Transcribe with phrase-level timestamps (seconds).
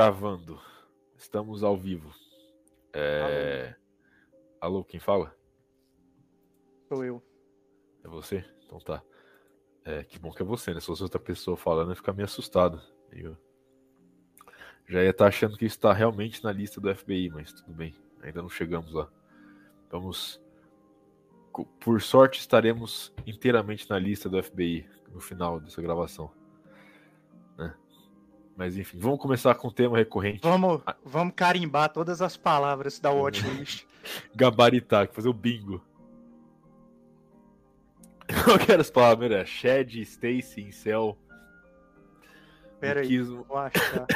[0.00, 0.58] Gravando.
[1.14, 2.10] Estamos ao vivo.
[2.90, 3.76] É...
[4.58, 4.78] Alô.
[4.78, 5.36] Alô, quem fala?
[6.88, 7.22] Sou eu.
[8.02, 8.42] É você?
[8.64, 9.02] Então tá.
[9.84, 10.80] É, que bom que é você, né?
[10.80, 12.80] Se fosse outra pessoa falando, eu ia ficar meio assustado.
[13.12, 13.36] Eu
[14.88, 17.94] já ia estar achando que está realmente na lista do FBI, mas tudo bem.
[18.22, 19.06] Ainda não chegamos lá.
[19.90, 20.40] Vamos.
[21.78, 26.32] Por sorte, estaremos inteiramente na lista do FBI no final dessa gravação.
[28.60, 30.40] Mas enfim, vamos começar com o tema recorrente.
[30.42, 33.86] Vamos, vamos carimbar todas as palavras da watchlist.
[34.36, 35.82] Gabaritar, fazer o bingo.
[38.44, 39.30] Qual que eram as palavras?
[39.30, 41.16] Era Shed, Stacy, Incel.
[42.78, 44.06] Pera aí, vou achar.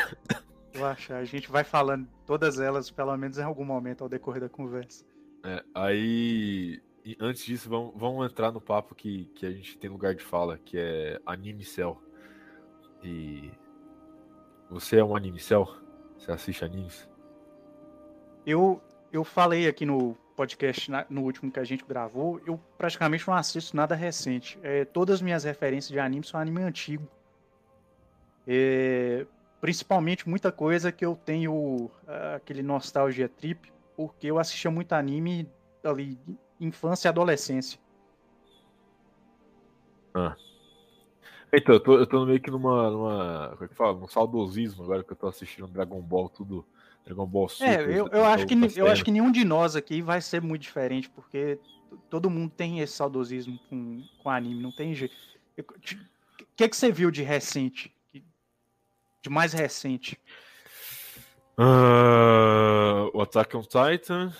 [0.75, 1.17] vou achar.
[1.17, 5.07] A gente vai falando todas elas, pelo menos em algum momento ao decorrer da conversa.
[5.43, 6.83] É, aí,
[7.19, 10.59] antes disso, vamos, vamos entrar no papo que, que a gente tem lugar de fala,
[10.59, 11.99] que é anime cell.
[13.03, 13.51] E
[14.71, 15.69] você é um anime cell?
[16.19, 17.09] Você assiste animes?
[18.47, 18.81] Eu,
[19.13, 23.77] eu falei aqui no podcast, no último que a gente gravou, eu praticamente não assisto
[23.77, 24.59] nada recente.
[24.63, 27.07] É, todas as minhas referências de anime são anime antigo.
[28.47, 29.27] É,
[29.61, 35.49] principalmente muita coisa que eu tenho ah, aquele nostalgia trip, porque eu assistia muito anime
[35.83, 36.19] ali,
[36.61, 37.79] infância e adolescência.
[40.13, 40.37] Ah.
[41.57, 43.51] Então, eu tô, eu tô meio que numa, numa.
[43.53, 43.99] Como é que fala?
[43.99, 46.65] Num saudosismo agora que eu tô assistindo Dragon Ball, tudo.
[47.05, 47.91] Dragon Ball Super.
[47.91, 50.63] É, eu, eu, acho que, eu acho que nenhum de nós aqui vai ser muito
[50.63, 51.59] diferente, porque
[52.09, 55.15] todo mundo tem esse saudosismo com, com anime, não tem jeito.
[55.59, 55.65] O
[56.57, 57.95] que, que você viu de recente?
[59.23, 60.19] De mais recente?
[61.59, 64.33] Uh, o Attack on Titan,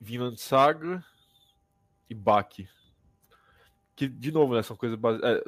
[0.00, 1.04] Vinland Saga
[2.10, 2.68] e Baki.
[3.98, 5.20] Que, de novo, né, são coisas base...
[5.24, 5.42] é,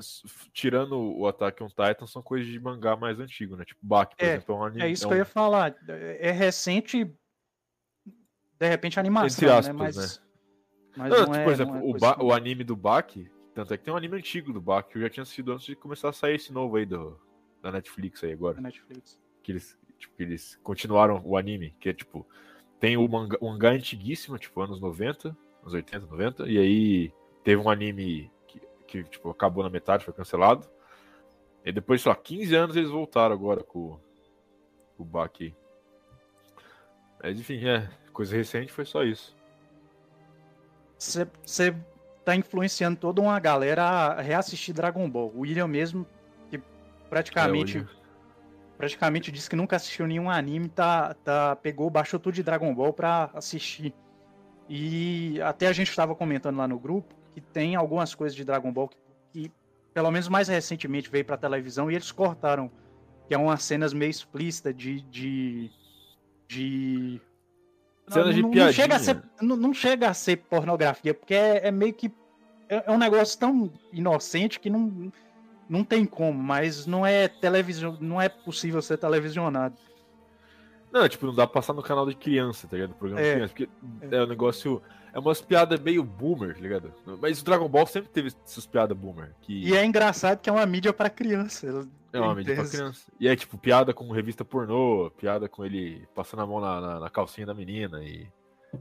[0.53, 3.65] tirando o Attack on Titan, são coisas de mangá mais antigo, né?
[3.65, 4.83] Tipo, Baki, por é, exemplo, é um anime.
[4.83, 5.11] É isso é um...
[5.11, 5.77] que eu ia falar.
[5.89, 7.05] É recente,
[8.59, 9.73] de repente, animação, Entre aspas, né?
[9.73, 10.25] Mas, né?
[10.97, 12.21] mas não, não tipo, é, por exemplo, é o, ba...
[12.21, 15.03] o anime do Baki, tanto é que tem um anime antigo do Baki, que eu
[15.03, 17.17] já tinha assistido antes de começar a sair esse novo aí do,
[17.63, 18.57] da Netflix aí agora.
[18.57, 19.17] Da Netflix.
[19.45, 22.27] Que eles, tipo, que eles continuaram o anime, que é tipo,
[22.81, 27.13] tem o mangá, o mangá antiguíssimo, tipo, anos 90, anos 80, 90, e aí
[27.45, 28.29] teve um anime
[28.91, 30.69] que tipo, acabou na metade, foi cancelado.
[31.65, 33.99] E depois, sei lá, 15 anos eles voltaram agora com,
[34.97, 35.55] com o Baki.
[37.23, 39.37] Mas enfim, é, coisa recente foi só isso.
[40.99, 41.75] Você
[42.25, 45.33] tá influenciando toda uma galera a reassistir Dragon Ball.
[45.35, 46.05] O William mesmo,
[46.51, 46.61] que
[47.09, 47.79] praticamente.
[47.79, 48.01] É,
[48.77, 52.93] praticamente disse que nunca assistiu nenhum anime, tá, tá, pegou, baixou tudo de Dragon Ball
[52.93, 53.95] pra assistir.
[54.69, 58.73] E até a gente estava comentando lá no grupo que tem algumas coisas de Dragon
[58.73, 58.99] Ball que,
[59.33, 59.53] que
[59.93, 62.71] pelo menos mais recentemente, veio pra televisão e eles cortaram.
[63.29, 65.01] Que é umas cenas meio explícitas de.
[65.03, 65.71] de.
[66.49, 67.21] de...
[68.09, 68.67] Cenas de piadinha.
[68.67, 72.13] Não chega, a ser, não, não chega a ser pornografia, porque é, é meio que.
[72.69, 75.13] É, é, um negócio tão inocente que não,
[75.69, 79.77] não tem como, mas não é televisão, não é possível ser televisionado.
[80.93, 82.95] Não, tipo, não dá pra passar no canal de criança, tá ligado?
[82.95, 83.69] Programa é, de criança, porque
[84.13, 86.93] é, é um negócio é umas piadas meio boomer, tá ligado?
[87.21, 89.35] Mas o Dragon Ball sempre teve essas piadas boomer.
[89.41, 89.69] Que...
[89.69, 91.89] E é engraçado que é uma mídia para criança.
[92.13, 93.11] É uma mídia pra criança.
[93.19, 97.01] E é tipo piada com revista pornô, piada com ele passando a mão na, na,
[97.01, 98.27] na calcinha da menina e.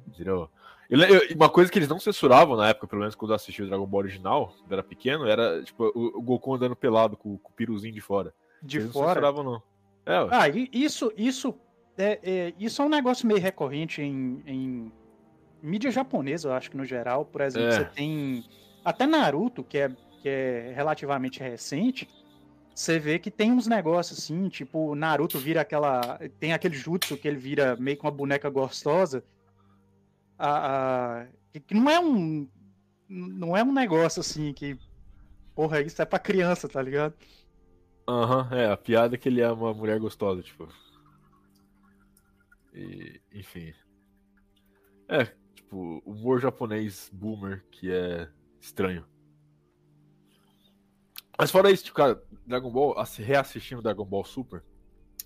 [0.08, 0.50] Entendeu?
[0.90, 3.68] E uma coisa que eles não censuravam na época, pelo menos quando eu assisti o
[3.68, 7.50] Dragon Ball original, quando era pequeno, era tipo o, o Goku andando pelado com, com,
[7.50, 8.34] o piruzinho de fora.
[8.62, 9.06] De eles fora?
[9.06, 9.64] Não censuravam, não.
[10.06, 11.54] É, ah, isso, isso,
[11.96, 14.92] é, é, isso é um negócio meio recorrente em, em
[15.62, 17.72] mídia japonesa, eu acho que no geral, por exemplo, é.
[17.72, 18.46] você tem
[18.84, 19.90] até Naruto, que é,
[20.22, 22.08] que é relativamente recente,
[22.80, 26.18] você vê que tem uns negócios assim, tipo, Naruto vira aquela.
[26.40, 29.22] Tem aquele jutsu que ele vira meio que uma boneca gostosa.
[30.38, 31.28] A, a,
[31.68, 32.48] que não é um.
[33.10, 34.80] Não é um negócio assim que.
[35.54, 37.16] Porra, isso é pra criança, tá ligado?
[38.08, 40.70] Aham, uhum, é, a piada é que ele é uma mulher gostosa, tipo.
[42.74, 43.74] E, enfim.
[45.10, 45.28] É,
[45.70, 48.28] Tipo, humor japonês boomer que é
[48.60, 49.06] estranho.
[51.38, 54.64] Mas fora isso, tipo, cara, Dragon Ball, reassistindo Dragon Ball Super,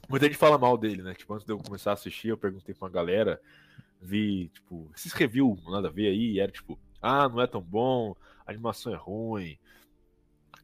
[0.09, 1.13] muita gente fala mal dele, né?
[1.13, 3.41] Tipo, antes de eu começar a assistir, eu perguntei pra uma galera,
[4.01, 8.13] vi, tipo, esses review, nada a ver aí, era tipo, ah, não é tão bom,
[8.45, 9.57] a animação é ruim,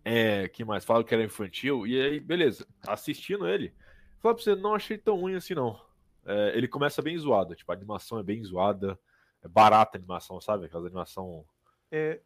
[0.03, 0.83] é, que mais?
[0.83, 3.73] Fala que era infantil, e aí, beleza, assistindo ele,
[4.19, 5.79] fala pra você, não achei tão ruim assim não.
[6.25, 8.99] É, ele começa bem zoado, tipo, a animação é bem zoada,
[9.47, 10.65] barata a animação, sabe?
[10.65, 11.45] Aquela animação.
[11.91, 12.19] É...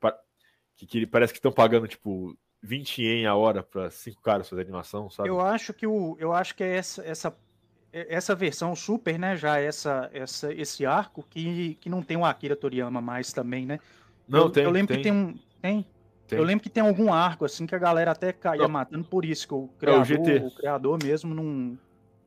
[0.76, 4.62] Que, que parece que estão pagando, tipo, 20 ien a hora para cinco caras fazer
[4.62, 5.30] animação, sabe?
[5.30, 6.16] Eu acho que o.
[6.20, 7.38] Eu acho que é essa, essa
[7.94, 9.38] essa versão Super, né?
[9.38, 13.80] Já essa, essa, esse arco que, que não tem o Akira Toriyama mais também, né?
[14.28, 14.64] Não, eu, tem.
[14.64, 14.98] Eu lembro tem.
[14.98, 15.38] que tem um.
[15.62, 15.86] Tem?
[16.28, 16.40] Tem.
[16.40, 18.70] Eu lembro que tem algum arco, assim, que a galera até caía Não.
[18.70, 20.38] matando por isso, que o É, criador, o GT.
[20.46, 21.78] o criador mesmo não,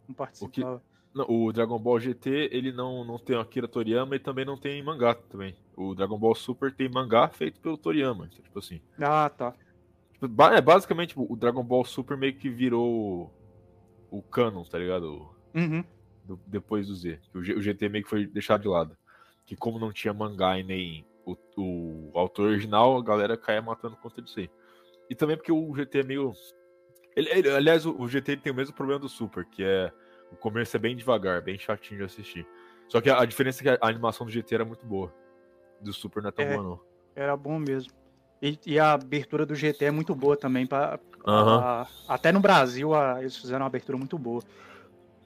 [0.07, 0.83] não participava.
[1.29, 4.83] O Dragon Ball GT, ele não, não tem o Akira Toriyama e também não tem
[4.83, 5.55] mangá também.
[5.77, 8.27] O Dragon Ball Super tem mangá feito pelo Toriyama.
[8.27, 8.81] Então, tipo assim.
[9.01, 9.55] Ah, tá.
[10.13, 13.33] Tipo, é, basicamente, tipo, o Dragon Ball Super meio que virou
[14.11, 15.29] o canon, tá ligado?
[15.55, 15.85] Uhum.
[16.25, 17.19] Do- depois do Z.
[17.35, 18.97] O, G- o GT meio que foi deixado de lado.
[19.47, 23.97] Que como não tinha mangá e nem o, o autor original, a galera caia matando
[23.97, 24.51] conta disso aí.
[25.09, 26.33] E também porque o GT é meio.
[27.15, 29.93] Ele, ele- aliás, o, o GT tem o mesmo problema do Super, que é
[30.33, 32.47] o começo é bem devagar, bem chatinho de assistir.
[32.89, 35.13] Só que a, a diferença é que a, animação do GT era muito boa.
[35.81, 36.53] Do Super não é tão É.
[36.55, 36.81] boa, não.
[37.15, 37.93] Era bom mesmo.
[38.41, 40.67] E, e a abertura do GT é muito boa também.
[40.67, 41.59] Pra, Aham.
[41.61, 44.43] a- até no Brasil a- eles fizeram uma abertura muito boa.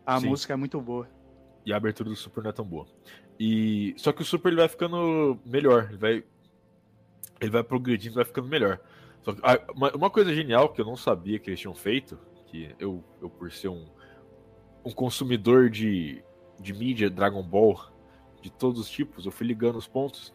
[0.07, 0.29] A Sim.
[0.29, 1.09] música é muito boa.
[1.67, 2.87] E a abertura do Super não é tão boa.
[3.39, 6.25] E só que o Super ele vai ficando melhor, ele vai
[7.41, 8.79] ele vai progredindo, vai ficando melhor.
[9.23, 12.75] Que, ah, uma, uma coisa genial que eu não sabia que eles tinham feito, que
[12.79, 13.89] eu, eu por ser um,
[14.85, 16.23] um consumidor de,
[16.59, 17.91] de mídia Dragon Ball
[18.41, 20.33] de todos os tipos, eu fui ligando os pontos,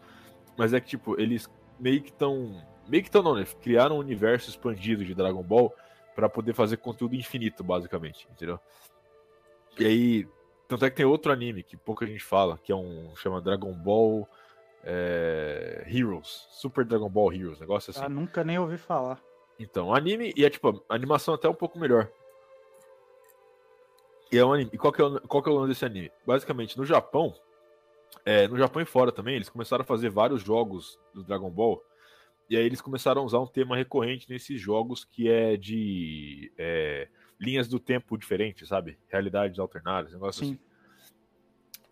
[0.56, 3.44] mas é que tipo, eles meio que estão meio que estão não, né?
[3.60, 5.74] Criaram um universo expandido de Dragon Ball
[6.14, 8.58] para poder fazer conteúdo infinito, basicamente, entendeu?
[9.78, 10.28] E aí,
[10.66, 13.72] tanto é que tem outro anime que pouca gente fala, que é um chama Dragon
[13.72, 14.26] Ball
[14.82, 18.00] é, Heroes, Super Dragon Ball Heroes, negócio assim.
[18.02, 19.20] Ah, nunca nem ouvi falar.
[19.58, 22.10] Então, anime e é tipo, a animação até um pouco melhor.
[24.32, 24.70] E é um anime.
[24.72, 26.10] E qual que é o, qual que é o lance desse anime?
[26.26, 27.34] Basicamente, no Japão,
[28.24, 31.82] é, no Japão e fora também, eles começaram a fazer vários jogos do Dragon Ball.
[32.48, 37.08] E aí eles começaram a usar um tema recorrente nesses jogos que é de é,
[37.40, 38.98] linhas do tempo diferentes, sabe?
[39.08, 40.52] Realidades alternadas, negócio Sim.
[40.52, 40.66] assim.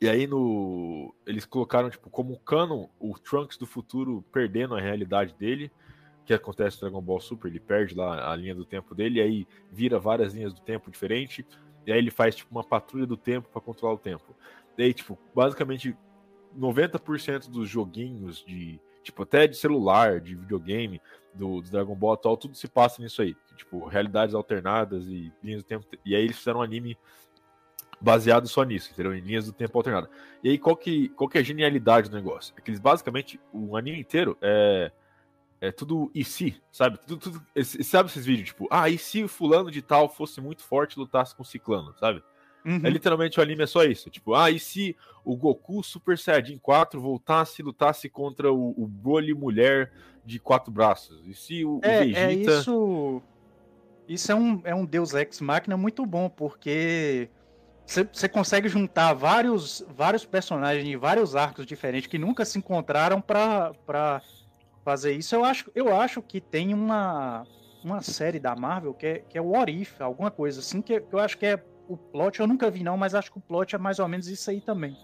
[0.00, 1.14] E aí no.
[1.26, 5.70] Eles colocaram, tipo, como canon, o Trunks do futuro perdendo a realidade dele,
[6.26, 9.22] que acontece no Dragon Ball Super, ele perde lá a linha do tempo dele, e
[9.22, 11.44] aí vira várias linhas do tempo diferentes,
[11.86, 14.34] e aí ele faz, tipo, uma patrulha do tempo para controlar o tempo.
[14.76, 15.96] E aí, tipo, basicamente
[16.58, 18.80] 90% dos joguinhos de.
[19.02, 21.00] Tipo, até de celular, de videogame,
[21.34, 23.36] do, do Dragon Ball atual, tudo se passa nisso aí.
[23.54, 25.86] Tipo, realidades alternadas e linhas do tempo.
[26.04, 26.96] E aí eles fizeram um anime
[28.00, 29.14] baseado só nisso, entendeu?
[29.14, 30.08] Em linhas do tempo alternadas.
[30.42, 32.54] E aí, qual que, qual que é a genialidade do negócio?
[32.56, 34.90] É que eles basicamente, o anime inteiro é,
[35.68, 36.98] é tudo e se, sabe?
[37.06, 37.42] Tudo, tudo,
[37.82, 40.98] sabe esses vídeos, tipo, ah, e se o fulano de tal fosse muito forte e
[40.98, 42.22] lutasse com o ciclano, sabe?
[42.64, 42.80] Uhum.
[42.82, 44.08] É literalmente o anime é só isso.
[44.08, 48.86] Tipo, ah, e se o Goku Super Saiyajin 4 voltasse e lutasse contra o, o
[48.86, 49.92] Broly mulher
[50.24, 51.26] de quatro braços?
[51.26, 52.20] E se o, o É, Vegeta.
[52.20, 53.22] é isso.
[54.08, 57.28] Isso é um, é um Deus Ex Machina muito bom, porque
[57.86, 63.72] você consegue juntar vários, vários personagens de vários arcos diferentes que nunca se encontraram pra
[64.84, 65.34] fazer isso.
[65.34, 67.44] Eu acho, eu acho que tem uma,
[67.82, 71.00] uma série da Marvel que é, que é o What If, alguma coisa assim, que,
[71.00, 72.38] que eu acho que é o plot.
[72.40, 74.60] Eu nunca vi, não, mas acho que o plot é mais ou menos isso aí
[74.60, 74.96] também.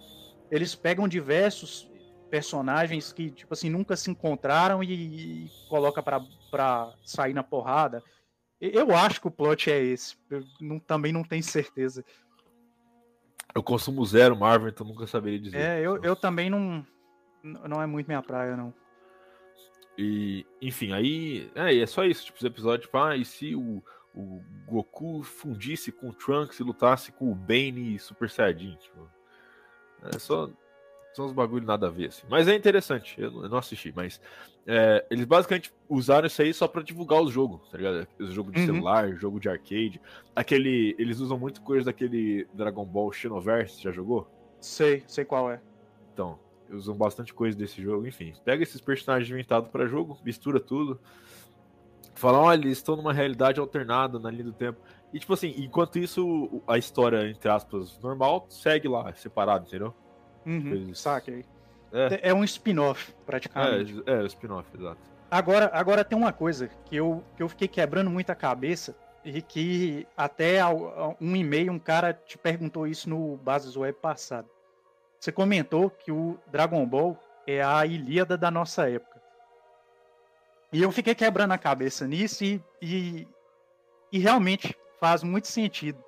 [0.51, 1.89] Eles pegam diversos
[2.31, 4.93] personagens que, tipo assim, nunca se encontraram e,
[5.45, 6.21] e coloca pra,
[6.51, 8.03] pra sair na porrada.
[8.61, 10.17] Eu acho que o plot é esse.
[10.31, 12.05] Eu não- também não tenho certeza.
[13.55, 15.59] Eu consumo zero Marvel, então nunca saberia dizer.
[15.59, 16.87] É, eu, eu também não.
[17.43, 18.73] Não é muito minha praia, não.
[19.99, 21.51] E, enfim, aí.
[21.55, 22.25] É, é só isso.
[22.27, 23.83] Tipo, os episódios, tipo, ah, e se o,
[24.15, 28.77] o Goku fundisse com o Trunks e lutasse com o Bane e Super Saiyajin?
[28.77, 29.09] Tipo,
[30.15, 30.49] é só.
[31.13, 32.25] São uns bagulho nada a ver, assim.
[32.31, 34.21] Mas é interessante, eu, não- assisti, mas.
[34.65, 38.07] é, eles basicamente usaram isso aí só pra divulgar os jogos, tá ligado?
[38.21, 38.67] O jogo de Uhum.
[38.67, 40.01] celular, jogo de arcade.
[40.37, 40.95] Aquele.
[41.01, 44.31] Eles usam muito coisa daquele Dragon Ball Xenoverse, já jogou?
[44.61, 45.61] Sei, sei qual é.
[46.13, 46.39] Então,
[46.73, 48.33] usam bastante coisa desse jogo, enfim.
[48.45, 51.01] Pega esses personagens inventados pra jogo, mistura tudo.
[52.15, 54.79] Fala, olha, eles estão numa realidade alternada na linha do tempo.
[55.13, 59.95] E tipo assim, enquanto isso, a história, entre aspas, normal, segue lá, separado, entendeu?
[60.47, 61.45] Uhum, Coisas- saquei.
[61.93, 64.03] É, É um spin-off, praticamente.
[64.07, 65.01] é, é o spin-off, exato.
[65.31, 69.41] Agora, agora tem uma coisa que eu, que eu fiquei quebrando muito a cabeça e
[69.43, 70.61] que até
[71.21, 74.49] um e-mail um cara te perguntou isso no Bases Web passado.
[75.21, 79.21] Você comentou que o Dragon Ball é a Ilíada da nossa época.
[80.73, 83.29] E eu fiquei quebrando a cabeça nisso e, e,
[84.11, 86.03] e realmente faz muito sentido.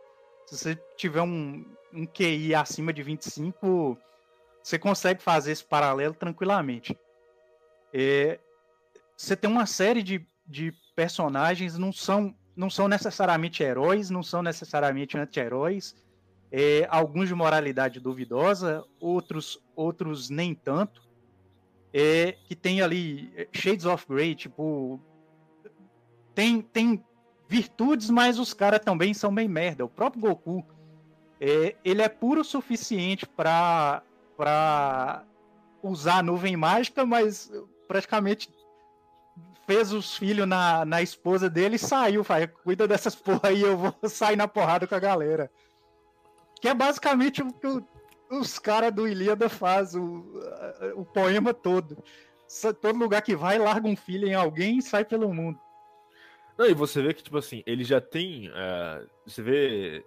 [0.46, 3.98] Se você tiver um, um QI acima de 25,
[4.62, 6.98] você consegue fazer esse paralelo tranquilamente.
[7.92, 8.40] É,
[9.14, 14.42] você tem uma série de, de personagens, não são, não são necessariamente heróis, não são
[14.42, 15.94] necessariamente anti-heróis,
[16.52, 21.10] é, alguns de moralidade duvidosa, outros, outros nem tanto.
[21.94, 25.00] É, que tem ali é, Shades of Grey, tipo.
[26.34, 27.02] Tem, tem
[27.48, 29.84] virtudes, mas os caras também são bem merda.
[29.84, 30.64] O próprio Goku,
[31.40, 34.02] é, ele é puro o suficiente para
[34.36, 35.24] pra
[35.82, 37.52] usar a nuvem mágica, mas
[37.86, 38.48] praticamente
[39.66, 42.24] fez os filhos na, na esposa dele e saiu.
[42.24, 45.50] Fala, cuida dessas porra aí, eu vou sair na porrada com a galera.
[46.62, 47.84] Que é basicamente o que o,
[48.30, 50.40] os caras do Ilíada fazem, o,
[50.94, 51.98] o poema todo.
[52.80, 55.58] Todo lugar que vai, larga um filho em alguém e sai pelo mundo.
[56.56, 58.48] Não, e você vê que, tipo assim, ele já tem.
[58.48, 60.04] Uh, você vê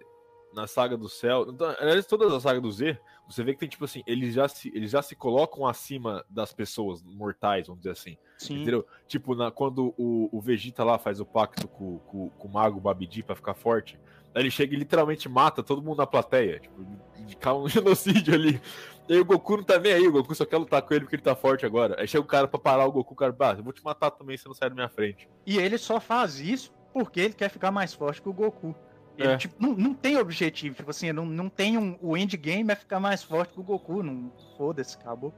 [0.54, 1.46] na saga do céu.
[1.50, 2.98] Então, aliás, todas as sagas do Z,
[3.28, 6.54] você vê que tem, tipo assim, eles já se, eles já se colocam acima das
[6.54, 8.16] pessoas mortais, vamos dizer assim.
[8.38, 8.62] Sim.
[8.62, 8.86] Entendeu?
[9.06, 12.80] Tipo, na, quando o, o Vegeta lá faz o pacto com, com, com o mago
[12.80, 14.00] Babidi pra ficar forte,
[14.40, 16.60] ele chega e literalmente mata todo mundo na plateia.
[16.60, 18.60] Tipo, de um genocídio ali.
[19.08, 21.04] E aí o Goku não tá nem aí, o Goku só quer lutar com ele
[21.04, 22.00] porque ele tá forte agora.
[22.00, 24.10] Aí chega o cara pra parar o Goku, o cara, bah, eu vou te matar
[24.10, 25.28] também se você não sair da minha frente.
[25.46, 28.74] E ele só faz isso porque ele quer ficar mais forte que o Goku.
[29.16, 29.36] Ele, é.
[29.36, 31.96] tipo, não, não tem objetivo, tipo assim, não, não tem um.
[32.02, 34.30] O endgame é ficar mais forte que o Goku, não.
[34.58, 35.32] Foda-se, acabou.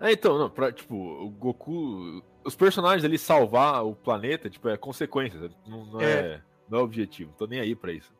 [0.00, 2.22] É, então, não, pra, tipo, o Goku.
[2.44, 6.12] Os personagens ali salvar o planeta, tipo, é consequência, não, não é.
[6.12, 6.40] é.
[6.68, 8.12] Não é objetivo, tô nem aí pra isso.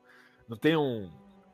[0.48, 1.10] Não tem um,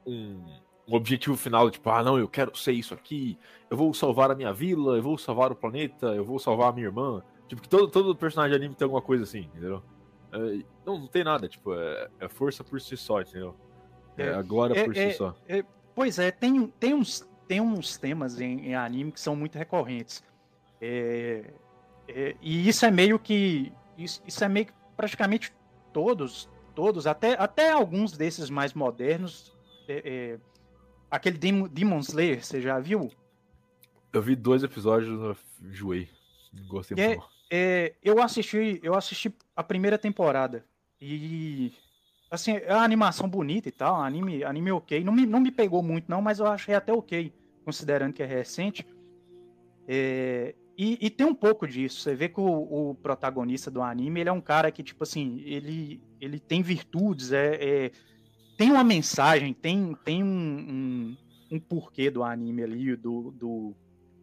[0.06, 0.44] um,
[0.88, 3.38] um, objetivo final, tipo, ah, não, eu quero ser isso aqui,
[3.70, 6.72] eu vou salvar a minha vila, eu vou salvar o planeta, eu vou salvar a
[6.72, 7.22] minha irmã.
[7.48, 9.82] Tipo, que todo, todo personagem de anime tem alguma coisa assim, entendeu?
[10.32, 13.54] É, não, não tem nada, tipo, é, é, força por si só, entendeu?
[14.16, 15.34] É, é a glória é, por si é, só.
[15.94, 20.22] pois é, tem, tem, uns, tem uns temas em, em anime que são muito recorrentes.
[20.80, 23.72] e isso é meio que.
[23.98, 25.52] Isso, isso é meio que praticamente
[25.92, 26.48] todos,
[26.80, 29.54] todos, até, até alguns desses mais modernos.
[31.10, 33.10] aquele Demon, Demon Slayer, você já viu?
[34.10, 35.36] Eu vi dois episódios, no
[35.68, 36.08] enjoei.
[36.66, 37.28] Gostei muito.
[37.50, 40.64] É, eu assisti, eu assisti a primeira temporada
[40.98, 41.74] e
[42.30, 45.04] assim, é uma animação bonita e tal, anime, anime ok.
[45.04, 47.30] Não me, não me pegou muito não, mas eu achei até ok,
[47.62, 48.86] considerando que é recente.
[49.86, 52.00] É, e, e, tem um pouco disso.
[52.00, 55.42] Você vê que o, o, protagonista do anime, ele é um cara que, tipo assim,
[55.44, 57.90] ele, ele tem virtudes, é, é
[58.56, 61.16] tem uma mensagem, tem, tem um, um,
[61.52, 63.76] um porquê do anime ali, do, do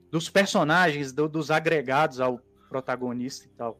[0.09, 3.79] dos personagens, do, dos agregados ao protagonista e tal.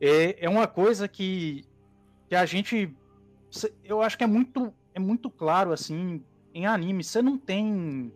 [0.00, 1.62] É, é uma coisa que,
[2.26, 2.90] que a gente.
[3.84, 6.24] Eu acho que é muito, é muito claro, assim,
[6.54, 7.04] em anime.
[7.04, 8.10] Você não tem.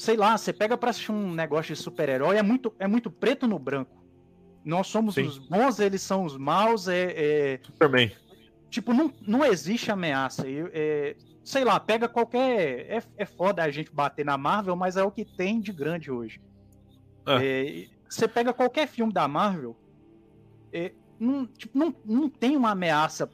[0.00, 3.46] Sei lá, você pega pra assistir um negócio de super-herói, é muito, é muito preto
[3.46, 4.02] no branco.
[4.64, 5.26] Nós somos Sim.
[5.26, 6.88] os bons, eles são os maus.
[6.88, 7.60] É, é...
[7.62, 8.10] Superman.
[8.70, 10.46] Tipo, não, não existe ameaça.
[10.48, 11.14] É,
[11.44, 12.86] sei lá, pega qualquer.
[12.90, 16.10] É, é foda a gente bater na Marvel, mas é o que tem de grande
[16.10, 16.40] hoje.
[17.26, 17.44] É.
[17.44, 19.76] É, você pega qualquer filme da Marvel,
[20.72, 23.30] é, não, tipo, não, não tem uma ameaça.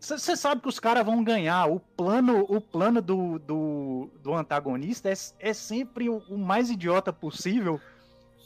[0.00, 1.66] Você sabe que os caras vão ganhar.
[1.66, 7.12] O plano, o plano do, do, do antagonista é, é sempre o, o, mais idiota
[7.12, 7.80] possível,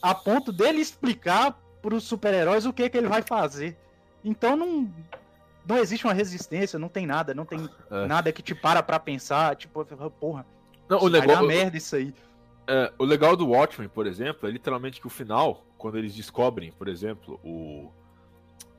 [0.00, 3.76] a ponto dele explicar para os super-heróis o que, que ele vai fazer.
[4.25, 4.90] Então não,
[5.66, 8.06] não existe uma resistência, não tem nada, não tem é.
[8.06, 9.85] nada que te para pra pensar, tipo,
[10.18, 10.47] porra,
[10.88, 12.14] não, o negócio, merda isso aí.
[12.66, 16.73] É, o legal do Watchmen, por exemplo, é literalmente que o final, quando eles descobrem,
[16.73, 17.90] por exemplo, o,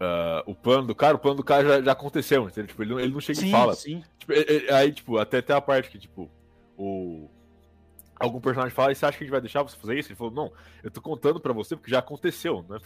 [0.03, 2.67] uh, o plano do cara, o plano do cara já, já aconteceu, entendeu?
[2.67, 3.75] Tipo, ele, não, ele não chega sim, e fala.
[3.75, 6.29] Tipo, ele, aí, tipo, até tem a parte que, tipo,
[6.77, 7.29] o.
[8.19, 10.09] Algum personagem fala, e você acha que a gente vai deixar você fazer isso?
[10.09, 12.77] Ele falou, não, eu tô contando pra você porque já aconteceu, né?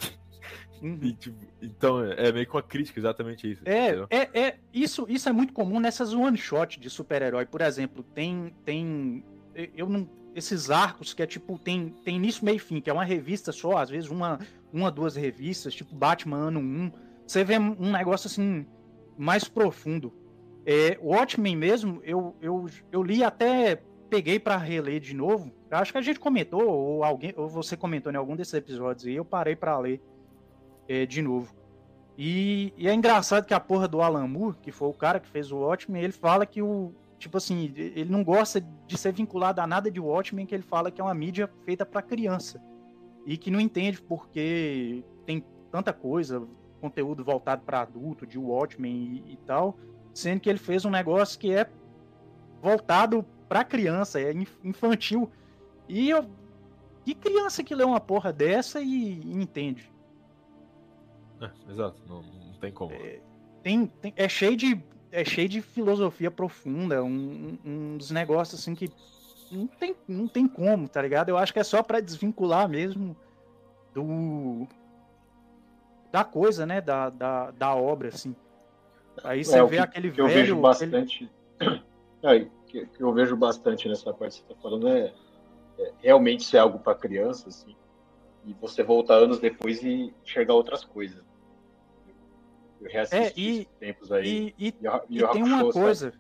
[0.82, 0.98] Uhum.
[1.02, 3.62] E, tipo, então, é, é meio que uma crítica exatamente isso.
[3.66, 7.46] É, é, é, isso, isso é muito comum nessas one shot de super-herói.
[7.46, 8.56] Por exemplo, tem.
[8.64, 9.24] tem
[9.76, 10.08] eu não
[10.38, 13.52] esses arcos que é tipo, tem, tem início, meio e fim, que é uma revista
[13.52, 14.40] só, às vezes uma,
[14.72, 16.92] uma duas revistas, tipo Batman ano 1.
[17.28, 18.66] Você vê um negócio assim,
[19.18, 20.14] mais profundo.
[20.66, 25.52] É, Watchmen mesmo, eu, eu, eu li até, peguei para reler de novo.
[25.70, 29.14] Acho que a gente comentou, ou alguém, ou você comentou em algum desses episódios, e
[29.14, 30.02] eu parei para ler
[30.88, 31.54] é, de novo.
[32.18, 35.28] E, e, é engraçado que a porra do Alan Moore, que foi o cara que
[35.28, 39.62] fez o Watchmen, ele fala que o, tipo assim, ele não gosta de ser vinculado
[39.62, 42.62] a nada de Watchmen, que ele fala que é uma mídia feita para criança.
[43.26, 46.48] E que não entende porque tem tanta coisa,
[46.80, 49.78] conteúdo voltado para adulto, de Watchmen e, e, tal,
[50.14, 51.70] sendo que ele fez um negócio que é
[52.62, 55.30] voltado para criança, é infantil.
[55.88, 56.26] E eu,
[57.06, 59.92] que criança que lê uma porra dessa e, e entende?
[61.42, 62.94] É, exato, não, não tem como.
[62.94, 63.20] É,
[63.64, 68.76] tem, tem, é cheio de é cheio de filosofia profunda, um, um dos negócios assim
[68.76, 68.92] que
[69.52, 71.30] não tem, não tem como, tá ligado?
[71.30, 73.16] Eu acho que é só para desvincular mesmo
[73.94, 74.68] do
[76.18, 78.36] da coisa, né, da, da, da obra, assim.
[79.24, 80.30] Aí você é, vê que, aquele que velho...
[80.30, 81.32] Eu vejo bastante...
[81.60, 81.84] Aquele...
[82.24, 85.14] É, que, que, eu vejo bastante nessa parte que você tá falando é,
[85.78, 87.76] é realmente ser algo para criança, assim,
[88.44, 91.24] e você voltar anos depois e enxergar outras coisas.
[92.82, 94.54] Eu é, e, tempos aí.
[94.58, 94.76] E, e,
[95.10, 96.14] e, e tem uma coisa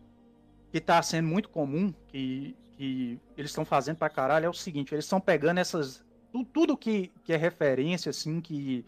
[0.72, 4.94] que está sendo muito comum, que, que eles estão fazendo para caralho, é o seguinte,
[4.94, 6.06] eles estão pegando essas.
[6.54, 8.86] Tudo que, que é referência, assim, que.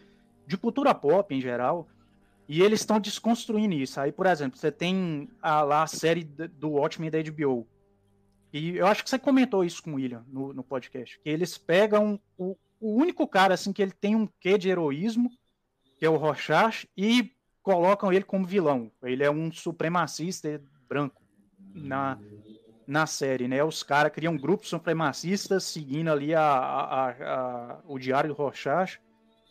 [0.49, 1.87] De cultura pop em geral.
[2.47, 3.99] E eles estão desconstruindo isso.
[3.99, 7.67] Aí, por exemplo, você tem a, lá a série do Watchmen da HBO.
[8.51, 11.19] E eu acho que você comentou isso com o William no, no podcast.
[11.19, 15.29] Que eles pegam o, o único cara assim que ele tem um quê de heroísmo,
[15.99, 18.91] que é o Rorschach, e colocam ele como vilão.
[19.03, 21.21] Ele é um supremacista branco
[21.71, 22.17] na,
[22.87, 23.63] na série, né?
[23.63, 28.99] Os caras criam grupos supremacistas seguindo ali a, a, a, o Diário do Rorschach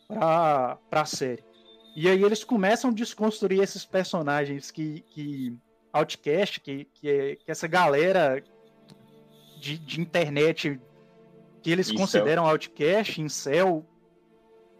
[0.08, 1.44] para a série.
[1.94, 5.56] E aí eles começam a desconstruir esses personagens que, que
[5.92, 8.42] Outcast, que, que, é, que essa galera
[9.60, 10.80] de, de internet
[11.62, 11.98] que eles incel.
[11.98, 13.84] consideram Outcast, Incel,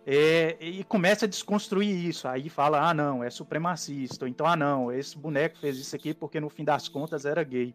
[0.07, 2.27] é, e começa a desconstruir isso.
[2.27, 4.25] Aí fala, ah, não, é supremacista.
[4.25, 7.43] Ou então, ah, não, esse boneco fez isso aqui porque no fim das contas era
[7.43, 7.75] gay.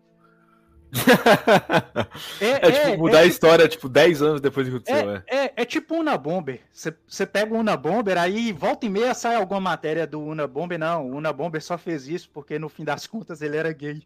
[2.39, 5.23] É, é, tipo é, mudar a tipo história, tipo, 10 anos depois que aconteceu, é.
[5.27, 6.61] É, é tipo Una Bomber.
[6.71, 10.77] Você pega o Una Bomber, aí volta e meia sai alguma matéria do Una Bomber.
[10.77, 14.03] Não, o Una Bomber só fez isso porque no fim das contas ele era gay.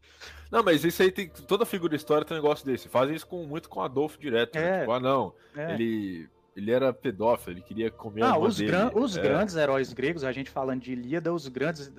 [0.49, 1.29] Não, mas isso aí tem.
[1.47, 2.87] Toda figura de história tem um negócio desse.
[2.87, 4.55] Fazem isso com, muito com Adolfo direto.
[4.55, 4.79] Né?
[4.79, 5.33] Tipo, ah, não.
[5.55, 9.21] Ele ele era pedófilo, ele queria comer ah, os, gran os é.
[9.21, 11.91] grandes heróis gregos, a gente falando de Ilíada, os grandes.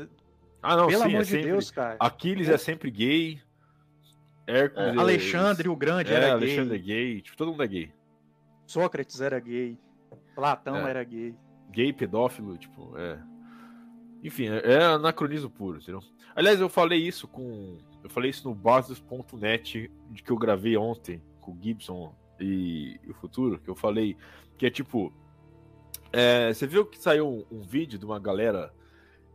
[0.61, 1.47] Ah, não, Pelo sim, amor é de sempre...
[1.47, 1.97] Deus, cara.
[2.01, 3.41] Aquiles é, é sempre gay.
[4.49, 4.97] Hércules.
[4.97, 4.99] É.
[4.99, 6.57] Alexandre o Grande é, era Alexandre gay.
[6.59, 7.21] Alexandre é gay.
[7.21, 7.93] Tipo, todo mundo é gay.
[8.67, 9.79] Sócrates era gay.
[10.35, 10.91] Platão é.
[10.91, 11.35] era gay.
[11.71, 13.19] Gay, pedófilo, tipo, é.
[14.25, 16.03] Enfim, é, é anacronismo puro, entendeu?
[16.35, 17.79] Aliás, eu falei isso com.
[18.03, 23.15] Eu falei isso no basis.net de que eu gravei ontem com o Gibson e o
[23.15, 24.17] futuro, que eu falei
[24.57, 25.13] que é tipo.
[26.13, 28.73] É, você viu que saiu um, um vídeo de uma galera.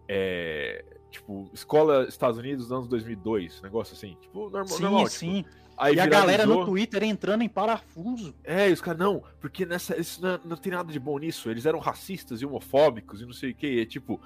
[0.07, 4.17] É, tipo, escola Estados Unidos anos 2002, negócio assim.
[4.21, 4.67] Tipo, normal.
[4.67, 5.43] Sim, normal, sim.
[5.43, 6.17] Tipo, Aí e viralizou...
[6.17, 8.35] a galera no Twitter entrando em parafuso.
[8.43, 11.49] É, e os caras, não, porque nessa, isso não, não, tem nada de bom nisso.
[11.49, 13.81] Eles eram racistas e homofóbicos e não sei o que.
[13.81, 14.21] É tipo,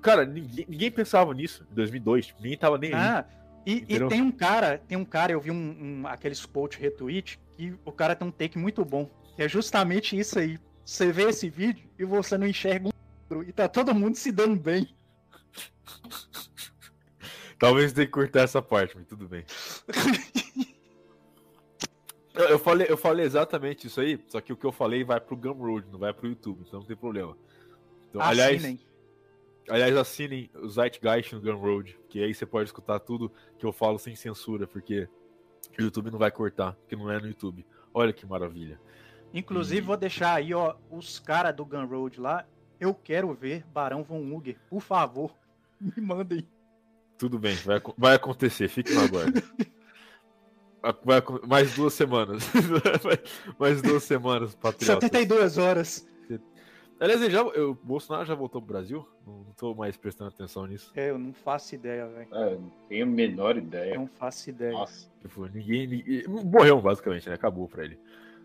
[0.00, 2.26] cara, ninguém, ninguém pensava nisso em 2002.
[2.28, 3.26] Tipo, ninguém tava nem ah,
[3.66, 3.84] aí.
[3.86, 6.42] E, e, tem um cara, tem um cara, eu vi um, um aqueles
[6.78, 10.58] retweet, que o cara tem um take muito bom é justamente isso aí.
[10.84, 14.56] Você vê esse vídeo e você não enxerga um e tá todo mundo se dando
[14.56, 14.88] bem.
[17.58, 19.44] Talvez tenha que cortar essa parte, mas tudo bem.
[22.34, 25.36] eu, falei, eu falei exatamente isso aí, só que o que eu falei vai pro
[25.36, 27.36] Gumroad, não vai pro YouTube, então não tem problema.
[28.08, 28.44] Então, assinem.
[28.44, 28.86] aliás,
[29.68, 33.98] aliás, assinem o Zeitgeist no Gumroad, que aí você pode escutar tudo que eu falo
[33.98, 35.08] sem censura, porque
[35.78, 37.66] o YouTube não vai cortar, porque não é no YouTube.
[37.92, 38.80] Olha que maravilha.
[39.32, 42.46] Inclusive, vou deixar aí, ó, os caras do Gun Road lá.
[42.80, 44.56] Eu quero ver Barão Von Uger.
[44.68, 45.34] Por favor,
[45.80, 46.46] me mandem.
[47.16, 49.42] Tudo bem, vai, vai acontecer, fique no aguardo.
[51.04, 52.48] Vai, mais duas semanas.
[53.58, 55.04] mais duas semanas, patriotas.
[55.04, 56.06] 72 horas.
[57.00, 59.08] Aliás, já, o Bolsonaro já voltou pro Brasil?
[59.24, 60.90] Não, não tô mais prestando atenção nisso.
[60.96, 62.28] É, eu não faço ideia, velho.
[62.34, 63.94] É, não tenho a menor ideia.
[63.94, 64.72] Eu não faço ideia.
[64.72, 65.08] Nossa.
[65.20, 67.36] Tipo, ninguém, ninguém, Morreu, basicamente, né?
[67.36, 68.00] Acabou pra ele.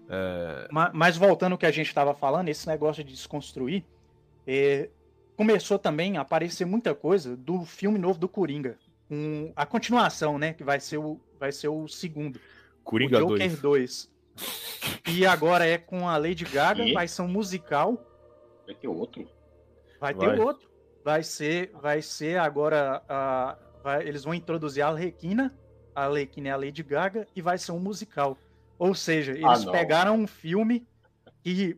[0.08, 0.67] É...
[0.93, 3.84] Mas, voltando ao que a gente estava falando, esse negócio de desconstruir,
[4.48, 4.90] é,
[5.36, 8.78] começou também a aparecer muita coisa do filme novo do Coringa.
[9.08, 10.54] Com a continuação, né?
[10.54, 12.40] Que vai ser o, vai ser o segundo.
[12.84, 13.60] Coringa o Joker 2.
[13.60, 14.14] 2.
[15.08, 16.94] E agora é com a Lady Gaga, e?
[16.94, 18.04] vai ser um musical.
[18.66, 19.28] Vai ter outro?
[20.00, 20.36] Vai, vai.
[20.36, 20.70] ter outro.
[21.04, 23.04] Vai ser, vai ser agora.
[23.08, 25.54] A, vai, eles vão introduzir a Arlequina.
[25.94, 28.38] A Arlequina é a Lady Gaga e vai ser um musical.
[28.80, 30.88] Ou seja, eles ah, pegaram um filme
[31.44, 31.78] que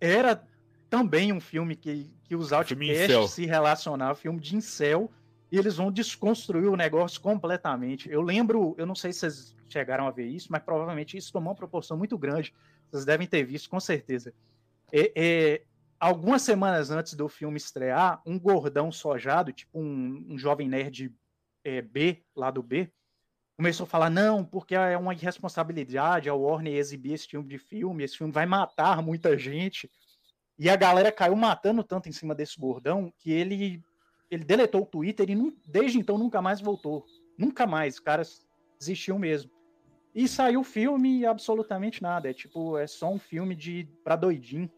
[0.00, 0.42] era
[0.90, 5.10] também um filme que, que os outcasts se relacionavam, filme de incel,
[5.50, 8.10] e eles vão desconstruir o negócio completamente.
[8.10, 11.50] Eu lembro, eu não sei se vocês chegaram a ver isso, mas provavelmente isso tomou
[11.50, 12.52] uma proporção muito grande.
[12.90, 14.34] Vocês devem ter visto, com certeza.
[14.92, 15.62] É, é,
[15.98, 21.14] algumas semanas antes do filme estrear, um gordão sojado, tipo um, um jovem nerd
[21.64, 22.90] é, B, lá do B,
[23.56, 28.02] começou a falar, não, porque é uma irresponsabilidade a Warner exibir esse tipo de filme,
[28.02, 29.90] esse filme vai matar muita gente.
[30.60, 33.82] E a galera caiu matando tanto em cima desse gordão que ele
[34.30, 37.06] ele deletou o Twitter e não, desde então nunca mais voltou.
[37.36, 37.94] Nunca mais.
[37.94, 38.46] Os caras
[38.78, 39.50] desistiu mesmo.
[40.14, 42.28] E saiu o filme e absolutamente nada.
[42.28, 44.70] É tipo, é só um filme de pra doidinho.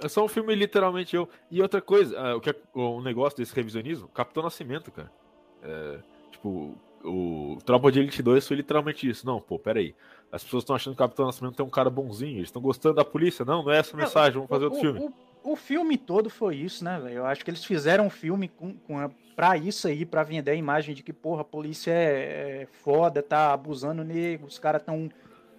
[0.00, 1.28] É só um filme literalmente eu.
[1.50, 5.12] E outra coisa, uh, o que é o negócio desse revisionismo, Capitão Nascimento, cara.
[5.60, 9.26] É, tipo, o Tropa de Elite 2 foi literalmente isso.
[9.26, 9.94] Não, pô, peraí.
[10.32, 12.94] As pessoas estão achando que o Capitão Nascimento é um cara bonzinho, eles estão gostando
[12.94, 13.44] da polícia.
[13.44, 15.14] Não, não é essa mensagem, vamos fazer o, outro filme.
[15.44, 17.16] O, o, filme todo foi isso, né, velho?
[17.16, 20.52] Eu acho que eles fizeram um filme com, com a, pra isso aí, pra vender
[20.52, 24.82] a imagem de que, porra, a polícia é, é foda, tá abusando negros, os caras
[24.82, 25.10] tão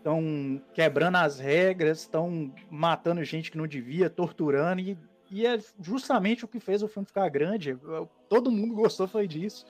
[0.03, 4.97] estão quebrando as regras, estão matando gente que não devia, torturando, e,
[5.31, 7.77] e, é justamente o que fez o filme ficar grande.
[8.27, 9.65] Todo mundo gostou foi disso.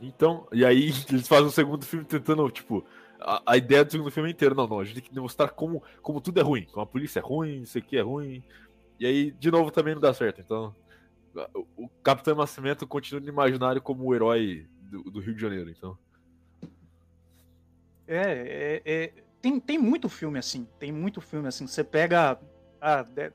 [0.00, 2.84] Então, e aí eles fazem o segundo filme tentando, tipo,
[3.20, 5.82] a, a, ideia do segundo filme inteiro, não, não, a gente tem que demonstrar como,
[6.02, 8.42] como tudo é ruim, como a polícia é ruim, isso aqui é ruim,
[8.98, 10.74] e aí, de novo, também não dá certo, então
[11.54, 15.70] o, o Capitão Nascimento continua no imaginário como o herói do, do Rio de Janeiro,
[15.70, 15.96] então...
[18.06, 21.66] É, é, é, tem, tem muito filme assim, tem muito filme assim.
[21.66, 22.38] Você pega.
[22.80, 23.32] Ah, de,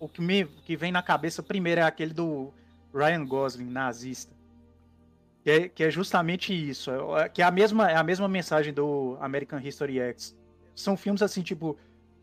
[0.00, 2.52] o que me que vem na cabeça primeiro é aquele do
[2.92, 4.34] Ryan Gosling, nazista.
[5.48, 6.90] Que é, que é justamente isso.
[7.16, 10.36] É, que é a, mesma, é a mesma mensagem do American History X.
[10.74, 11.78] São filmes assim, tipo,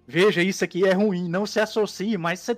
[0.06, 2.56] veja, isso aqui é ruim, não se associe, mas você,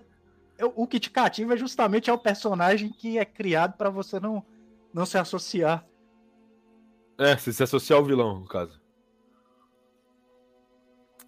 [0.75, 4.45] o que te cativa é justamente é o personagem que é criado para você não,
[4.93, 5.87] não se associar.
[7.17, 8.77] É, se se associar ao vilão, no caso.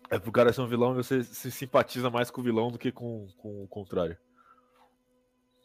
[0.09, 2.77] É pro cara ser um vilão e você se simpatiza mais com o vilão do
[2.77, 4.17] que com, com o contrário.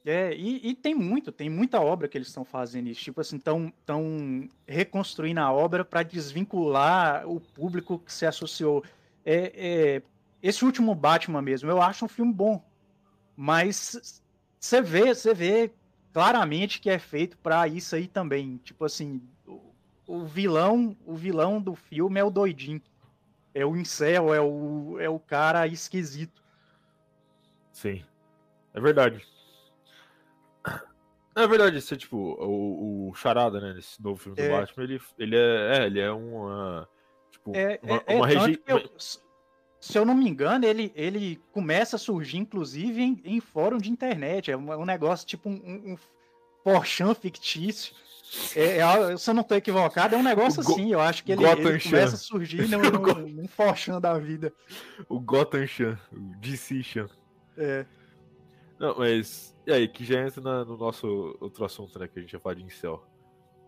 [0.04, 3.00] É, e, e, tem muito, tem muita obra que eles estão fazendo isso.
[3.00, 8.84] Tipo assim, estão tão reconstruindo a obra para desvincular o público que se associou.
[9.24, 10.02] É, é,
[10.42, 12.62] esse último Batman mesmo, eu acho um filme bom.
[13.34, 14.22] Mas
[14.60, 15.72] você vê, você vê
[16.12, 18.60] claramente que é feito para isso aí também.
[18.62, 19.22] Tipo assim,
[20.06, 22.82] o vilão, o vilão do filme é o doidinho.
[23.54, 26.42] É o incel, é o, é o cara esquisito.
[27.72, 28.04] Sim.
[28.74, 29.24] É verdade.
[31.36, 34.48] É verdade, esse é tipo, o, o Charada, né, nesse novo filme é.
[34.48, 36.88] do Batman, ele, ele é, é, ele é uma,
[37.30, 38.62] tipo, é, uma, é, uma regi...
[38.66, 38.90] eu,
[39.80, 43.90] Se eu não me engano, ele, ele começa a surgir, inclusive, em, em fórum de
[43.90, 45.96] internet, é um, um negócio tipo um, um,
[46.62, 47.94] Porchan fictício,
[48.56, 50.92] é, é, se eu não estou equivocado, é um negócio assim.
[50.92, 54.52] Eu acho que ele, ele começa a surgir num, num, num forchan da vida.
[55.08, 57.06] O Gotham Chan, o DC Chan.
[57.56, 57.86] É.
[58.78, 59.54] Não, mas.
[59.66, 62.08] E aí, que já entra na, no nosso outro assunto, né?
[62.08, 63.04] Que a gente ia falar de incel.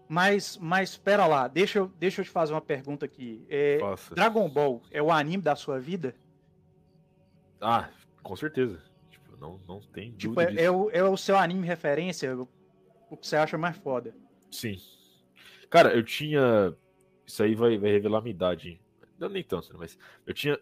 [0.08, 3.44] Mas, mas espera lá, deixa eu, deixa eu te fazer uma pergunta aqui.
[3.48, 3.78] É,
[4.12, 6.14] Dragon Ball é o anime da sua vida?
[7.60, 7.90] Ah,
[8.22, 8.80] com certeza.
[9.10, 12.36] Tipo, não, não tem tipo, é, é, o, é o seu anime referência?
[13.10, 14.14] O que você acha mais foda?
[14.50, 14.76] Sim.
[15.68, 16.74] Cara, eu tinha.
[17.26, 18.80] Isso aí vai, vai revelar a minha idade.
[19.18, 19.78] Não nem tanto, né?
[19.80, 20.60] Mas eu tinha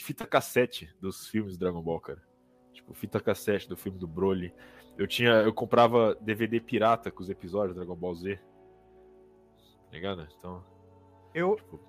[0.00, 2.22] fita cassete dos filmes Dragon Ball, cara.
[2.86, 4.54] Tipo, fita cassete do filme do Broly.
[4.96, 5.32] Eu tinha.
[5.32, 8.36] Eu comprava DVD pirata com os episódios do Dragon Ball Z.
[8.36, 10.28] Tá ligado?
[10.38, 10.64] Então.
[11.34, 11.56] Eu.
[11.56, 11.80] Tipo,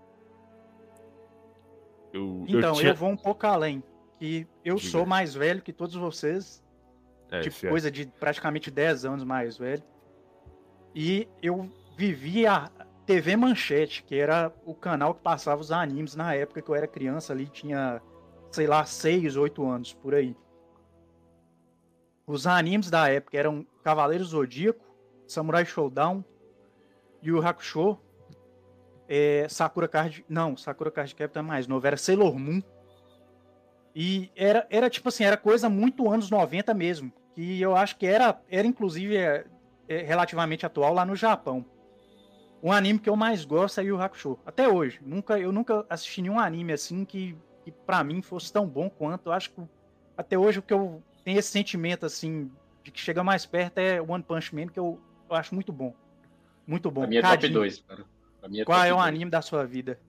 [2.11, 2.91] eu então, eu, tinha...
[2.91, 3.83] eu, vou um pouco além.
[4.19, 4.89] Que eu Diga.
[4.89, 6.63] sou mais velho que todos vocês.
[7.29, 9.83] É, tipo, coisa de praticamente 10 anos mais velho.
[10.95, 12.71] E eu vivia
[13.05, 16.87] TV Manchete, que era o canal que passava os animes na época que eu era
[16.87, 18.01] criança ali, tinha,
[18.49, 20.35] sei lá, 6, 8 anos, por aí.
[22.27, 24.83] Os animes da época eram Cavaleiro Zodíaco,
[25.25, 26.23] Samurai Showdown,
[27.23, 27.97] Yu Hakusho,
[29.07, 30.25] é, Sakura Card...
[30.27, 32.61] Não, Sakura Card Captor é mais novo, era Sailor Moon.
[33.95, 37.13] E era, era tipo assim, era coisa muito anos 90 mesmo.
[37.33, 39.45] Que eu acho que era, era inclusive é,
[39.87, 41.65] é, relativamente atual lá no Japão.
[42.61, 44.37] O anime que eu mais gosto é Yu Hakusho.
[44.45, 44.99] Até hoje.
[45.01, 49.29] Nunca, eu nunca assisti nenhum anime assim que, que para mim fosse tão bom quanto.
[49.29, 49.61] Eu acho que
[50.17, 52.49] até hoje o que eu tenho esse sentimento assim
[52.81, 54.97] de que chega mais perto é One Punch Man, que eu,
[55.29, 55.93] eu acho muito bom.
[56.65, 57.03] Muito bom.
[57.03, 58.05] A minha é top 2, cara.
[58.41, 59.99] A minha é Qual é o anime da sua vida?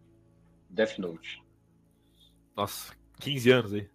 [0.70, 1.42] Death Note.
[2.54, 3.90] Nossa, 15 anos aí.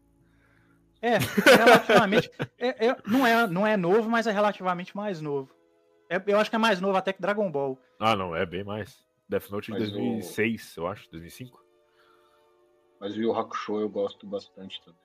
[1.02, 1.18] É, é
[1.64, 2.30] relativamente.
[2.60, 5.50] é, é, não, é, não é novo, mas é relativamente mais novo.
[6.10, 7.80] É, eu acho que é mais novo até que Dragon Ball.
[8.02, 9.02] Ah, não, é bem mais.
[9.30, 10.82] Death Note de 2006, o...
[10.82, 11.64] eu acho, 2005.
[13.00, 15.03] Mas o Yu Hakusho eu gosto bastante também.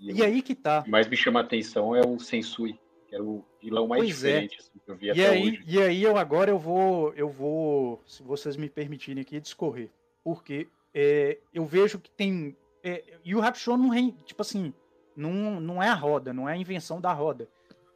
[0.00, 0.26] E, e eu...
[0.26, 0.80] aí que tá.
[0.80, 2.78] O que mais me chama a atenção é o Sensui,
[3.08, 4.40] que era o vilão mais pois é.
[4.40, 4.60] diferente é.
[4.60, 5.64] assim, que eu vi e até aí, hoje.
[5.66, 9.90] E aí eu agora eu vou, eu vou, se vocês me permitirem aqui, discorrer.
[10.22, 12.56] Porque é, eu vejo que tem.
[12.82, 14.72] É, Yu Hakusho não é, tipo assim,
[15.16, 17.48] não, não é a roda, não é a invenção da roda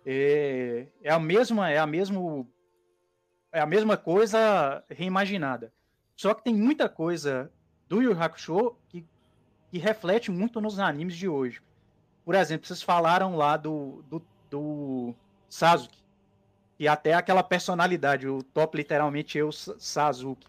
[0.04, 2.48] É, é a mesma, é a mesmo,
[3.52, 5.72] é a mesma coisa reimaginada.
[6.16, 7.52] Só que tem muita coisa
[7.86, 9.04] do Yu Hakusho que,
[9.70, 11.60] que reflete muito nos animes de hoje.
[12.28, 15.14] Por exemplo, vocês falaram lá do, do, do
[15.48, 15.96] Sasuke,
[16.78, 20.46] e até aquela personalidade, o top literalmente o Sasuke,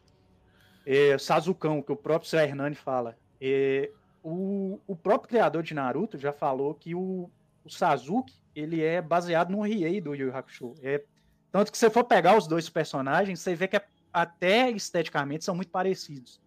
[0.86, 2.40] é, Sazukão, que o próprio Sr.
[2.40, 3.18] Hernani fala.
[3.40, 3.90] É,
[4.22, 7.32] o, o próprio criador de Naruto já falou que o,
[7.64, 10.76] o Sasuke ele é baseado no Riei do Yu Yu Hakusho.
[10.84, 11.02] É,
[11.50, 15.56] tanto que se for pegar os dois personagens, você vê que é, até esteticamente são
[15.56, 16.42] muito parecidos.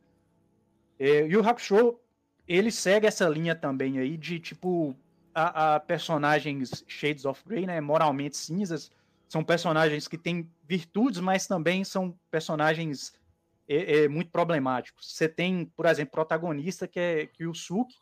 [0.98, 1.98] É, Yu Hakusho,
[2.46, 4.94] ele segue essa linha também aí de, tipo,
[5.34, 8.90] a, a, personagens Shades of Grey, né, moralmente cinzas,
[9.28, 13.14] são personagens que têm virtudes, mas também são personagens
[13.68, 15.14] é, é, muito problemáticos.
[15.14, 17.94] Você tem, por exemplo, protagonista que é que o Suki,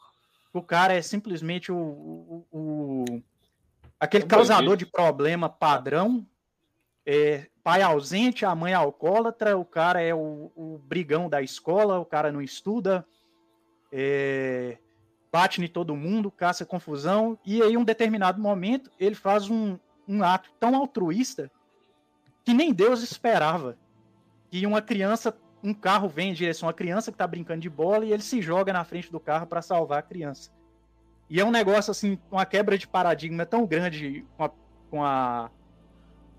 [0.53, 3.23] o cara é simplesmente o, o, o
[3.99, 6.27] aquele causador de problema padrão,
[7.07, 12.05] é, pai ausente, a mãe alcoólatra, o cara é o, o brigão da escola, o
[12.05, 13.07] cara não estuda,
[13.93, 14.79] é,
[15.33, 19.79] bate em todo mundo, caça confusão, e aí, em um determinado momento, ele faz um,
[20.07, 21.51] um ato tão altruísta
[22.45, 23.77] que nem Deus esperava.
[24.51, 28.05] Que uma criança, um carro vem em direção à criança que está brincando de bola
[28.05, 30.51] e ele se joga na frente do carro para salvar a criança.
[31.29, 34.51] E é um negócio assim, uma quebra de paradigma tão grande com a,
[34.91, 35.51] com a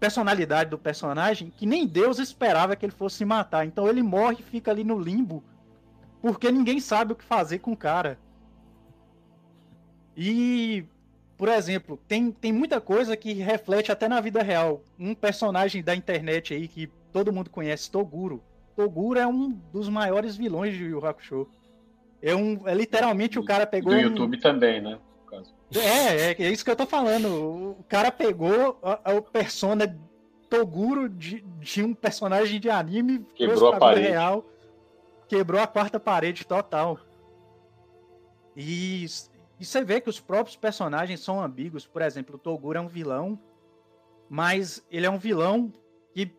[0.02, 3.66] personalidade do personagem que nem Deus esperava que ele fosse se matar.
[3.66, 5.42] Então ele morre e fica ali no limbo
[6.22, 8.20] porque ninguém sabe o que fazer com o cara.
[10.24, 10.86] E,
[11.36, 14.84] por exemplo, tem, tem muita coisa que reflete até na vida real.
[15.00, 18.44] Um personagem da internet aí que todo mundo conhece, Toguro.
[18.76, 21.48] Toguro é um dos maiores vilões de Yu Hakusho.
[22.22, 23.94] É, um, é literalmente o cara pegou.
[23.94, 24.40] Do YouTube um...
[24.40, 25.00] também, né?
[25.74, 27.80] É, é, é, isso que eu tô falando.
[27.80, 29.98] O cara pegou a, a persona
[30.52, 34.10] Toguro de, de um personagem de anime, quebrou a parede.
[34.10, 34.46] Real,
[35.28, 37.00] quebrou a quarta parede total.
[38.56, 39.06] E
[39.62, 41.86] e você vê que os próprios personagens são ambíguos.
[41.86, 43.40] Por exemplo, o Toguro é um vilão,
[44.28, 45.72] mas ele é um vilão
[46.16, 46.34] que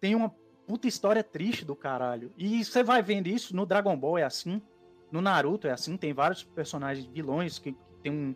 [0.00, 0.34] tem uma
[0.66, 2.32] puta história triste do caralho.
[2.34, 4.62] E você vai vendo isso no Dragon Ball, é assim.
[5.10, 5.98] No Naruto é assim.
[5.98, 8.34] Tem vários personagens vilões que, que tem um,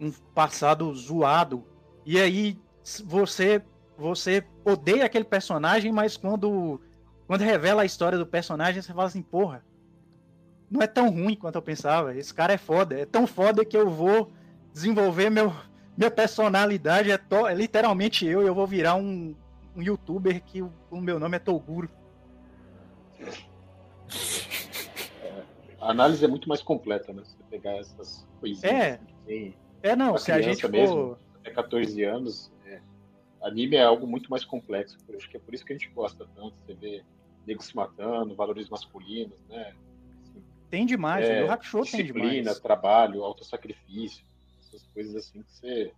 [0.00, 1.66] um passado zoado.
[2.06, 2.56] E aí
[3.06, 3.60] você
[3.96, 6.80] você odeia aquele personagem, mas quando,
[7.26, 9.64] quando revela a história do personagem, você fala assim, porra,
[10.70, 12.14] não é tão ruim quanto eu pensava.
[12.14, 12.98] Esse cara é foda.
[12.98, 14.30] É tão foda que eu vou
[14.72, 15.52] desenvolver meu,
[15.96, 17.10] minha personalidade.
[17.10, 19.34] É, to, é literalmente eu e eu vou virar um,
[19.74, 21.88] um youtuber que o, o, meu nome é Toguro.
[25.22, 25.42] É,
[25.80, 27.22] a análise é muito mais completa, né?
[27.24, 28.64] Você pegar essas coisinhas.
[28.64, 31.18] É, tem, é não, se a gente mesmo, for...
[31.40, 32.80] até 14 anos, é,
[33.42, 34.98] anime é algo muito mais complexo.
[35.16, 36.54] Acho que é por isso que a gente gosta tanto.
[36.58, 37.02] Você vê
[37.46, 39.72] negros se matando, valores masculinos, né?
[40.70, 42.30] Tem demais, é, o Hakusho tem demais.
[42.30, 44.24] Disciplina, trabalho, autossacrifício,
[44.60, 45.92] essas coisas assim que você,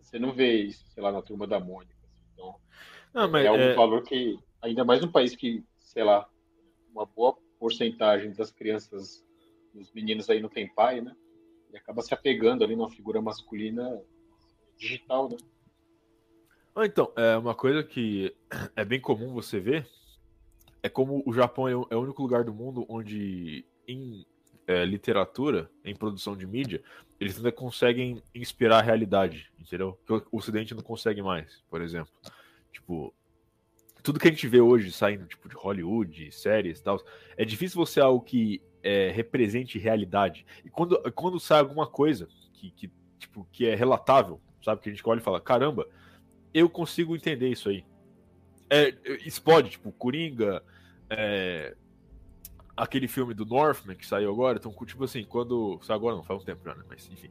[0.00, 1.94] você não vê isso, sei lá, na turma da Mônica.
[2.02, 2.22] Assim.
[2.32, 2.54] Então,
[3.12, 3.74] não, mas, é um é...
[3.74, 6.28] valor que, ainda mais um país que, sei lá,
[6.90, 9.24] uma boa porcentagem das crianças,
[9.74, 11.14] dos meninos aí não tem pai, né?
[11.72, 14.00] E acaba se apegando ali numa figura masculina
[14.78, 15.36] digital, né?
[16.84, 18.34] Então, é uma coisa que
[18.74, 19.86] é bem comum você ver
[20.84, 24.26] é como o Japão é, é o único lugar do mundo onde em
[24.66, 26.82] é, literatura, em produção de mídia,
[27.20, 29.98] eles ainda conseguem inspirar a realidade, entendeu?
[30.06, 32.12] Que o Ocidente não consegue mais, por exemplo.
[32.72, 33.14] Tipo,
[34.02, 37.02] tudo que a gente vê hoje saindo tipo, de Hollywood, séries e tal,
[37.36, 40.44] é difícil você algo que é, represente realidade.
[40.64, 44.82] E quando, quando sai alguma coisa que, que, tipo, que é relatável, sabe?
[44.82, 45.88] Que a gente olha e fala, caramba,
[46.52, 47.84] eu consigo entender isso aí.
[48.68, 48.94] É,
[49.26, 50.62] explode, tipo, Coringa,
[51.08, 51.76] é,
[52.76, 55.80] aquele filme do Northman que saiu agora, então, tipo assim, quando.
[55.88, 56.82] Agora não, faz um tempo já, né?
[56.88, 57.30] Mas enfim.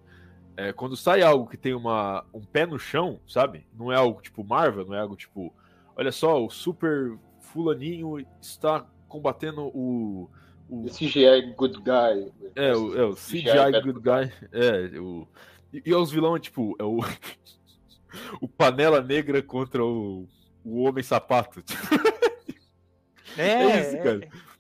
[0.55, 3.65] É, quando sai algo que tem uma, um pé no chão, sabe?
[3.73, 5.53] Não é algo tipo Marvel, não é algo tipo.
[5.95, 10.29] Olha só, o super fulaninho está combatendo o.
[10.69, 12.31] O CGI Good Guy.
[12.55, 14.31] É, o, é, o CGI, CGI Good Guy.
[14.51, 15.27] É, o.
[15.73, 16.99] E, e os vilões, tipo, é o.
[18.39, 20.27] o Panela Negra contra o,
[20.63, 21.63] o Homem Sapato.
[23.35, 24.23] É, é isso, cara.
[24.23, 24.52] É.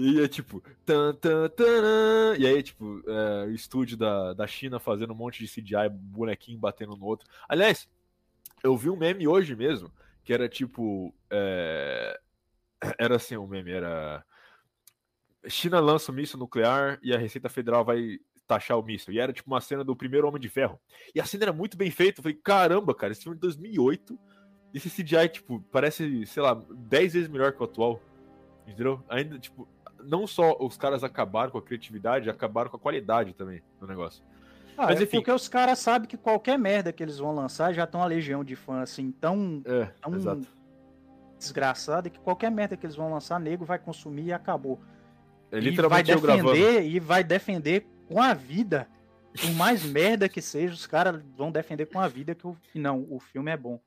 [0.00, 0.62] E é tipo.
[0.86, 5.44] Tan, tan, tan, e aí, tipo, é, o estúdio da, da China fazendo um monte
[5.44, 7.28] de CGI, bonequinho batendo no outro.
[7.48, 7.88] Aliás,
[8.62, 9.90] eu vi um meme hoje mesmo,
[10.22, 11.12] que era tipo.
[11.28, 12.16] É,
[12.96, 14.24] era assim, um meme, era.
[15.48, 19.12] China lança um míssil nuclear e a Receita Federal vai taxar o míssil.
[19.12, 20.80] E era tipo uma cena do primeiro Homem de Ferro.
[21.12, 22.20] E a cena era muito bem feita.
[22.20, 24.16] Eu falei, caramba, cara, esse filme é de 2008.
[24.72, 28.00] Esse CGI, tipo, parece, sei lá, 10 vezes melhor que o atual.
[28.64, 29.02] Entendeu?
[29.08, 29.66] Ainda, tipo,
[30.04, 34.22] não só os caras acabaram com a criatividade, acabaram com a qualidade também do negócio.
[34.76, 35.16] Ah, Mas, é enfim.
[35.16, 38.44] porque os caras sabem que qualquer merda que eles vão lançar já estão uma legião
[38.44, 40.46] de fãs assim tão, é, tão exato.
[41.36, 44.80] desgraçada que qualquer merda que eles vão lançar, nego vai consumir e acabou.
[45.50, 48.88] É, e vai defender e vai defender com a vida.
[49.40, 52.78] Por mais merda que seja, os caras vão defender com a vida que, o, que
[52.78, 53.80] não, o filme é bom.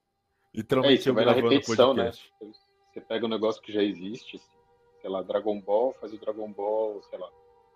[0.53, 2.11] Literalmente, é, isso, vai na repetição, né?
[2.11, 4.57] Você pega um negócio que já existe, assim,
[5.01, 7.27] sei lá, Dragon Ball, faz o Dragon Ball, sei lá,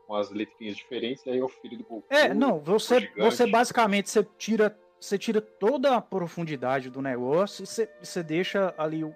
[0.08, 2.06] com as letrinhas diferentes, aí é o filho do Goku.
[2.10, 7.68] É, não, você, você basicamente você tira, você tira toda a profundidade do negócio e
[7.68, 9.14] você, você deixa ali o,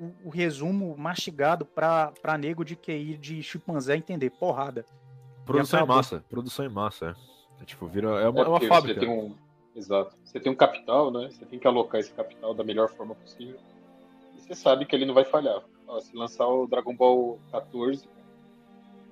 [0.00, 4.30] o, o resumo mastigado pra, pra nego de QI de chimpanzé entender.
[4.30, 4.84] Porrada.
[5.44, 7.16] Produção em massa, produção em massa,
[7.60, 7.62] é.
[7.62, 9.00] é tipo, vira, é uma, é uma fábrica.
[9.00, 9.36] Você tem um,
[9.76, 10.16] exato.
[10.24, 11.28] Você tem um capital, né?
[11.30, 13.60] Você tem que alocar esse capital da melhor forma possível.
[14.36, 15.62] E você sabe que ele não vai falhar.
[15.86, 18.08] Ó, se lançar o Dragon Ball 14,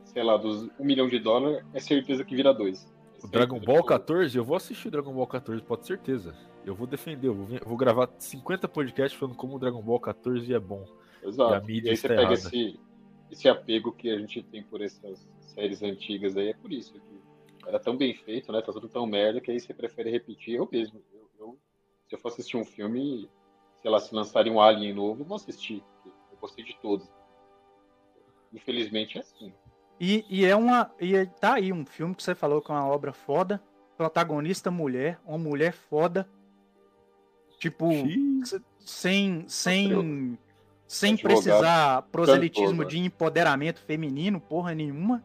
[0.05, 2.91] sei lá, dos 1 milhão de dólares, é certeza que vira dois.
[3.23, 6.37] É o Dragon Ball 14, eu vou assistir o Dragon Ball 14, pode certeza.
[6.65, 9.99] Eu vou defender, eu vou, eu vou gravar 50 podcasts falando como o Dragon Ball
[9.99, 10.85] 14 é bom.
[11.23, 11.53] Exato.
[11.53, 12.81] E, a mídia e aí você pega esse,
[13.31, 16.93] esse apego que a gente tem por essas séries antigas aí, é por isso.
[16.95, 17.23] Que
[17.67, 18.61] era tão bem feito, né?
[18.61, 20.57] Tá tudo tão merda que aí você prefere repetir.
[20.57, 21.01] Eu mesmo.
[21.13, 21.59] Eu, eu,
[22.09, 23.29] se eu for assistir um filme,
[23.81, 25.83] sei lá, se lançarem um Alien novo, eu vou assistir.
[26.43, 27.09] Gostei de todos.
[28.53, 29.55] Infelizmente é assim.
[30.01, 30.93] E, e é uma.
[31.01, 33.63] E tá aí um filme que você falou que é uma obra foda.
[33.97, 36.29] Protagonista mulher, uma mulher foda.
[37.59, 37.89] Tipo,
[38.81, 39.49] sem.
[39.49, 40.37] sem
[40.89, 45.25] sem precisar proselitismo cantor, de empoderamento feminino, porra nenhuma.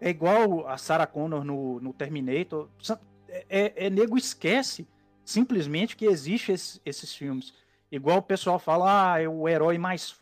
[0.00, 2.68] É igual a Sarah Connor no, no Terminator.
[3.28, 4.86] É, é, é nego esquece
[5.24, 7.52] simplesmente que existe esse, esses filmes.
[7.92, 10.16] Igual o pessoal fala, ah, é o herói mais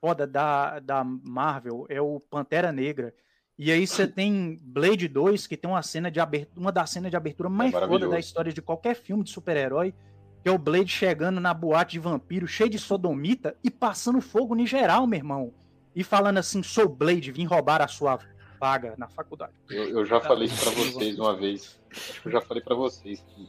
[0.00, 3.12] foda da, da Marvel, é o Pantera Negra.
[3.58, 7.10] E aí você tem Blade 2, que tem uma cena de abertura, uma das cenas
[7.10, 9.92] de abertura mais é foda da história de qualquer filme de super-herói,
[10.40, 14.54] que é o Blade chegando na boate de vampiro, cheio de sodomita e passando fogo
[14.54, 15.52] no geral, meu irmão.
[15.96, 18.20] E falando assim, sou Blade, vim roubar a sua
[18.60, 19.52] vaga na faculdade.
[19.68, 21.76] Eu, eu já falei isso pra vocês uma vez.
[21.90, 23.48] Acho que eu já falei para vocês que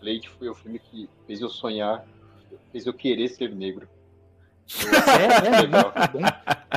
[0.00, 2.04] Blade foi o filme que fez eu sonhar,
[2.72, 3.88] fez eu querer ser negro.
[5.20, 6.20] É, é muito bom.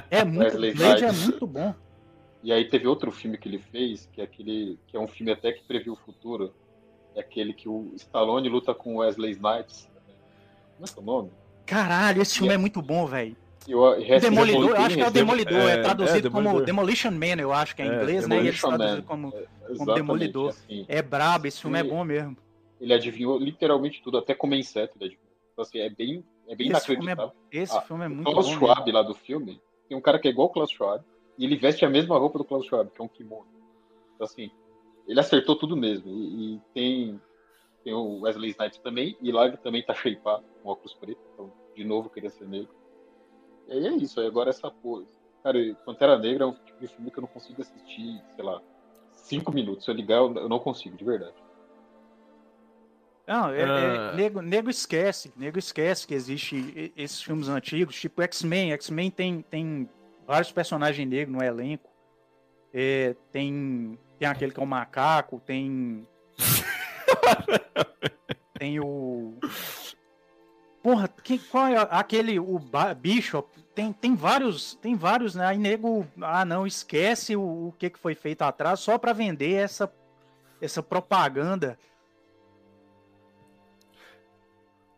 [0.10, 1.76] É muito, é muito bom.
[2.44, 5.32] E aí teve outro filme que ele fez, que é aquele que é um filme
[5.32, 6.54] até que previu o futuro,
[7.16, 9.90] é aquele que o Stallone luta com Wesley Snipes.
[10.76, 11.32] Como é que é o nome?
[11.66, 13.36] Caralho, esse filme é, é muito bom, velho.
[14.22, 17.52] Demolidor, eu acho que é o Demolidor, é, é traduzido é, como Demolition Man, eu
[17.52, 18.38] acho que é em é, inglês, né?
[18.42, 19.34] E eles traduzem como,
[19.78, 20.50] como Demolidor.
[20.52, 22.38] Assim, é brabo, esse filme é bom mesmo.
[22.80, 25.27] Ele adivinhou literalmente tudo, até como inseto ele adivinhou.
[25.58, 27.32] Então, assim, é bem, é bem esse inacreditável.
[27.32, 28.60] Filme é, esse ah, filme é muito Klaus bom.
[28.60, 29.00] Klaus Schwab mesmo.
[29.00, 31.04] lá do filme, tem um cara que é igual o Klaus Schwab,
[31.36, 33.48] e ele veste a mesma roupa do Klaus Schwab, que é um kimono.
[34.14, 34.52] Então, assim,
[35.08, 36.12] ele acertou tudo mesmo.
[36.12, 37.20] E, e tem,
[37.84, 41.52] tem o Wesley Snipes também, e lá ele também tá shapeado, com óculos preto, então,
[41.76, 42.70] de novo, queria ser negro.
[43.68, 45.10] E aí é isso, aí agora essa coisa.
[45.42, 48.62] Cara, Pantera Negra é um tipo de filme que eu não consigo assistir, sei lá,
[49.12, 49.86] cinco minutos.
[49.86, 51.47] Se eu ligar, eu não consigo, de verdade.
[53.28, 54.14] Não, é, é, ah.
[54.14, 58.72] nego, nego esquece, nego esquece que existe esses filmes antigos, tipo X-Men.
[58.72, 59.90] X-Men tem, tem
[60.26, 61.90] vários personagens negros no elenco.
[62.74, 66.08] É, tem, tem aquele que é o macaco, tem.
[68.58, 69.38] tem o.
[70.82, 72.40] Porra, quem, qual é aquele.
[72.40, 72.58] O
[72.98, 73.62] Bishop?
[73.76, 75.48] Tem, tem vários, tem vários, né?
[75.48, 79.54] Aí nego, ah, não, esquece o, o que, que foi feito atrás só para vender
[79.54, 79.92] essa,
[80.62, 81.78] essa propaganda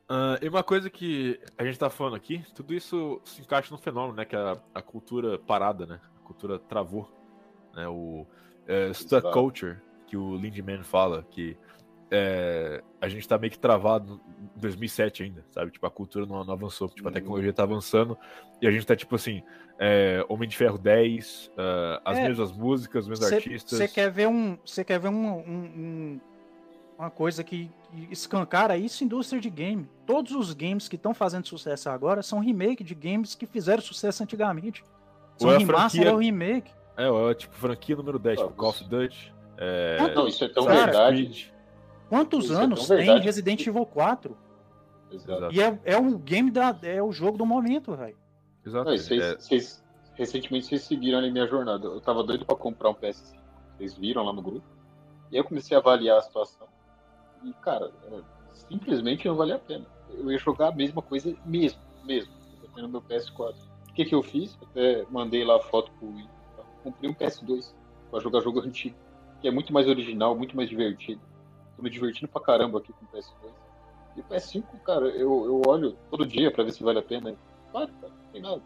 [0.09, 3.77] Uh, e uma coisa que a gente tá falando aqui, tudo isso se encaixa no
[3.77, 4.25] fenômeno, né?
[4.25, 5.99] Que é a, a cultura parada, né?
[6.19, 7.07] A cultura travou.
[7.75, 8.25] Né, o
[8.67, 11.55] é, stuck culture, que o Lindemann fala, que
[12.11, 14.19] é, a gente tá meio que travado
[14.55, 15.71] em 2007 ainda, sabe?
[15.71, 16.89] Tipo, a cultura não, não avançou.
[16.89, 18.17] Tipo, a tecnologia tá avançando
[18.61, 19.43] e a gente tá, tipo assim,
[19.77, 23.77] é, Homem de Ferro 10, uh, ah, as é, mesmas músicas, os mesmos cê, artistas.
[23.77, 24.57] Você quer ver um.
[24.65, 26.21] Você quer ver um, um,
[26.99, 27.71] uma coisa que,
[28.11, 29.89] escancara isso indústria de game.
[30.05, 34.21] Todos os games que estão fazendo sucesso agora são remake de games que fizeram sucesso
[34.21, 34.83] antigamente.
[35.37, 36.13] São é remaster franquia...
[36.13, 36.71] ou remake.
[36.97, 39.33] É, é, tipo franquia número 10, tipo Call of Duty.
[39.57, 40.13] É...
[40.13, 41.53] Não, isso é tão Cara, verdade.
[42.09, 44.37] Quantos isso é anos é tem Resident Evil 4?
[45.09, 45.53] Exato.
[45.53, 46.77] E é, é o game da.
[46.83, 48.17] É o jogo do momento, velho.
[48.65, 48.89] Exato.
[48.89, 50.15] Não, vocês, é...
[50.15, 51.87] recentemente vocês seguiram a minha jornada.
[51.87, 53.37] Eu tava doido pra comprar um PS5.
[53.77, 54.67] vocês viram lá no grupo.
[55.31, 56.67] E aí eu comecei a avaliar a situação.
[57.43, 58.21] E, cara, é,
[58.53, 59.85] simplesmente não valia a pena.
[60.09, 62.33] Eu ia jogar a mesma coisa mesmo, mesmo.
[62.75, 63.55] Eu no meu PS4.
[63.89, 64.57] O que, que eu fiz?
[64.61, 66.29] Até mandei lá a foto pro Wii.
[66.83, 67.73] Comprei um PS2
[68.09, 68.95] para jogar jogo antigo.
[69.41, 71.21] Que é muito mais original, muito mais divertido.
[71.75, 73.51] Tô me divertindo pra caramba aqui com o PS2.
[74.17, 77.35] E o PS5, cara, eu, eu olho todo dia pra ver se vale a pena.
[77.71, 78.61] Claro, cara, não tem nada.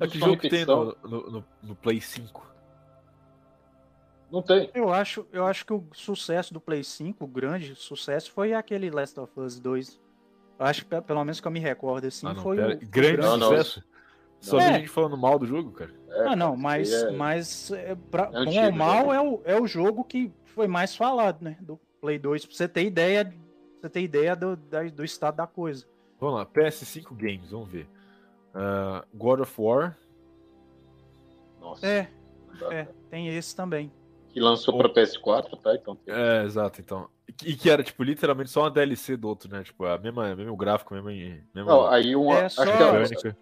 [0.00, 2.55] É que jogo que tem no, no, no, Play 5?
[4.30, 4.70] Não tem.
[4.74, 8.90] Eu acho, eu acho que o sucesso do Play 5, o grande sucesso, foi aquele
[8.90, 10.00] Last of Us 2.
[10.58, 13.18] Eu acho que, pelo menos que eu me recordo, assim, ah, não, foi o, grande
[13.18, 13.80] não, sucesso.
[13.80, 13.96] Não.
[14.40, 14.74] Só é.
[14.74, 15.92] gente falando mal do jogo, cara.
[16.08, 17.10] É, ah, não, mas, é...
[17.10, 20.66] mas é, pra, é antigo, bom ou mal é o, é o jogo que foi
[20.66, 21.56] mais falado, né?
[21.60, 23.34] Do Play 2, pra você ter ideia,
[23.80, 25.86] você ter ideia do, da, do estado da coisa.
[26.20, 27.88] Vamos lá, PS5 Games, vamos ver.
[28.54, 29.96] Uh, God of War.
[31.60, 31.86] Nossa.
[31.86, 32.08] É,
[32.70, 33.92] é, tem esse também.
[34.36, 35.74] Que lançou para PS4, tá?
[35.74, 35.96] Então.
[36.06, 37.08] É, exato, então.
[37.42, 39.62] E que era, tipo, literalmente só uma DLC do outro, né?
[39.62, 41.08] Tipo, a mesma, mesmo gráfico, mesmo.
[41.08, 41.70] mesmo...
[41.70, 42.30] Não, aí um.
[42.30, 42.60] É, só...
[42.60, 42.72] Acho
[43.16, 43.36] que é,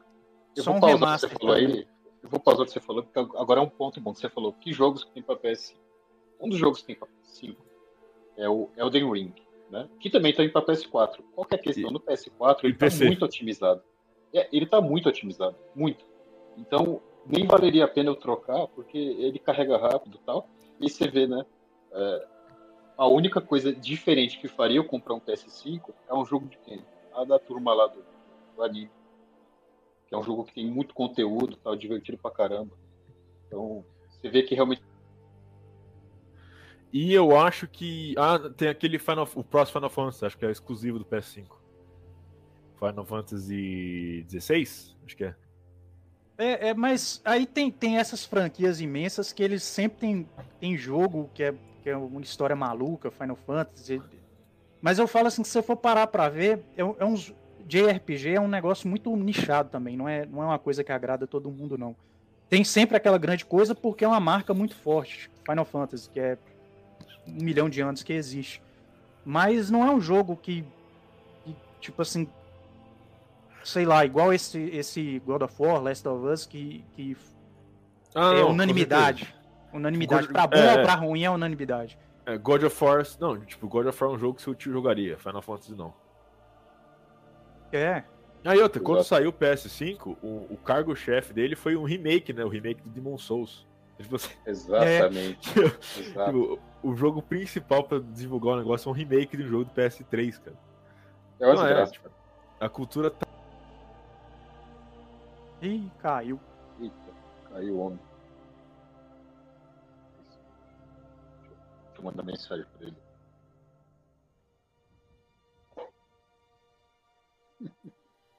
[0.57, 1.89] eu só vou um pausar o que você falou aí.
[2.23, 4.29] Eu vou pausar o que você falou, porque agora é um ponto bom que você
[4.29, 4.53] falou.
[4.53, 5.75] Que jogos que tem para PS5?
[6.41, 7.57] Um dos jogos que tem para PS5
[8.37, 9.35] é o Elden Ring,
[9.73, 9.89] né?
[9.99, 11.25] Que também tem para PS4.
[11.35, 11.91] Qual é a questão?
[11.91, 13.83] No PS4 ele está muito otimizado.
[14.33, 16.05] É, ele está muito otimizado, muito.
[16.57, 20.49] Então, nem valeria a pena eu trocar, porque ele carrega rápido e tal.
[20.85, 21.45] E você vê, né?
[21.93, 22.27] É,
[22.97, 26.85] a única coisa diferente que faria eu comprar um PS5 é um jogo de quem?
[27.15, 28.05] A da turma lá do,
[28.57, 28.91] do anime
[30.15, 32.77] é um jogo que tem muito conteúdo, tá divertido pra caramba.
[33.47, 34.83] Então, você vê que realmente.
[36.93, 38.15] E eu acho que.
[38.17, 39.29] Ah, tem aquele Final.
[39.35, 41.47] O próximo Final Fantasy, acho que é exclusivo do PS5.
[42.79, 44.95] Final Fantasy XVI?
[45.05, 45.35] Acho que é.
[46.37, 50.29] É, é, mas aí tem, tem essas franquias imensas que eles sempre tem,
[50.61, 54.03] tem jogo que é, que é uma história maluca, Final Fantasy.
[54.83, 57.33] Mas eu falo assim, se você for parar pra ver, é, é uns,
[57.67, 61.27] JRPG é um negócio muito nichado também, não é, não é uma coisa que agrada
[61.27, 61.97] todo mundo, não.
[62.49, 66.39] Tem sempre aquela grande coisa porque é uma marca muito forte, Final Fantasy, que é
[67.27, 68.63] um milhão de anos que existe.
[69.25, 70.65] Mas não é um jogo que,
[71.45, 72.29] que tipo assim,
[73.65, 77.17] sei lá, igual esse, esse God of War, Last of Us, que, que
[78.15, 79.35] ah, é não, unanimidade.
[79.73, 80.27] Unanimidade.
[80.27, 81.99] God, pra bom é, ou pra ruim é unanimidade.
[82.27, 84.73] É, God of War, não, tipo, God of War é um jogo que seu tio
[84.73, 85.93] jogaria, Final Fantasy não.
[87.73, 88.05] É.
[88.45, 92.45] Aí outra, quando saiu o PS5, o, o cargo-chefe dele foi um remake, né?
[92.45, 93.67] O remake do Demon Souls.
[93.99, 95.51] Tipo assim, Exatamente.
[95.59, 99.71] É, tipo, o jogo principal pra divulgar o negócio é um remake do jogo do
[99.71, 100.57] PS3, cara.
[101.41, 102.11] É uma é, tipo,
[102.61, 103.27] A cultura tá.
[105.65, 106.39] Ih, caiu.
[106.79, 106.95] Eita,
[107.49, 107.99] caiu o homem.
[111.87, 112.97] Deixa eu mandar mensagem pra ele.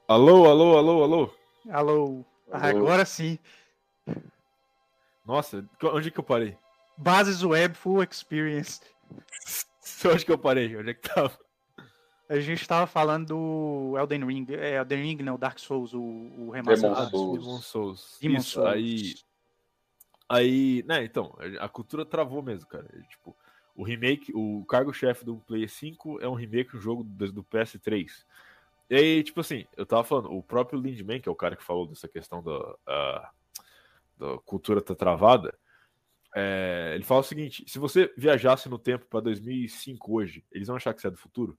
[0.07, 1.33] Alô, alô, alô, alô.
[1.71, 2.23] Alô.
[2.51, 3.39] Agora sim.
[5.25, 6.55] Nossa, onde que eu parei?
[6.95, 8.81] Bases Web Full Experience.
[10.05, 10.77] onde que eu parei?
[10.77, 11.35] Onde é que tava?
[12.27, 14.45] A gente tava falando do Elden Ring.
[14.49, 16.89] É, Elden Ring, não, Dark Souls, o, o remaster.
[16.89, 17.39] Demon Souls.
[17.39, 18.17] Demon Souls.
[18.21, 18.69] Demon Isso, Souls.
[18.69, 19.13] aí...
[20.27, 22.87] Aí, né, então, a cultura travou mesmo, cara.
[23.09, 23.35] Tipo,
[23.75, 28.25] o remake, o cargo-chefe do Play 5 é um remake do jogo do, do PS3.
[28.89, 31.63] E aí, tipo assim, eu tava falando, o próprio Lindman, que é o cara que
[31.63, 33.31] falou dessa questão da, a,
[34.17, 35.55] da cultura tá travada,
[36.35, 40.75] é, ele fala o seguinte: se você viajasse no tempo para 2005 hoje, eles vão
[40.75, 41.57] achar que você é do futuro?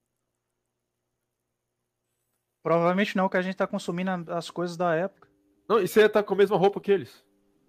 [2.67, 5.29] Provavelmente não, que a gente tá consumindo as coisas da época.
[5.69, 7.25] Não, e você ia estar tá com a mesma roupa que eles.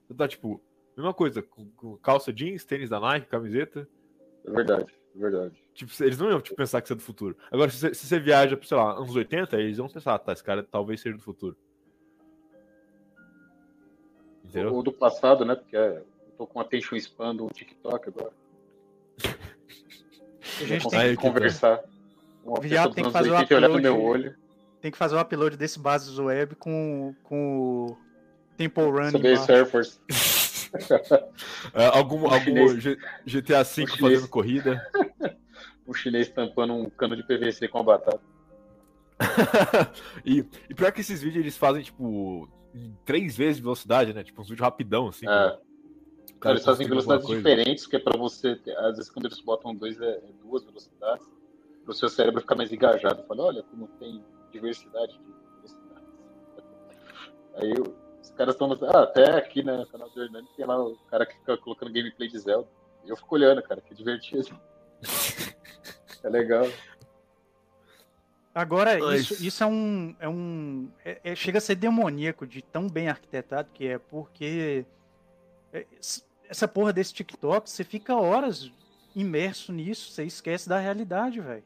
[0.08, 0.60] Você tá, tipo,
[0.98, 3.88] mesma coisa, com, com calça jeans, tênis da Nike, camiseta.
[4.44, 4.92] É verdade.
[5.14, 5.64] Verdade.
[5.76, 7.38] Tipo, eles não iam tipo, pensar que você é do futuro.
[7.52, 10.18] Agora, se você, se você viaja para, sei lá, anos 80, eles vão pensar, ah,
[10.18, 11.56] tá, esse cara talvez seja do futuro.
[14.46, 14.74] Entendeu?
[14.74, 15.54] Ou do passado, né?
[15.54, 18.34] Porque é, eu tô com attention span do TikTok agora.
[20.60, 21.84] A gente tem que conversar.
[22.44, 23.68] O viado tem que fazer o upload.
[23.76, 24.47] No meu olho.
[24.82, 27.98] Tem que fazer o upload desse bases web com, com o
[28.56, 29.12] Temple Run.
[29.50, 30.00] Air Force.
[31.74, 32.76] É, algum algum
[33.26, 34.86] GTA V fazendo corrida.
[35.88, 38.22] o chinês tampando um cano de PVC com a batata.
[40.26, 42.50] e, e pior que esses vídeos eles fazem, tipo,
[43.06, 44.24] três vezes de velocidade, né?
[44.24, 45.28] Tipo, uns vídeos rapidão, assim.
[45.28, 45.58] É.
[46.40, 48.56] Cara, eles fazem velocidades diferentes, que é pra você.
[48.58, 51.26] Ter, às vezes, quando eles botam dois, é, é duas velocidades,
[51.84, 53.24] pro seu cérebro ficar mais engajado.
[53.24, 55.24] Fala, olha como tem diversidade de
[55.56, 56.08] velocidades.
[57.56, 57.74] Aí
[58.22, 58.72] os caras estão.
[58.90, 61.92] Ah, até aqui, né, no canal do Hernani, tem lá o cara que fica colocando
[61.92, 62.68] gameplay de Zelda.
[63.06, 64.60] eu fico olhando, cara, que divertido.
[66.24, 66.66] é legal.
[68.54, 70.16] Agora, isso, isso é um.
[70.20, 74.84] É um é, é, chega a ser demoníaco de tão bem arquitetado que é, porque
[75.72, 75.86] é,
[76.50, 78.72] essa porra desse TikTok, você fica horas
[79.16, 81.64] imerso nisso, você esquece da realidade, velho.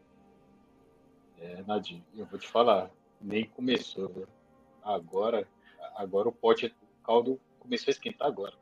[1.41, 4.27] É, Nadinho, eu vou te falar, nem começou, velho.
[4.83, 5.47] Agora,
[5.95, 8.53] agora o pote, o caldo começou a esquentar agora.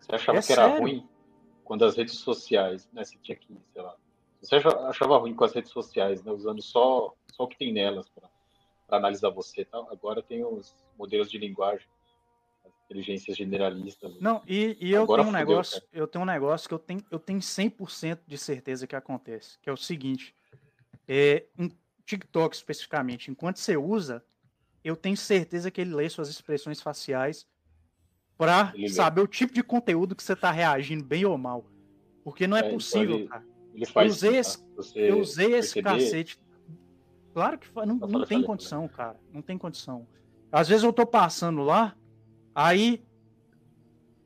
[0.00, 1.08] Você achava é que era ruim
[1.62, 3.96] quando as redes sociais, né, você tinha que, sei lá,
[4.42, 8.08] você achava ruim com as redes sociais, né, usando só, só o que tem nelas
[8.08, 8.28] para
[8.88, 9.88] analisar você tal.
[9.92, 11.86] Agora tem os modelos de linguagem,
[12.64, 14.18] as inteligências generalistas.
[14.18, 17.20] Não, e, e eu tenho um negócio, eu tenho um negócio que eu tenho, eu
[17.20, 20.34] tenho 100% de certeza que acontece, que é o seguinte,
[21.06, 21.68] é, um
[22.10, 24.24] TikTok especificamente, enquanto você usa,
[24.82, 27.46] eu tenho certeza que ele lê suas expressões faciais
[28.36, 31.66] para saber o tipo de conteúdo que você está reagindo bem ou mal.
[32.24, 33.44] Porque não é, é então possível, ele, cara.
[33.74, 34.58] Ele eu usei, esse,
[34.94, 36.40] eu usei esse cacete.
[37.32, 39.18] Claro que não, não tem condição, cara.
[39.32, 40.06] Não tem condição.
[40.50, 41.94] Às vezes eu tô passando lá,
[42.54, 43.04] aí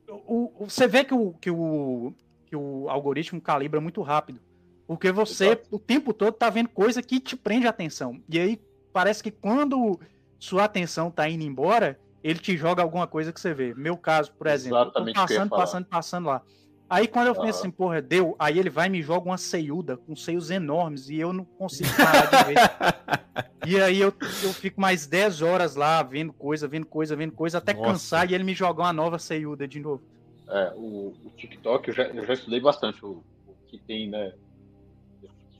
[0.07, 2.13] o, o, você vê que o, que, o,
[2.45, 4.39] que o algoritmo calibra muito rápido.
[4.87, 5.67] Porque você Exato.
[5.71, 8.21] o tempo todo tá vendo coisa que te prende a atenção.
[8.29, 8.61] E aí
[8.93, 9.99] parece que quando
[10.37, 13.73] sua atenção tá indo embora, ele te joga alguma coisa que você vê.
[13.73, 16.41] Meu caso, por exemplo, Exatamente passando, passando, passando lá.
[16.87, 17.41] Aí quando eu uhum.
[17.41, 21.09] penso assim, porra, deu, aí ele vai e me joga uma ceiuda com seios enormes
[21.09, 22.57] e eu não consigo parar de ver.
[23.65, 24.13] e aí eu,
[24.43, 27.85] eu fico mais 10 horas lá vendo coisa, vendo coisa, vendo coisa, até Nossa.
[27.85, 30.03] cansar e ele me jogar uma nova ceiuda de novo.
[30.47, 34.33] É, o, o TikTok, eu já, eu já estudei bastante o, o que tem, né?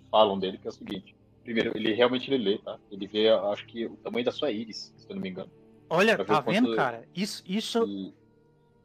[0.10, 1.16] Falam dele, que é o seguinte.
[1.44, 2.80] Primeiro, ele realmente ele lê, tá?
[2.92, 5.52] Ele vê, acho que, o tamanho da sua íris, se eu não me engano.
[5.90, 6.76] Olha, tá vendo, quanto...
[6.76, 7.08] cara?
[7.16, 8.14] Isso, isso, isso,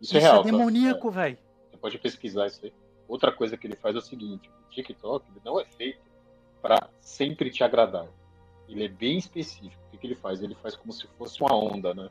[0.01, 1.23] isso é, real, é demoníaco, tá?
[1.23, 1.39] velho
[1.81, 2.73] pode pesquisar isso aí.
[3.09, 6.01] Outra coisa que ele faz é o seguinte: o TikTok não é feito
[6.63, 8.07] para sempre te agradar.
[8.69, 9.83] Ele é bem específico.
[9.89, 10.43] O que, que ele faz?
[10.43, 12.09] Ele faz como se fosse uma onda, né?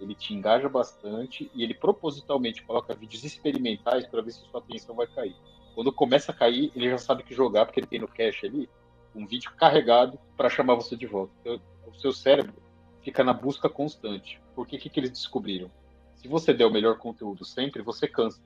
[0.00, 4.94] Ele te engaja bastante e ele propositalmente coloca vídeos experimentais para ver se sua atenção
[4.94, 5.36] vai cair.
[5.78, 8.68] Quando começa a cair, ele já sabe que jogar, porque ele tem no cache ali
[9.14, 11.32] um vídeo carregado para chamar você de volta.
[11.40, 12.60] Então, o seu cérebro
[13.00, 14.42] fica na busca constante.
[14.56, 15.70] Por que, que, que eles descobriram?
[16.16, 18.40] Se você der o melhor conteúdo sempre, você cansa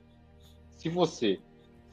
[0.77, 1.39] se você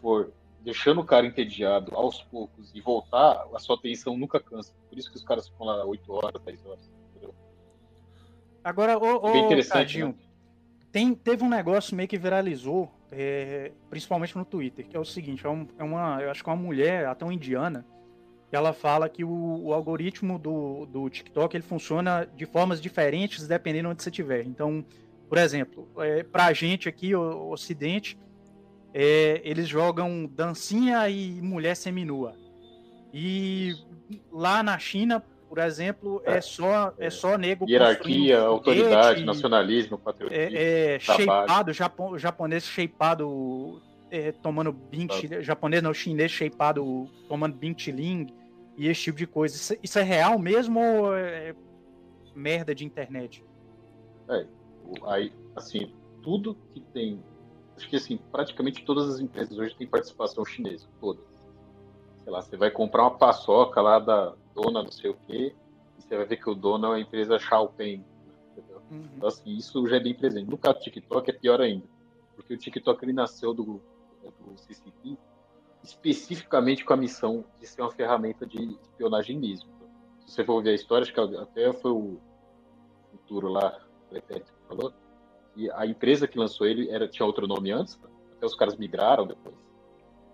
[0.02, 0.30] for
[0.60, 4.74] deixando o cara entediado aos poucos e voltar, a sua atenção nunca cansa.
[4.90, 6.90] Por isso que os caras ficam lá 8 horas, 10 horas.
[7.08, 7.34] Entendeu?
[8.62, 10.14] Agora, ô, é Bem interessante, né?
[10.92, 15.46] tem, teve um negócio meio que viralizou, é, principalmente no Twitter, que é o seguinte,
[15.46, 17.84] é, um, é, uma, eu acho que é uma mulher, até uma indiana,
[18.48, 23.46] que ela fala que o, o, algoritmo do, do TikTok ele funciona de formas diferentes
[23.46, 24.44] dependendo de onde você estiver.
[24.44, 24.84] Então,
[25.28, 28.18] por exemplo, é, pra gente aqui, o, o Ocidente,
[28.92, 32.34] é, eles jogam dancinha e mulher seminua.
[33.12, 33.74] E
[34.32, 40.56] lá na China, por exemplo, é, é só é só nego hierarquia, autoridade, nacionalismo, patriotismo,
[40.56, 43.82] é, é shapeado, japo, japonês shapeado
[44.12, 45.42] é, tomando bing, ah.
[45.42, 48.28] japonês não, chinês shapeado tomando bing ling
[48.76, 49.56] e esse tipo de coisa.
[49.56, 51.52] Isso, isso é real mesmo ou é
[52.32, 53.44] merda de internet?
[54.28, 54.46] É,
[55.06, 55.92] aí, assim,
[56.22, 57.20] tudo que tem
[57.76, 61.24] acho que assim, praticamente todas as empresas hoje têm participação chinesa, todas.
[62.22, 65.54] Sei lá, você vai comprar uma paçoca lá da dona não sei o quê,
[65.98, 68.04] e você vai ver que o dono é a empresa Xiaopeng.
[68.90, 69.08] Uhum.
[69.16, 70.50] Então, assim, isso já é bem presente.
[70.50, 71.86] No caso do TikTok é pior ainda,
[72.34, 73.80] porque o TikTok ele nasceu do,
[74.22, 75.16] do CCP
[75.82, 79.70] especificamente com a missão de ser uma ferramenta de espionagem mesmo.
[80.26, 82.20] Se você for ver a história, acho que até foi o
[83.10, 83.80] futuro lá,
[84.10, 84.92] o falou,
[85.56, 87.98] e a empresa que lançou ele era, tinha outro nome antes,
[88.36, 89.56] até os caras migraram depois.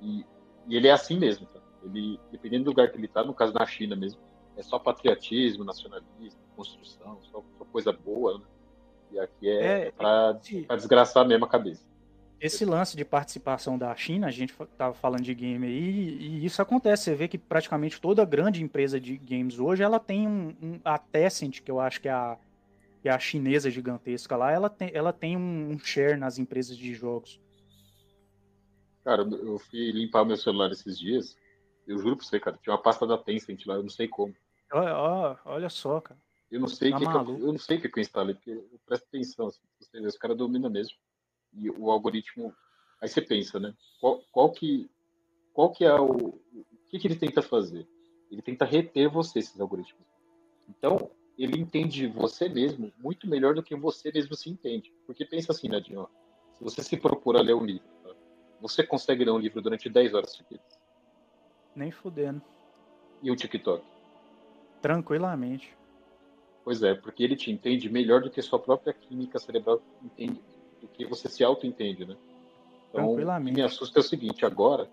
[0.01, 0.25] E,
[0.69, 1.49] e ele é assim mesmo?
[1.87, 4.21] Ele, dependendo do lugar que ele está, no caso na China mesmo,
[4.57, 8.45] é só patriotismo, nacionalismo, construção, só, só coisa boa, né?
[9.13, 10.33] E aqui é, é para
[10.77, 11.87] desgraçar mesmo a cabeça.
[12.41, 16.61] Esse lance de participação da China, a gente estava falando de game aí, e isso
[16.61, 17.05] acontece.
[17.05, 20.99] Você vê que praticamente toda grande empresa de games hoje, ela tem um, um a
[20.99, 22.37] Tencent, que eu acho que é a,
[23.01, 26.93] que é a chinesa gigantesca lá, ela tem, ela tem um share nas empresas de
[26.93, 27.41] jogos.
[29.03, 31.37] Cara, eu fui limpar meu celular esses dias,
[31.87, 34.35] eu juro pra você, cara, tinha uma pasta da Tencent lá, eu não sei como.
[34.73, 36.19] Olha, olha só, cara.
[36.51, 38.51] Eu não sei tá que, que eu, eu, não sei o que, eu instalei, porque
[38.51, 40.97] eu presto atenção, assim, você vê, os caras dominam mesmo.
[41.53, 42.55] E o algoritmo.
[43.01, 43.75] Aí você pensa, né?
[44.01, 44.89] Qual, qual que.
[45.53, 46.11] Qual que é o.
[46.13, 47.87] O que, que ele tenta fazer?
[48.31, 50.07] Ele tenta reter você, esses algoritmos.
[50.69, 54.93] Então, ele entende você mesmo muito melhor do que você mesmo se entende.
[55.05, 56.07] Porque pensa assim, Nadinho, ó,
[56.53, 58.15] se você se propor a ler um livro, tá?
[58.61, 60.76] Você consegue ler um livro durante 10 horas seguidas?
[61.77, 62.43] Nem fudendo.
[63.23, 63.85] E o TikTok?
[64.81, 65.77] Tranquilamente.
[66.65, 70.41] Pois é, porque ele te entende melhor do que sua própria química cerebral entende,
[70.81, 72.17] do que você se auto-entende, né?
[72.91, 74.89] Então, o que me assusta é o seguinte, agora,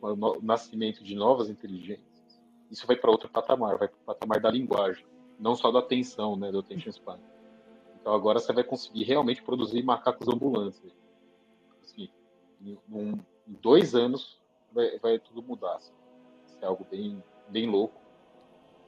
[0.00, 2.06] com o nascimento de novas inteligências,
[2.70, 5.04] isso vai para outro patamar, vai para o patamar da linguagem,
[5.38, 7.18] não só da atenção, né, do attention span.
[8.00, 10.80] Então agora você vai conseguir realmente produzir macacos ambulantes.
[11.82, 12.08] Assim,
[12.62, 13.20] em, em,
[13.60, 14.39] dois anos
[14.72, 15.76] vai, vai tudo mudar.
[15.76, 15.92] Assim.
[16.60, 18.00] É algo bem, bem louco.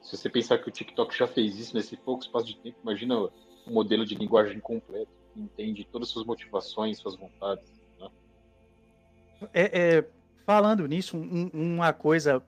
[0.01, 3.15] Se você pensar que o TikTok já fez isso nesse pouco espaço de tempo, imagina
[3.17, 7.71] um modelo de linguagem completo, que entende todas as suas motivações, suas vontades.
[7.99, 8.09] Né?
[9.53, 10.05] É, é,
[10.45, 12.43] falando nisso, um, uma coisa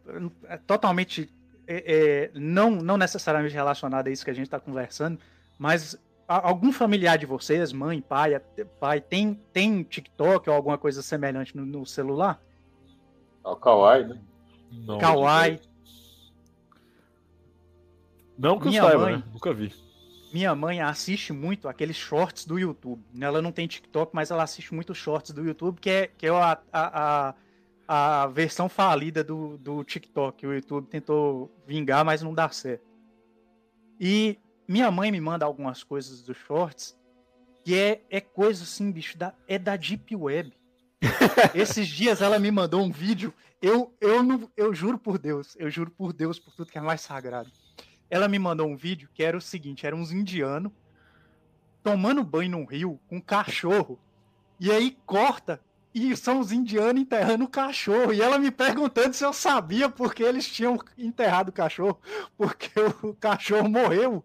[0.50, 1.32] é, totalmente
[1.68, 5.18] é, é, não, não necessariamente relacionada a isso que a gente está conversando,
[5.58, 8.40] mas algum familiar de vocês, mãe, pai,
[8.80, 12.42] pai tem, tem TikTok ou alguma coisa semelhante no, no celular?
[13.46, 14.20] É o Kawaii, né?
[14.72, 15.62] Não, Kawaii.
[18.38, 19.24] Não que minha eu saiba, mãe, né?
[19.32, 19.74] Nunca vi.
[20.34, 23.02] Minha mãe assiste muito aqueles shorts do YouTube.
[23.22, 26.30] Ela não tem TikTok, mas ela assiste muito shorts do YouTube, que é, que é
[26.30, 27.36] a, a, a
[27.88, 30.46] a versão falida do, do TikTok.
[30.46, 32.86] O YouTube tentou vingar, mas não dá certo.
[34.00, 34.38] E
[34.68, 36.98] minha mãe me manda algumas coisas dos shorts
[37.64, 40.54] que é, é coisa assim, bicho, da, é da Deep Web.
[41.54, 43.34] Esses dias ela me mandou um vídeo.
[43.62, 46.82] Eu, eu, não, eu juro por Deus, eu juro por Deus, por tudo que é
[46.82, 47.52] mais sagrado.
[48.10, 50.72] Ela me mandou um vídeo que era o seguinte: eram uns indianos
[51.84, 54.00] tomando banho num rio com um cachorro.
[54.60, 55.62] E aí corta
[55.94, 58.12] e são os indianos enterrando o cachorro.
[58.12, 62.00] E ela me perguntando se eu sabia porque eles tinham enterrado o cachorro,
[62.38, 62.70] porque
[63.02, 64.24] o cachorro morreu.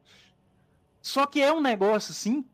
[1.01, 2.45] Só que é um negócio assim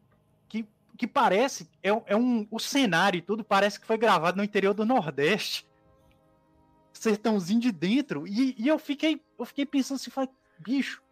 [0.97, 4.75] que, parece, é, é um, o cenário e tudo parece que foi gravado no interior
[4.75, 5.67] do Nordeste.
[6.93, 8.27] Sertãozinho de dentro.
[8.27, 11.03] E, e eu fiquei eu fiquei pensando assim, falei, bicho,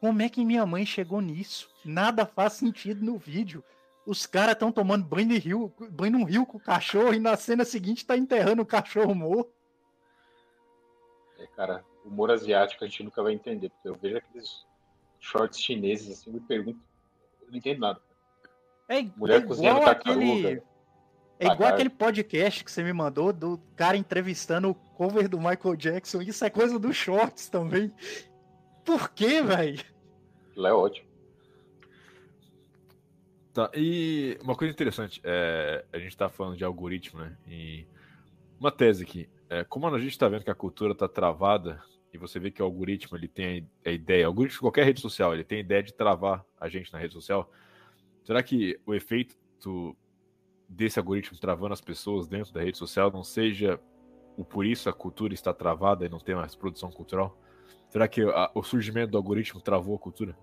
[0.00, 1.70] como é que minha mãe chegou nisso?
[1.84, 3.64] Nada faz sentido no vídeo.
[4.04, 7.36] Os caras estão tomando banho de rio, banho num rio com o cachorro e na
[7.36, 9.52] cena seguinte tá enterrando o cachorro morto.
[11.38, 14.66] É, cara, humor asiático a gente nunca vai entender, porque eu vejo aqueles
[15.20, 16.80] shorts chineses assim, me pergunto,
[17.40, 18.00] eu não entendo nada.
[18.88, 20.62] É, Mulher é cozinhando aquele...
[21.38, 25.74] É igual aquele podcast que você me mandou do cara entrevistando o cover do Michael
[25.74, 26.22] Jackson.
[26.22, 27.92] Isso é coisa dos shorts também.
[28.84, 29.84] Por quê, velho?
[30.54, 31.08] Lá é ótimo.
[33.52, 37.36] Tá, e uma coisa interessante, é, a gente está falando de algoritmo, né?
[37.46, 37.86] E
[38.58, 41.82] uma tese aqui, é, como a gente está vendo que a cultura está travada,
[42.14, 45.00] e você vê que o algoritmo ele tem a ideia, o algoritmo de qualquer rede
[45.00, 47.50] social, ele tem a ideia de travar a gente na rede social,
[48.24, 49.36] será que o efeito
[50.68, 53.80] desse algoritmo travando as pessoas dentro da rede social não seja
[54.36, 57.36] o por isso a cultura está travada e não tem mais produção cultural?
[57.90, 60.36] Será que a, o surgimento do algoritmo travou a cultura?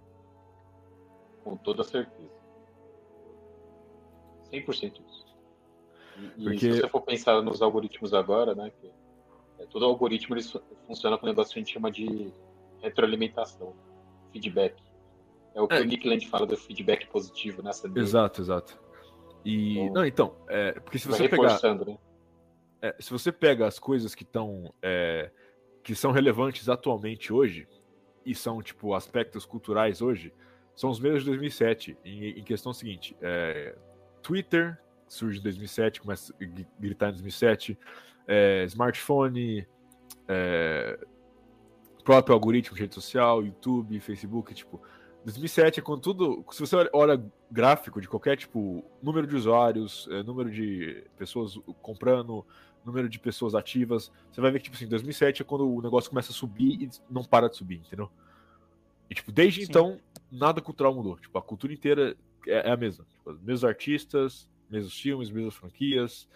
[1.44, 2.30] Com toda certeza.
[4.52, 5.26] 100% isso.
[6.38, 6.60] E, Porque...
[6.60, 8.92] se você for pensar nos algoritmos agora, né, que
[9.60, 10.44] é, todo algoritmo ele
[10.86, 12.32] funciona com um negócio que a gente chama de
[12.82, 13.74] retroalimentação,
[14.32, 14.82] feedback.
[15.54, 15.82] É o que é.
[15.82, 18.80] o Nick Land fala do feedback positivo nessa né, Exato, exato.
[19.44, 21.98] E então, não, então, é, porque se você pegar né?
[22.82, 25.32] é, se você pega as coisas que estão é,
[25.84, 27.68] que são relevantes atualmente hoje
[28.26, 30.34] e são tipo aspectos culturais hoje,
[30.76, 33.76] são os mesmos de 2007 em, em questão seguinte, é,
[34.22, 34.78] Twitter,
[35.08, 36.46] surge em 2007, começa a
[36.80, 37.78] gritar em 2007,
[38.28, 39.68] é, smartphone,
[40.28, 41.00] é,
[42.04, 44.82] próprio algoritmo de rede social, YouTube, Facebook, tipo,
[45.26, 50.24] 2007 é quando tudo, se você olha gráfico de qualquer tipo, número de usuários, é,
[50.24, 52.46] número de pessoas comprando,
[52.86, 56.10] número de pessoas ativas, você vai ver que tipo assim, 2007 é quando o negócio
[56.10, 58.10] começa a subir e não para de subir, entendeu?
[59.10, 59.68] E tipo, desde Sim.
[59.70, 60.00] então
[60.32, 62.16] nada cultural mudou, tipo, a cultura inteira
[62.48, 63.06] é, é a mesma.
[63.06, 66.28] Tipo, mesmos artistas, mesmos filmes, mesmas franquias.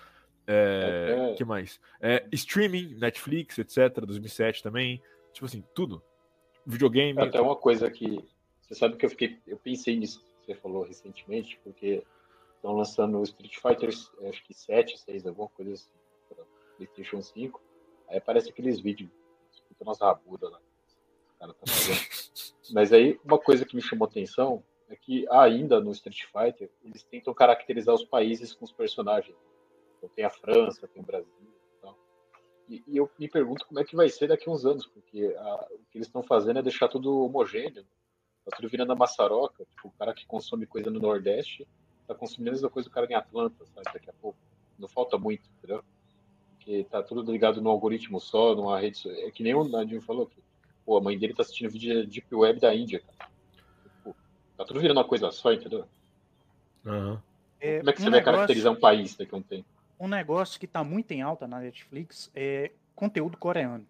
[0.45, 1.35] É, é.
[1.35, 1.79] que mais?
[2.01, 4.05] É, streaming, Netflix, etc.
[4.05, 5.01] 2007 também.
[5.31, 6.03] Tipo assim, tudo.
[6.65, 7.19] Videogame.
[7.19, 8.23] Até uma coisa que.
[8.73, 9.39] Você sabe que eu fiquei.
[9.45, 12.03] Eu pensei nisso que você falou recentemente, porque
[12.55, 15.91] estão lançando o Street Fighter, acho que 7, 6, alguma coisa assim,
[16.27, 16.43] para
[16.77, 17.61] PlayStation 5.
[18.09, 19.11] Aí aparece aqueles vídeos,
[19.51, 20.59] escutando as rabudas lá.
[21.39, 21.53] Tá
[22.73, 27.03] Mas aí, uma coisa que me chamou atenção é que ainda no Street Fighter eles
[27.03, 29.37] tentam caracterizar os países com os personagens.
[29.97, 31.53] Então tem a França, tem o Brasil
[32.69, 35.35] e, e, eu me pergunto como é que vai ser daqui a uns anos, porque
[35.37, 37.85] a, o que eles estão fazendo é deixar tudo homogêneo.
[38.45, 39.65] Tá tudo virando a maçaroca.
[39.65, 41.67] Tipo, o cara que consome coisa no Nordeste
[42.07, 44.37] tá consumindo a mesma coisa do cara em Atlanta, sabe, daqui a pouco.
[44.77, 45.83] Não falta muito, entendeu?
[46.63, 49.07] porque tá tudo ligado no algoritmo só, numa rede.
[49.09, 50.41] É que nem o Nadinho falou aqui.
[50.85, 53.29] Pô, a mãe dele tá assistindo vídeo de Deep Web da Índia, cara.
[54.03, 54.15] Pô,
[54.57, 55.85] tá tudo virando uma coisa só, entendeu?
[56.85, 57.19] Uhum.
[57.59, 59.65] É, Como é que um você negócio, vai caracterizar um país daqui a um tempo?
[59.99, 63.85] Um negócio que tá muito em alta na Netflix é conteúdo coreano.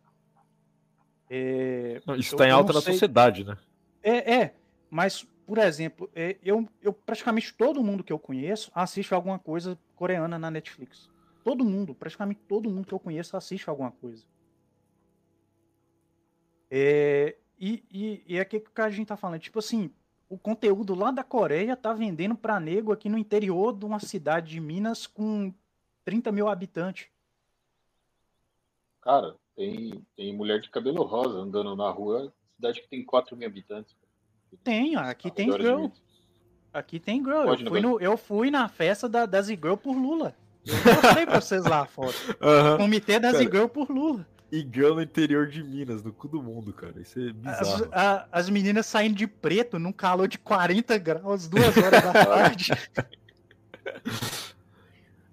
[1.29, 2.93] É, não, isso está em alta na sei...
[2.93, 3.57] sociedade, né?
[4.03, 4.55] É, é.
[4.89, 9.79] Mas, por exemplo, é, eu, eu praticamente todo mundo que eu conheço assiste alguma coisa
[9.95, 11.09] coreana na Netflix.
[11.43, 14.25] Todo mundo, praticamente todo mundo que eu conheço assiste alguma coisa.
[16.69, 19.39] É, e, e, e é que a gente tá falando.
[19.39, 19.91] Tipo assim,
[20.29, 24.51] o conteúdo lá da Coreia tá vendendo para nego aqui no interior de uma cidade
[24.51, 25.53] de Minas com
[26.03, 27.07] 30 mil habitantes.
[29.01, 32.33] Cara, tem, tem mulher de cabelo rosa andando na rua,
[32.63, 33.95] cidade que tem 4 mil habitantes.
[34.63, 35.87] Tem, aqui tem girl.
[36.73, 37.47] Aqui tem girl.
[37.47, 40.35] Eu fui, no, eu fui, na festa da, das girl por Lula.
[40.65, 42.15] Eu mostrei pra vocês lá a foto.
[42.41, 42.77] Uhum.
[42.77, 44.25] Comitê das girl por Lula.
[44.51, 47.01] E girl no interior de Minas, no cu do mundo, cara.
[47.01, 47.89] Isso é bizarro.
[47.91, 52.13] As, a, as meninas saindo de preto num calor de 40 graus, duas horas da
[52.25, 52.71] tarde.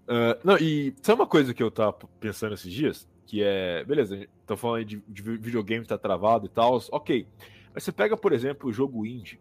[0.08, 3.06] uh, não, e sabe uma coisa que eu tava pensando esses dias?
[3.30, 7.28] Que é, beleza, tô falando de, de videogame tá travado e tal, ok.
[7.72, 9.40] Mas você pega, por exemplo, o jogo indie,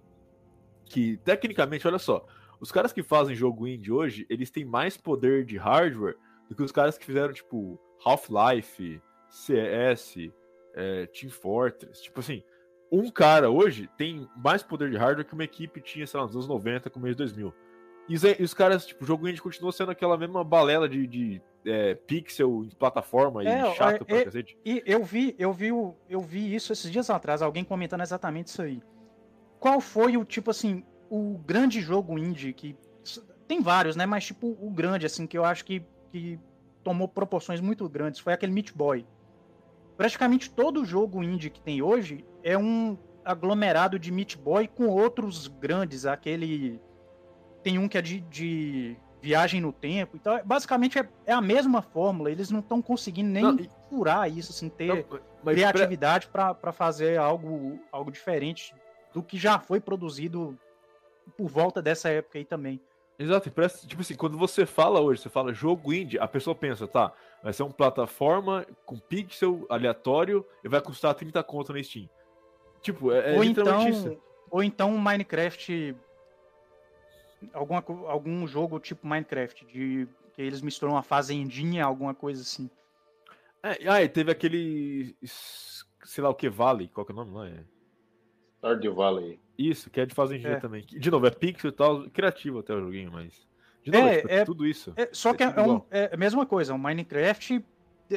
[0.86, 2.24] que tecnicamente, olha só,
[2.60, 6.16] os caras que fazem jogo indie hoje, eles têm mais poder de hardware
[6.48, 10.18] do que os caras que fizeram, tipo, Half-Life, CS,
[10.76, 12.04] é, Team Fortress.
[12.04, 12.44] Tipo assim,
[12.92, 16.36] um cara hoje tem mais poder de hardware que uma equipe tinha, sei lá, nos
[16.36, 17.52] anos 90, começo de 2000.
[18.10, 21.06] E os, e os caras, tipo, o jogo indie continua sendo aquela mesma balela de,
[21.06, 24.58] de é, pixel em plataforma é, e chato é, pra é, cacete.
[24.66, 25.68] E eu vi, eu vi,
[26.10, 28.82] eu vi isso esses dias atrás, alguém comentando exatamente isso aí.
[29.60, 32.76] Qual foi o, tipo assim, o grande jogo indie que.
[33.48, 34.06] Tem vários, né?
[34.06, 36.40] Mas, tipo, o grande, assim, que eu acho que, que
[36.84, 39.06] tomou proporções muito grandes foi aquele Meat Boy.
[39.98, 45.48] Praticamente todo jogo indie que tem hoje é um aglomerado de Meat Boy com outros
[45.48, 46.80] grandes, aquele
[47.64, 50.16] tem um que é de, de viagem no tempo.
[50.16, 52.32] Então, basicamente é, é a mesma fórmula.
[52.32, 53.58] Eles não estão conseguindo nem não,
[53.90, 55.06] furar isso, assim, ter
[55.44, 56.54] não, criatividade pra...
[56.54, 58.74] para fazer algo, algo diferente
[59.14, 60.58] do que já foi produzido
[61.38, 62.80] por volta dessa época aí também.
[63.18, 66.88] Exato, parece, tipo assim, quando você fala hoje, você fala jogo indie, a pessoa pensa,
[66.88, 67.12] tá,
[67.44, 72.10] vai ser uma plataforma com pixel aleatório e vai custar 30 conto na Steam.
[72.82, 74.18] Tipo, é, é ou então, isso.
[74.50, 75.96] Ou então Minecraft
[77.54, 82.70] alguma, algum jogo tipo Minecraft, de que eles misturam uma fazendinha, alguma coisa assim.
[83.64, 85.16] É, ah, e teve aquele.
[85.24, 87.48] sei lá o que, Valley, qual que é o nome lá?
[87.48, 87.64] É...
[88.58, 89.40] Stardew Valley.
[89.58, 90.60] Isso, que é de fazendinha é.
[90.60, 90.86] também.
[90.86, 93.48] De novo, é pixel e tal, criativo até o joguinho, mas.
[93.84, 94.94] De novo, é, é, tipo, é tudo isso.
[94.96, 97.64] É, só que é, é um, é, a mesma coisa, o Minecraft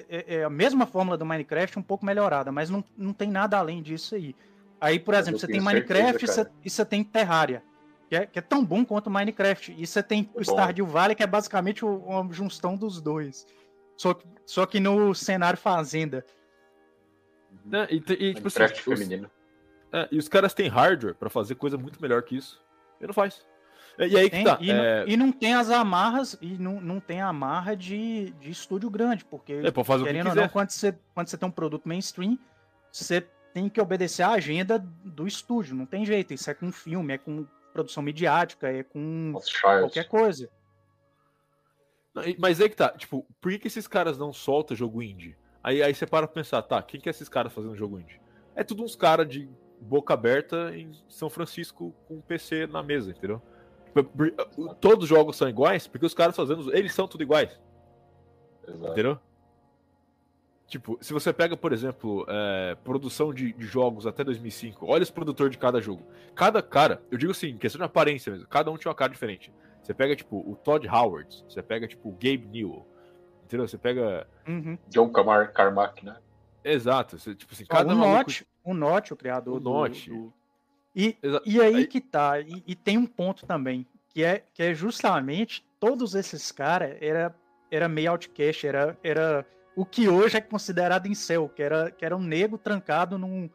[0.09, 3.83] é, a mesma fórmula do Minecraft, um pouco melhorada, mas não, não tem nada além
[3.83, 4.35] disso aí.
[4.81, 7.63] Aí, por exemplo, você tem Minecraft certeza, e você tem Terraria
[8.13, 9.75] que é, que é tão bom quanto Minecraft.
[9.75, 13.47] E você tem o Stardew Valley, que é basicamente uma junção dos dois.
[13.97, 16.23] Só que, só que no cenário fazenda.
[17.73, 19.31] É, e, e, tipo, assim, feminino.
[19.91, 22.63] Os, é, e os caras têm hardware para fazer coisa muito melhor que isso.
[23.01, 23.43] E não faz.
[23.99, 24.59] E, aí tem, que tá.
[24.61, 24.75] E, é...
[24.75, 28.91] não, e, não, tem as amarras, e não, não tem a amarra de, de estúdio
[28.91, 31.49] grande, porque é, pode fazer querendo o que ou não, quando você, quando você tem
[31.49, 32.39] um produto mainstream,
[32.91, 36.35] você tem que obedecer à agenda do estúdio, não tem jeito.
[36.35, 40.51] Isso é com filme, é com produção midiática, é com qualquer coisa.
[42.39, 45.37] Mas aí que tá, tipo, por que, que esses caras não soltam jogo indie?
[45.63, 48.21] Aí, aí você para pra pensar, tá, quem que é esses caras fazendo jogo indie?
[48.55, 49.49] É tudo uns caras de
[49.81, 53.41] boca aberta em São Francisco com um PC na mesa, entendeu?
[53.87, 57.59] Tipo, todos os jogos são iguais porque os caras fazendo, eles são tudo iguais.
[58.67, 58.93] Exato.
[58.93, 59.19] Entendeu?
[60.73, 65.11] Tipo, se você pega, por exemplo, é, produção de, de, jogos até 2005, olha os
[65.11, 66.03] produtores de cada jogo.
[66.35, 69.53] Cada cara, eu digo assim, questão de aparência mesmo, cada um tinha uma cara diferente.
[69.83, 72.87] Você pega, tipo, o Todd Howard, você pega, tipo, o Gabe Newell,
[73.45, 73.69] entendeu?
[73.69, 74.27] Você pega...
[74.49, 74.79] Uhum.
[74.89, 76.17] John Carmack, Carmack, né?
[76.65, 77.99] Exato, você, tipo assim, cada um...
[77.99, 79.69] O Notch, o Notch, o criador o do...
[79.69, 80.09] Notch.
[80.09, 80.33] Do...
[80.97, 84.63] E, e aí, aí, que tá, e, e, tem um ponto também, que é, que
[84.63, 87.35] é justamente, todos esses caras era,
[87.71, 88.99] era meio outcast, era...
[89.05, 93.49] era o que hoje é considerado incel, que era, que era um nego trancado num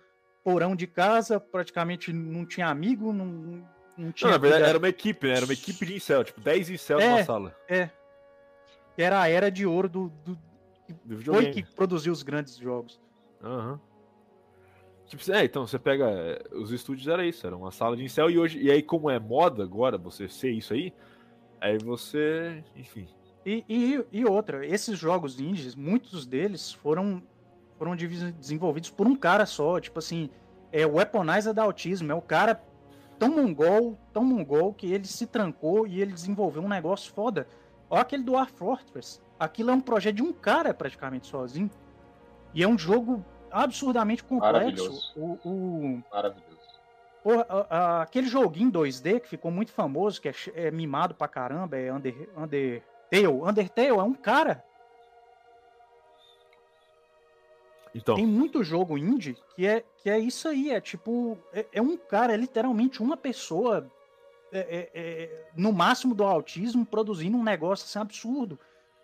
[0.44, 3.64] porão de casa, praticamente não tinha amigo, não,
[3.98, 4.30] não tinha.
[4.30, 5.34] Não, na verdade, era uma equipe, né?
[5.36, 7.56] Era uma equipe de incel, tipo, 10 incel é, numa sala.
[7.68, 7.90] É.
[8.98, 10.10] Era a era de ouro do.
[10.26, 10.38] do,
[11.06, 13.00] do foi que produziu os grandes jogos.
[13.44, 13.74] Aham.
[13.74, 13.80] Uhum.
[15.08, 16.42] Tipo, é, então você pega.
[16.52, 18.60] Os estúdios era isso, era uma sala de incel, e hoje.
[18.60, 20.94] E aí, como é moda agora você ser isso aí,
[21.62, 22.64] aí você.
[22.76, 23.08] Enfim.
[23.48, 27.24] E, e, e, outra, esses jogos indies, muitos deles foram,
[27.78, 29.80] foram desenvolvidos por um cara só.
[29.80, 30.30] Tipo assim,
[30.70, 32.12] é o Weaponizer da Autismo.
[32.12, 32.62] É o cara
[33.18, 37.48] tão mongol, tão mongol, que ele se trancou e ele desenvolveu um negócio foda.
[37.90, 39.22] Olha aquele do War Fortress.
[39.40, 41.72] Aquilo é um projeto de um cara praticamente sozinho.
[42.54, 45.14] E é um jogo absurdamente complexo.
[45.16, 46.04] O, o...
[46.12, 46.58] Maravilhoso.
[47.24, 51.30] Porra, a, a, aquele joguinho 2D que ficou muito famoso, que é, é mimado pra
[51.30, 53.50] caramba, é Under, Undertale.
[53.50, 54.64] Undertale é um cara.
[57.94, 58.16] Então.
[58.16, 61.98] Tem muito jogo indie que é, que é isso aí, é tipo, é, é um
[61.98, 63.92] cara, é literalmente uma pessoa
[64.52, 68.60] é, é, é no máximo do autismo produzindo um negócio assim absurdo.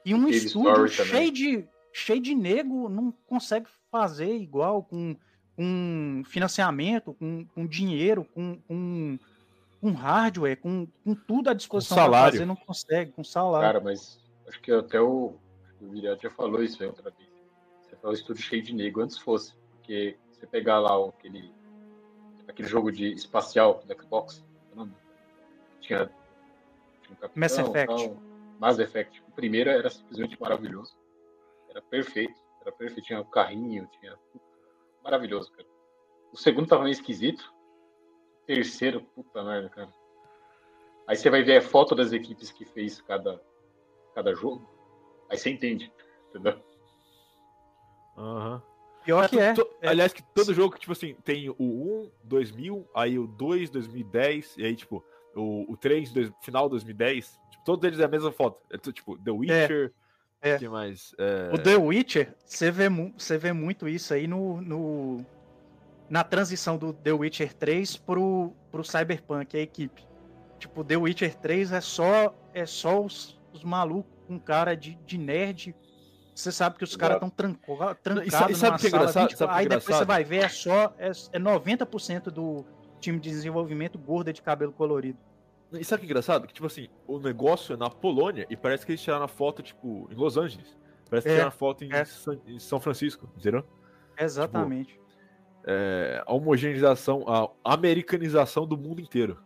[0.05, 5.15] E um estúdio cheio de, cheio de nego não consegue fazer igual com
[5.55, 9.19] com financiamento, com, com dinheiro, com, com,
[9.83, 13.67] com hardware, com, com tudo à disposição para fazer, não consegue, com salário.
[13.67, 14.17] Cara, mas
[14.47, 15.35] acho que até o,
[15.81, 17.29] o Viriato já falou isso aí outra vez.
[17.81, 21.53] Você falou estúdio cheio de nego, antes fosse, porque você pegar lá aquele,
[22.47, 24.41] aquele jogo de espacial do Xbox,
[25.81, 26.09] tinha,
[27.01, 28.07] tinha um capitão, Mass Effect.
[28.07, 28.17] Tal,
[28.59, 29.23] Mass Effect.
[29.27, 30.97] O primeiro era simplesmente maravilhoso.
[31.69, 32.39] Era perfeito.
[32.61, 33.05] Era perfeito.
[33.05, 34.17] Tinha o carrinho, tinha
[35.03, 35.67] maravilhoso, cara.
[36.31, 37.53] O segundo tava meio esquisito.
[38.45, 39.93] Terceiro, puta merda, cara.
[41.07, 43.41] Aí você vai ver a foto das equipes que fez cada,
[44.15, 44.67] cada jogo.
[45.29, 45.91] Aí você entende,
[46.29, 46.61] entendeu?
[48.17, 48.55] Aham.
[48.55, 48.73] Uhum.
[49.03, 49.53] Pior que é.
[49.81, 49.89] é.
[49.89, 54.63] Aliás, que todo jogo, tipo assim, tem o 1, 2000, aí o 2, 2010, e
[54.63, 55.03] aí, tipo,
[55.35, 57.37] o, o 3, dois, final 2010.
[57.51, 58.61] Tipo, todos eles é a mesma foto.
[58.71, 59.93] É, tipo, The Witcher,
[60.41, 60.51] é.
[60.51, 60.57] É.
[60.57, 61.15] Que mais?
[61.17, 61.53] É...
[61.53, 65.25] O The Witcher, você vê, você vê muito isso aí no, no,
[66.09, 70.05] na transição do The Witcher 3 pro, pro Cyberpunk, a equipe.
[70.59, 75.17] Tipo, The Witcher 3 é só, é só os, os malucos com cara de, de
[75.17, 75.75] nerd.
[76.33, 79.29] Você sabe que os caras estão trancados e, sabe que é engraçado?
[79.29, 82.65] 20, aí depois você vai ver, é só é, é 90% do
[82.99, 85.19] time de desenvolvimento gorda de cabelo colorido.
[85.71, 86.47] E sabe que é engraçado?
[86.47, 89.61] Que, tipo assim, o negócio é na Polônia e parece que eles tiraram a foto,
[89.61, 90.77] tipo, em Los Angeles.
[91.09, 92.05] Parece que é, tiraram a foto em, é.
[92.47, 93.63] em, São Francisco, entendeu?
[94.17, 94.93] Exatamente.
[94.93, 95.02] Tipo,
[95.65, 99.39] é, a homogeneização, a americanização do mundo inteiro.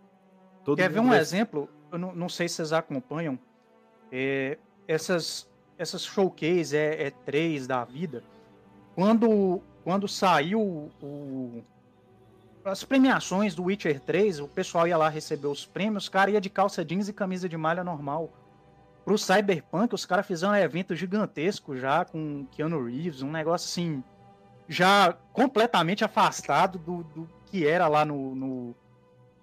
[0.64, 1.70] Todo Quer ver um exemplo?
[1.92, 3.40] Eu não, não, sei se vocês acompanham.
[4.12, 4.58] É,
[4.88, 8.24] essas, essas showcase é, é três da vida.
[8.96, 11.64] Quando, quando saiu o,
[12.66, 16.42] as premiações do Witcher 3, o pessoal ia lá receber os prêmios, o cara ia
[16.42, 18.34] de calça jeans e camisa de malha normal.
[19.06, 24.04] Pro Cyberpunk, os caras fizeram um evento gigantesco já com Keanu Reeves, um negócio assim,
[24.68, 28.76] já completamente afastado do, do que era lá no, no,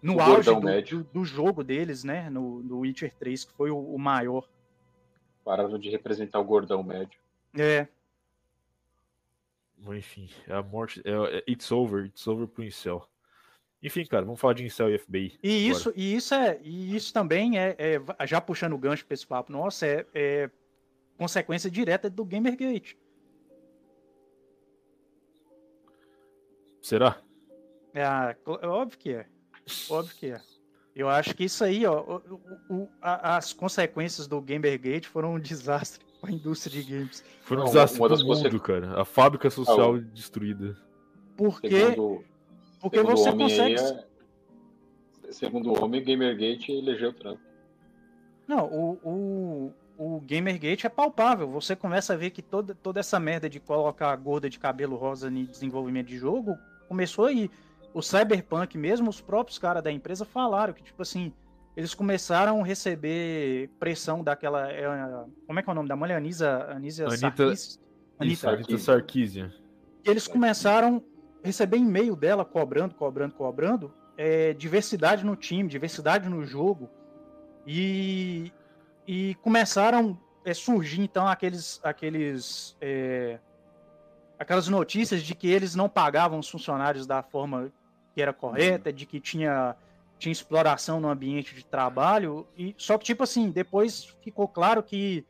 [0.02, 2.28] no auge do, do, do, jogo deles, né?
[2.28, 4.46] No, no Witcher 3, que foi o, o maior.
[5.44, 7.18] Pararam de representar o gordão médio.
[7.56, 7.88] É.
[9.92, 11.02] Enfim, a morte.
[11.04, 13.06] É, é, it's over, it's over pro Incel.
[13.82, 15.38] Enfim, cara, vamos falar de Incel e FBI.
[15.42, 19.12] E isso, e isso é, e isso também é, é já puxando o gancho para
[19.12, 20.50] esse papo nossa, é, é,
[21.18, 22.96] consequência direta do Gamergate.
[26.84, 27.16] Será?
[27.94, 29.26] É, é, óbvio que é.
[29.88, 30.40] Óbvio que é.
[30.94, 35.40] Eu acho que isso aí, ó, o, o, a, as consequências do Gamergate foram um
[35.40, 37.24] desastre para a indústria de games.
[37.40, 39.00] Foi um desastre para o mundo, cara.
[39.00, 40.76] A fábrica social ah, destruída.
[41.38, 42.22] Porque Segundo
[42.82, 43.80] porque segundo você consegue.
[43.80, 44.04] É...
[45.32, 47.40] Segundo o homem, Gamergate elegeu Trump.
[48.46, 51.50] Não, o, o, o Gamergate é palpável.
[51.50, 54.96] Você começa a ver que toda, toda essa merda de colocar a gorda de cabelo
[54.96, 56.58] rosa em desenvolvimento de jogo
[56.94, 57.50] começou aí.
[57.92, 61.32] O Cyberpunk, mesmo os próprios caras da empresa falaram que, tipo assim,
[61.76, 64.70] eles começaram a receber pressão daquela.
[64.70, 64.86] É,
[65.46, 66.16] como é que é o nome da mulher?
[66.16, 67.80] Anisa, Anisa Anitta, Sarkis?
[68.18, 68.46] Anitta.
[70.04, 71.02] Eles começaram
[71.42, 76.88] receber e-mail dela cobrando, cobrando, cobrando, é, diversidade no time, diversidade no jogo.
[77.66, 78.52] E,
[79.06, 83.38] e começaram a é, surgir, então, aqueles, aqueles, é,
[84.38, 87.72] aquelas notícias de que eles não pagavam os funcionários da forma
[88.14, 89.74] que era correta, de que tinha,
[90.18, 92.46] tinha exploração no ambiente de trabalho.
[92.56, 95.24] E, só que, tipo assim, depois ficou claro que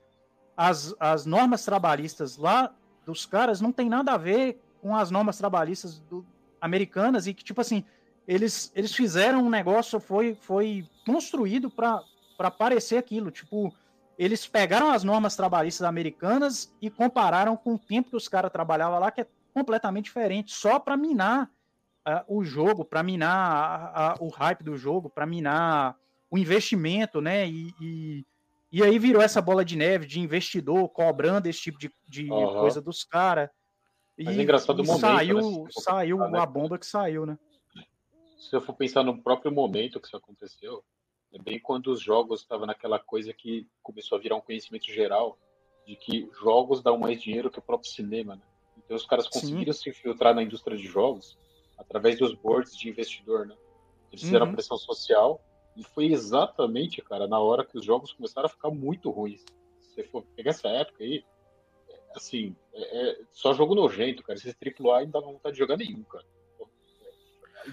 [0.56, 2.72] as, as normas trabalhistas lá
[3.04, 6.24] dos caras não tem nada a ver com as normas trabalhistas do,
[6.60, 7.84] americanas e que, tipo assim,
[8.26, 13.30] eles, eles fizeram um negócio, foi, foi construído para parecer aquilo.
[13.30, 13.74] Tipo,
[14.18, 18.98] eles pegaram as normas trabalhistas americanas e compararam com o tempo que os caras trabalhavam
[18.98, 21.50] lá, que é completamente diferente, só para minar
[22.06, 25.96] uh, o jogo, para minar a, a, o hype do jogo, para minar
[26.30, 27.48] o investimento, né?
[27.48, 28.26] E, e,
[28.72, 32.60] E aí virou essa bola de neve de investidor cobrando esse tipo de, de uhum.
[32.60, 33.48] coisa dos caras.
[34.18, 35.68] E, Mas é engraçado o momento, saiu, né?
[35.70, 36.38] saiu pensar, né?
[36.40, 37.38] a bomba que saiu, né?
[38.36, 40.84] Se eu for pensar no próprio momento que isso aconteceu,
[41.34, 45.36] é bem quando os jogos estavam naquela coisa que começou a virar um conhecimento geral
[45.84, 48.42] de que jogos dão mais dinheiro que o próprio cinema, né?
[48.78, 49.82] Então os caras conseguiram Sim.
[49.82, 51.36] se infiltrar na indústria de jogos
[51.76, 53.56] através dos boards de investidor, né?
[54.12, 54.52] Eles fizeram uhum.
[54.52, 55.40] pressão social
[55.76, 59.44] e foi exatamente, cara, na hora que os jogos começaram a ficar muito ruins.
[59.80, 61.24] Se você for pegar essa época aí,
[61.88, 64.38] é, assim, é, é só jogo nojento, cara.
[64.38, 66.24] Esses AAA não dava vontade de jogar nenhum, cara.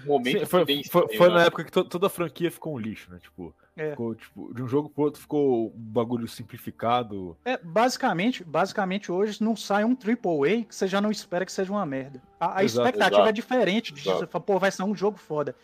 [0.04, 1.46] O momento Sim, foi, foi, foi, foi na né?
[1.46, 3.18] época que to, toda a franquia ficou um lixo, né?
[3.20, 3.90] Tipo, é.
[3.90, 7.36] ficou, tipo, de um jogo pro outro ficou um bagulho simplificado.
[7.44, 11.72] É, basicamente, basicamente hoje não sai um AAA que você já não espera que seja
[11.72, 12.22] uma merda.
[12.38, 13.28] A, a exato, expectativa exato.
[13.28, 15.54] é diferente de você falar, pô, vai ser um jogo foda.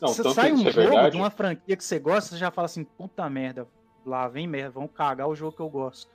[0.00, 1.10] Não, você sai um é jogo verdade.
[1.10, 3.66] de uma franquia que você gosta, você já fala assim, puta merda,
[4.06, 6.10] lá vem merda, vão cagar o jogo que eu gosto.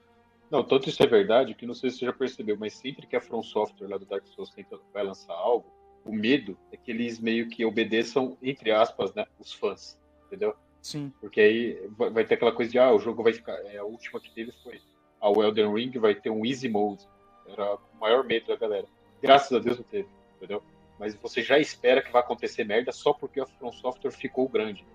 [0.49, 3.15] Não, tanto isso é verdade que não sei se você já percebeu, mas sempre que
[3.15, 5.65] a From Software lá do Dark Souls tenta, vai lançar algo,
[6.07, 10.55] o medo é que eles meio que obedeçam, entre aspas, né, os fãs, entendeu?
[10.81, 11.11] Sim.
[11.19, 13.53] Porque aí vai ter aquela coisa de, ah, o jogo vai ficar.
[13.65, 14.79] É, a última que teve foi
[15.19, 17.05] a Elden Ring vai ter um Easy Mode.
[17.47, 18.87] Era o maior medo da galera.
[19.21, 20.63] Graças a Deus não teve, entendeu?
[20.99, 24.85] mas você já espera que vai acontecer merda só porque a From Software ficou grande.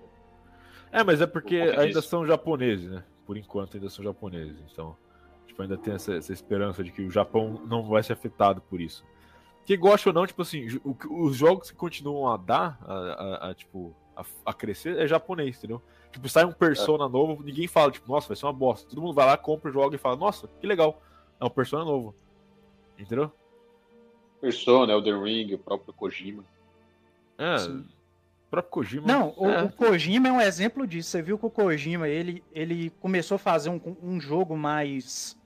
[0.90, 2.02] É, mas é porque ainda disso.
[2.02, 3.04] são japoneses, né?
[3.24, 4.56] Por enquanto ainda são japoneses.
[4.70, 4.96] Então,
[5.46, 8.80] tipo, ainda tem essa, essa esperança de que o Japão não vai ser afetado por
[8.80, 9.04] isso.
[9.64, 13.50] Que gosta ou não, tipo assim, o, os jogos que continuam a dar, a, a,
[13.50, 15.80] a tipo, a, a, crescer, é japonês, entendeu?
[16.10, 17.08] Tipo, sai um Persona é.
[17.08, 18.88] novo, ninguém fala, tipo, nossa, vai ser uma bosta.
[18.88, 21.00] Todo mundo vai lá, compra o jogo e fala, nossa, que legal,
[21.40, 22.14] é um Persona novo.
[22.98, 23.30] Entendeu?
[24.40, 26.44] Persona, Elden Ring, o próprio Kojima.
[27.38, 27.86] É, Sim.
[28.46, 29.06] o próprio Kojima.
[29.06, 29.62] Não, o, é.
[29.62, 31.10] o, Kojima é um exemplo disso.
[31.10, 35.40] Você viu que o Kojima, ele, ele começou a fazer um, um jogo mais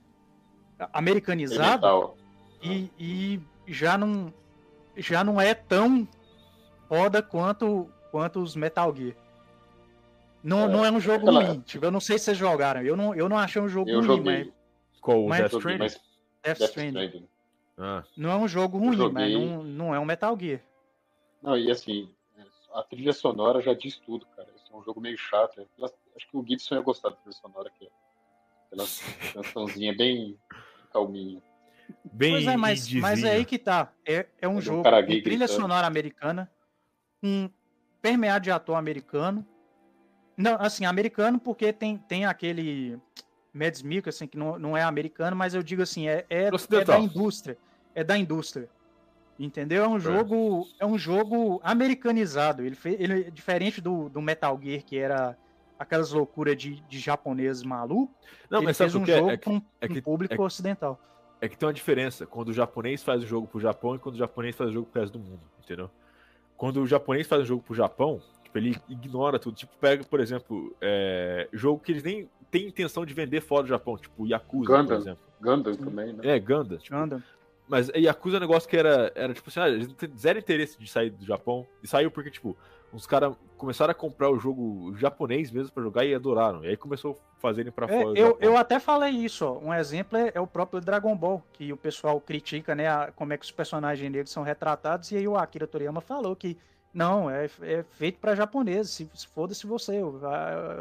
[0.91, 2.13] americanizado
[2.61, 4.33] e, e já não
[4.95, 6.07] já não é tão
[6.87, 9.15] foda quanto, quanto os Metal Gear.
[10.43, 11.43] Não é, não é um jogo ela...
[11.43, 11.59] ruim.
[11.61, 12.81] Tipo, eu não sei se vocês jogaram.
[12.81, 14.43] Eu não, eu não achei um jogo eu ruim, joguei.
[14.45, 14.53] mas.
[15.01, 15.25] Qual?
[15.25, 15.39] O mas...
[15.39, 15.77] Death Stranding?
[15.77, 15.99] Death,
[16.43, 17.27] Death Stranding.
[17.77, 18.03] Ah.
[18.15, 19.13] Não é um jogo ruim, joguei...
[19.13, 20.61] mas não, não é um Metal Gear.
[21.43, 22.09] Não, e assim,
[22.73, 24.47] a trilha sonora já diz tudo, cara.
[24.55, 25.67] Esse é um jogo meio chato.
[25.81, 27.89] Acho que o Gibson ia gostar da trilha sonora aqui.
[28.67, 28.87] Aquela
[29.33, 30.37] cançãozinha bem
[30.91, 31.41] calminha.
[32.11, 33.91] Bem pois é, mas, mas é aí que tá.
[34.05, 36.49] É, é um é jogo com trilha sonora americana,
[37.21, 37.49] com
[38.01, 39.45] permeado de ator americano.
[40.35, 42.99] Não, assim, americano porque tem, tem aquele
[43.53, 46.99] Mads Mikkelsen, que não, não é americano, mas eu digo assim, é, é, é da
[46.99, 47.57] indústria
[47.97, 48.69] é da indústria.
[49.39, 49.83] Entendeu?
[49.83, 52.63] É um jogo, é um jogo americanizado.
[52.63, 55.35] Ele, fez, ele é diferente do, do Metal Gear, que era
[55.79, 58.13] aquelas loucuras de, de japoneses maluco.
[58.49, 59.05] Não, ele mas fez um é?
[59.05, 60.99] jogo é com é um público é ocidental.
[61.39, 64.15] É que tem uma diferença quando o japonês faz o jogo pro Japão e quando
[64.15, 65.89] o japonês faz o jogo pro resto do mundo, entendeu?
[66.55, 69.55] Quando o japonês faz o jogo pro Japão, tipo, ele ignora tudo.
[69.55, 73.69] Tipo, pega, por exemplo, é, jogo que eles nem têm intenção de vender fora do
[73.69, 74.85] Japão, tipo Yakuza, Gundam.
[74.85, 75.23] por exemplo.
[75.39, 76.21] Gundam também, né?
[76.23, 76.77] É, Gundam.
[76.79, 77.23] Tipo, Gundam.
[77.67, 80.39] Mas Yakuza é um negócio que era, era tipo assim, ah, eles não têm zero
[80.39, 81.67] interesse de sair do Japão.
[81.83, 82.57] E saiu porque, tipo,
[82.91, 86.63] os caras começaram a comprar o jogo japonês mesmo para jogar e adoraram.
[86.63, 88.19] E aí começou a fazerem para é, fora.
[88.19, 89.59] Eu, eu até falei isso, ó.
[89.59, 93.33] Um exemplo é, é, o próprio Dragon Ball, que o pessoal critica, né, a, como
[93.33, 95.11] é que os personagens negros são retratados.
[95.11, 96.57] E aí o Akira Toriyama falou que
[96.93, 98.91] não, é, é feito para japoneses.
[98.91, 99.99] Se, se foda-se você,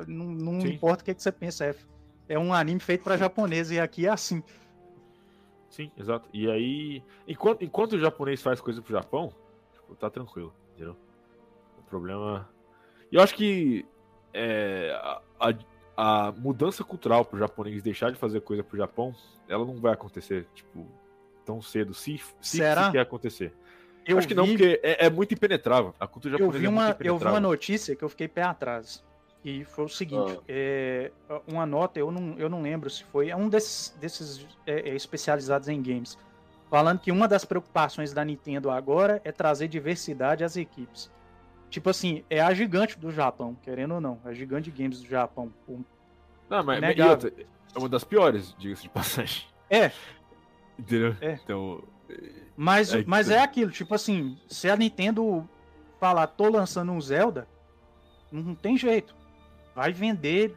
[0.07, 1.64] não, não importa o que, que você pensa.
[1.64, 1.74] É,
[2.28, 4.42] é um anime feito para japoneses e aqui é assim.
[5.68, 6.28] Sim, exato.
[6.32, 9.32] E aí, enquanto, enquanto o japonês faz coisa pro Japão,
[9.74, 10.54] tipo, tá tranquilo,
[11.97, 12.49] problema.
[13.11, 13.86] E eu acho que
[14.32, 14.92] é,
[15.40, 15.55] a,
[15.97, 19.14] a, mudança cultural pro japonês deixar de fazer coisa pro Japão,
[19.49, 20.86] ela não vai acontecer, tipo,
[21.44, 23.53] tão cedo, se, se, se quer acontecer.
[24.05, 24.40] Eu acho que vi...
[24.40, 25.94] não, porque é, é, muito impenetrável.
[25.99, 28.42] A cultura japonesa eu vi é uma, Eu vi uma notícia que eu fiquei pé
[28.42, 29.05] atrás.
[29.44, 30.42] E foi o seguinte, ah.
[30.49, 31.11] é,
[31.47, 34.94] uma nota, eu não, eu não lembro se foi, é um desses, desses é, é,
[34.97, 36.18] especializados em games,
[36.68, 41.12] falando que uma das preocupações da Nintendo agora é trazer diversidade às equipes.
[41.71, 45.09] Tipo assim, é a gigante do Japão, querendo ou não, a gigante de games do
[45.09, 45.53] Japão.
[46.49, 47.33] Não, mas outra,
[47.75, 49.45] é uma das piores, diga-se de passagem.
[49.69, 49.91] É.
[50.79, 51.17] Entendeu?
[51.21, 51.39] É.
[51.43, 51.83] Então.
[52.57, 55.47] Mas, é, mas é aquilo, tipo assim, se a Nintendo
[55.99, 57.49] falar, tô lançando um Zelda,
[58.31, 59.14] não tem jeito
[59.77, 60.57] vai vender,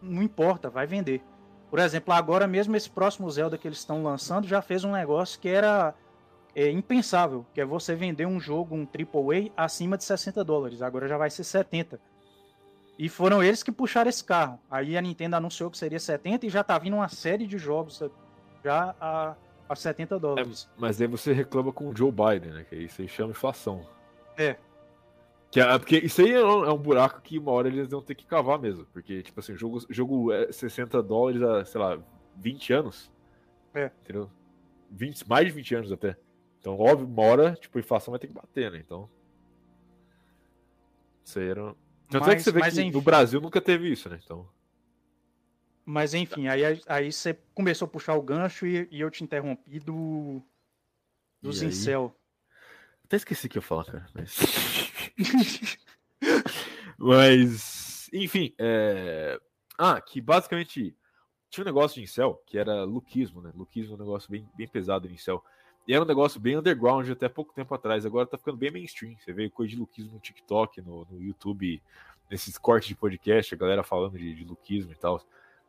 [0.00, 1.22] não importa, vai vender.
[1.68, 5.38] Por exemplo, agora mesmo esse próximo Zelda que eles estão lançando já fez um negócio
[5.38, 5.94] que era
[6.54, 10.82] é, impensável, que é você vender um jogo, um AAA, acima de 60 dólares.
[10.82, 12.00] Agora já vai ser 70.
[12.98, 14.58] E foram eles que puxaram esse carro.
[14.70, 18.02] Aí a Nintendo anunciou que seria 70 e já tá vindo uma série de jogos
[18.62, 19.34] já a,
[19.68, 20.68] a 70 dólares.
[20.70, 22.66] É, mas aí você reclama com o Joe Biden, né?
[22.68, 23.86] Que aí você chama inflação.
[24.36, 24.56] É.
[25.50, 28.02] Que é, porque isso aí é um, é um, buraco que uma hora eles vão
[28.02, 28.86] ter que cavar mesmo.
[28.92, 31.98] Porque, tipo assim, jogo, jogo é 60 dólares há, sei lá,
[32.36, 33.10] 20 anos.
[33.74, 33.90] É.
[34.02, 34.30] Entendeu?
[34.90, 36.16] 20, mais de 20 anos até.
[36.62, 38.78] Então, óbvio, uma hora, tipo, a inflação vai ter que bater, né?
[38.78, 39.10] Então.
[41.34, 41.74] Era.
[42.08, 42.90] Tanto mas, é que você vê que enfim.
[42.92, 44.20] no Brasil nunca teve isso, né?
[44.22, 44.48] Então.
[45.84, 49.80] Mas enfim, aí, aí você começou a puxar o gancho e, e eu te interrompi
[49.80, 50.40] do.
[51.40, 52.16] Do Zincel.
[53.04, 54.06] Até esqueci o que eu ia falar, cara.
[54.14, 54.38] Mas.
[56.96, 58.08] mas.
[58.12, 59.36] Enfim, é...
[59.76, 60.96] Ah, que basicamente
[61.50, 63.50] tinha um negócio de incel que era luquismo, né?
[63.52, 65.42] Luquismo é um negócio bem, bem pesado em incel.
[65.86, 68.06] E era um negócio bem underground até pouco tempo atrás.
[68.06, 69.16] Agora tá ficando bem mainstream.
[69.18, 71.82] Você vê coisa de luquismo no TikTok, no, no YouTube,
[72.30, 75.20] nesses cortes de podcast, a galera falando de, de luquismo e tal.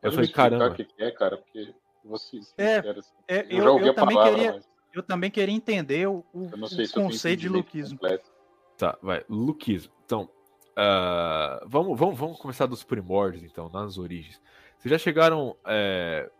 [0.02, 0.68] Eu falei, caramba.
[0.68, 1.36] O que é, cara?
[1.36, 2.40] Porque você.
[2.56, 2.76] É,
[3.26, 4.68] é, eu, eu, eu também palavra, queria, mas...
[4.92, 7.98] eu também queria entender o, o, o conceito de luquismo.
[7.98, 8.30] Completo.
[8.76, 9.24] Tá, vai.
[9.28, 9.92] Luquismo.
[10.04, 10.28] Então,
[10.72, 14.40] uh, vamos, vamos, vamos começar dos primórdios, então, nas origens.
[14.78, 15.56] Vocês já chegaram.
[15.66, 16.30] É...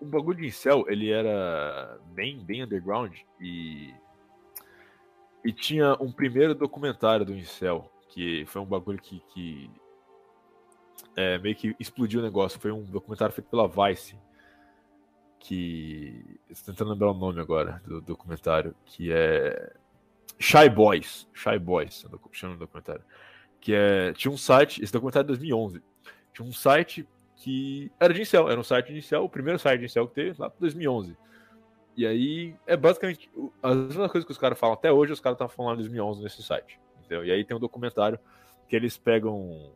[0.00, 3.94] O, bagulho de incel, ele era bem, bem underground e.
[5.42, 9.70] E tinha um primeiro documentário do incel, que foi um bagulho que, que
[11.16, 12.60] é, meio que explodiu o negócio.
[12.60, 14.16] Foi um documentário feito pela Vice.
[15.38, 16.38] Que.
[16.48, 18.74] Estou tentando lembrar o nome agora do documentário.
[18.84, 19.74] Que é.
[20.38, 21.28] Shy Boys.
[21.32, 23.02] Shy Boys, chama o documentário.
[23.60, 24.12] Que é.
[24.12, 24.82] Tinha um site.
[24.82, 25.82] Esse documentário é de 2011.
[26.32, 27.06] Tinha um site
[27.40, 30.38] que era de incel, era um site inicial, o primeiro site de incel que teve
[30.38, 31.16] lá para 2011.
[31.96, 33.30] E aí é basicamente
[33.62, 36.22] a mesma coisa que os caras falam até hoje, os caras estavam falando em 2011
[36.22, 36.78] nesse site.
[36.98, 37.24] Entendeu?
[37.24, 38.18] E aí tem um documentário
[38.68, 39.72] que eles pegam.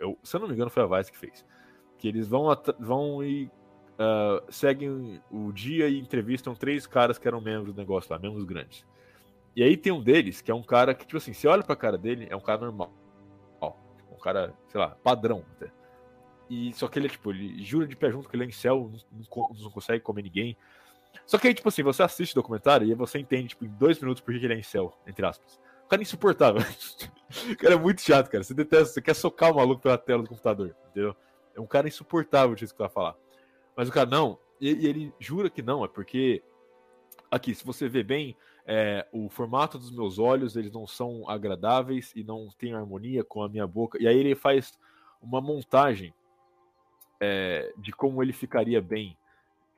[0.00, 1.44] Eu, se eu não me engano, foi a Vice que fez.
[1.98, 2.46] Que eles vão,
[2.78, 8.10] vão e uh, seguem o dia e entrevistam três caras que eram membros do negócio
[8.10, 8.86] lá, membros grandes.
[9.54, 11.76] E aí tem um deles, que é um cara que, tipo assim, você olha pra
[11.76, 12.92] cara dele, é um cara normal.
[14.10, 15.70] Um cara, sei lá, padrão até.
[16.48, 18.90] E só que ele tipo, ele jura de pé junto que ele é em céu,
[19.12, 20.56] não, não, consegue comer ninguém.
[21.24, 23.98] Só que aí, tipo assim, você assiste o documentário e você entende, tipo, em dois
[23.98, 25.58] minutos por que ele é em céu, entre aspas.
[25.84, 26.62] O cara é insuportável.
[27.50, 28.44] o cara é muito chato, cara.
[28.44, 31.16] Você detesta, você quer socar o maluco pela tela do computador, entendeu?
[31.54, 33.16] É um cara insuportável disso que vai falar.
[33.76, 36.42] Mas o cara não, e, e, ele jura que não, é porque.
[37.28, 42.12] Aqui, se você vê bem, é, o formato dos meus olhos, eles não são agradáveis
[42.14, 44.00] e não tem harmonia com a minha boca.
[44.00, 44.78] E aí ele faz
[45.20, 46.14] uma montagem
[47.20, 49.16] é, de como ele ficaria bem,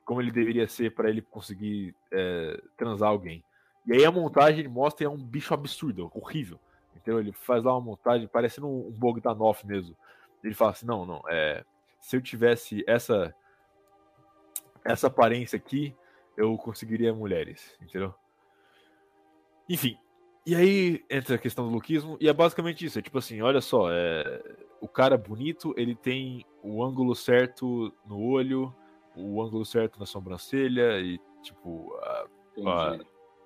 [0.05, 3.43] como ele deveria ser para ele conseguir é, transar alguém.
[3.85, 6.59] E aí a montagem ele mostra é um bicho absurdo, horrível.
[6.95, 9.95] Então ele faz lá uma montagem parecendo um Bogdanov mesmo.
[10.43, 11.63] Ele fala assim: não, não, é,
[11.99, 13.33] se eu tivesse essa
[14.83, 15.95] essa aparência aqui,
[16.37, 18.13] eu conseguiria mulheres, entendeu?
[19.67, 19.97] Enfim,
[20.45, 23.61] e aí entra a questão do lookismo, e é basicamente isso, é tipo assim, olha
[23.61, 24.41] só, é,
[24.81, 28.73] o cara bonito, ele tem o ângulo certo no olho,
[29.15, 32.25] o ângulo certo na sobrancelha, e tipo, a,
[32.65, 32.99] a,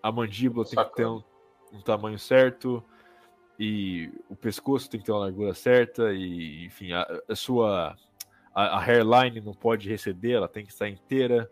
[0.03, 1.23] a mandíbula tem que ter um,
[1.71, 2.83] um, tamanho certo,
[3.59, 7.95] e o pescoço tem que ter uma largura certa, e enfim, a, a sua
[8.53, 11.51] a, a, hairline não pode receder, ela tem que estar inteira,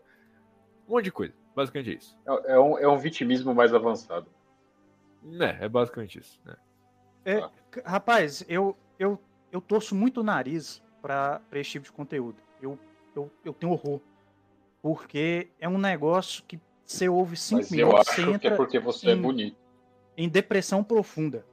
[0.88, 2.18] um monte de coisa, basicamente é isso.
[2.26, 4.28] É, é um, é um vitimismo mais avançado.
[5.40, 6.40] É, é basicamente isso.
[6.44, 6.56] Né?
[7.24, 7.50] É,
[7.84, 9.20] rapaz, eu, eu,
[9.50, 12.36] eu torço muito o nariz para esse tipo de conteúdo.
[12.60, 12.78] Eu,
[13.14, 14.00] eu, eu tenho horror.
[14.80, 17.94] Porque é um negócio que você ouve cinco Mas minutos.
[17.94, 19.56] Eu acho que é porque você é em, é bonito.
[20.16, 21.46] Em depressão profunda.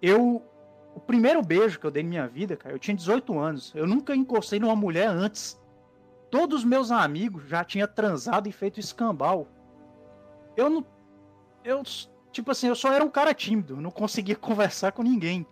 [0.00, 0.42] Eu.
[0.94, 3.72] O primeiro beijo que eu dei na minha vida, cara, eu tinha 18 anos.
[3.74, 5.58] Eu nunca encostei numa mulher antes.
[6.30, 9.48] Todos os meus amigos já tinham transado e feito escambau.
[10.54, 10.86] Eu não.
[11.64, 11.82] Eu
[12.32, 15.46] Tipo assim, eu só era um cara tímido, não conseguia conversar com ninguém.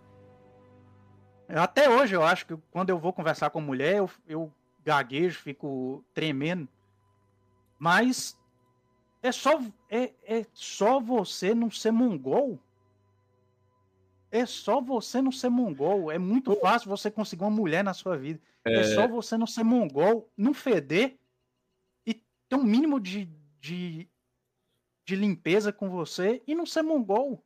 [1.47, 4.53] Até hoje eu acho que quando eu vou conversar com mulher, eu, eu
[4.83, 6.67] gaguejo, fico tremendo.
[7.77, 8.37] Mas
[9.21, 9.59] é só,
[9.89, 12.59] é, é só você não ser mongol.
[14.31, 16.09] É só você não ser mongol.
[16.11, 18.39] É muito fácil você conseguir uma mulher na sua vida.
[18.63, 21.17] É, é só você não ser mongol, não feder
[22.05, 23.27] e ter um mínimo de,
[23.59, 24.07] de
[25.11, 27.43] de limpeza com você e não ser mongol.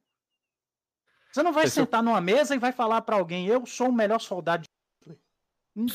[1.32, 2.06] Você não vai Esse sentar eu...
[2.06, 5.18] numa mesa e vai falar para alguém, eu sou o melhor soldado de...
[5.76, 5.88] Hum,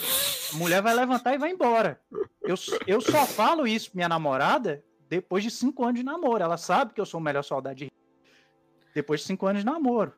[0.52, 2.00] a mulher vai levantar e vai embora.
[2.42, 2.56] Eu,
[2.86, 6.42] eu só falo isso pra minha namorada depois de cinco anos de namoro.
[6.42, 7.90] Ela sabe que eu sou o melhor soldado de...
[8.92, 10.12] Depois de cinco anos de namoro.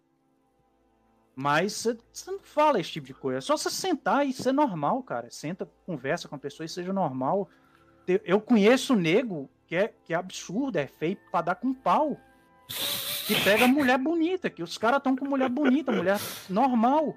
[1.37, 3.39] Mas você não fala esse tipo de coisa.
[3.39, 5.31] É só você sentar e ser normal, cara.
[5.31, 7.49] Senta, conversa com a pessoa e seja normal.
[8.25, 12.21] Eu conheço nego que é, que é absurdo, é feio pra dar com pau.
[13.27, 17.17] Que pega mulher bonita, que os caras estão com mulher bonita, mulher normal.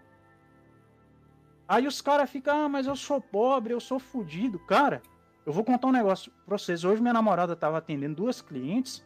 [1.67, 4.57] Aí os caras ficam, ah, mas eu sou pobre, eu sou fudido.
[4.57, 5.01] Cara,
[5.45, 6.85] eu vou contar um negócio pra vocês.
[6.85, 9.05] Hoje minha namorada tava atendendo duas clientes.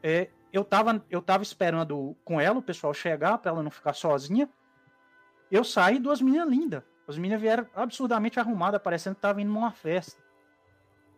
[0.00, 3.94] É, eu, tava, eu tava esperando com ela, o pessoal chegar, pra ela não ficar
[3.94, 4.48] sozinha.
[5.50, 6.84] Eu saí, duas meninas lindas.
[7.08, 10.29] As meninas vieram absurdamente arrumadas, parecendo que tava indo numa festa.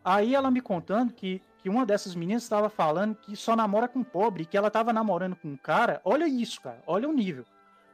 [0.03, 4.03] Aí ela me contando que, que uma dessas meninas estava falando que só namora com
[4.03, 6.01] pobre, que ela tava namorando com um cara.
[6.03, 7.45] Olha isso, cara, olha o nível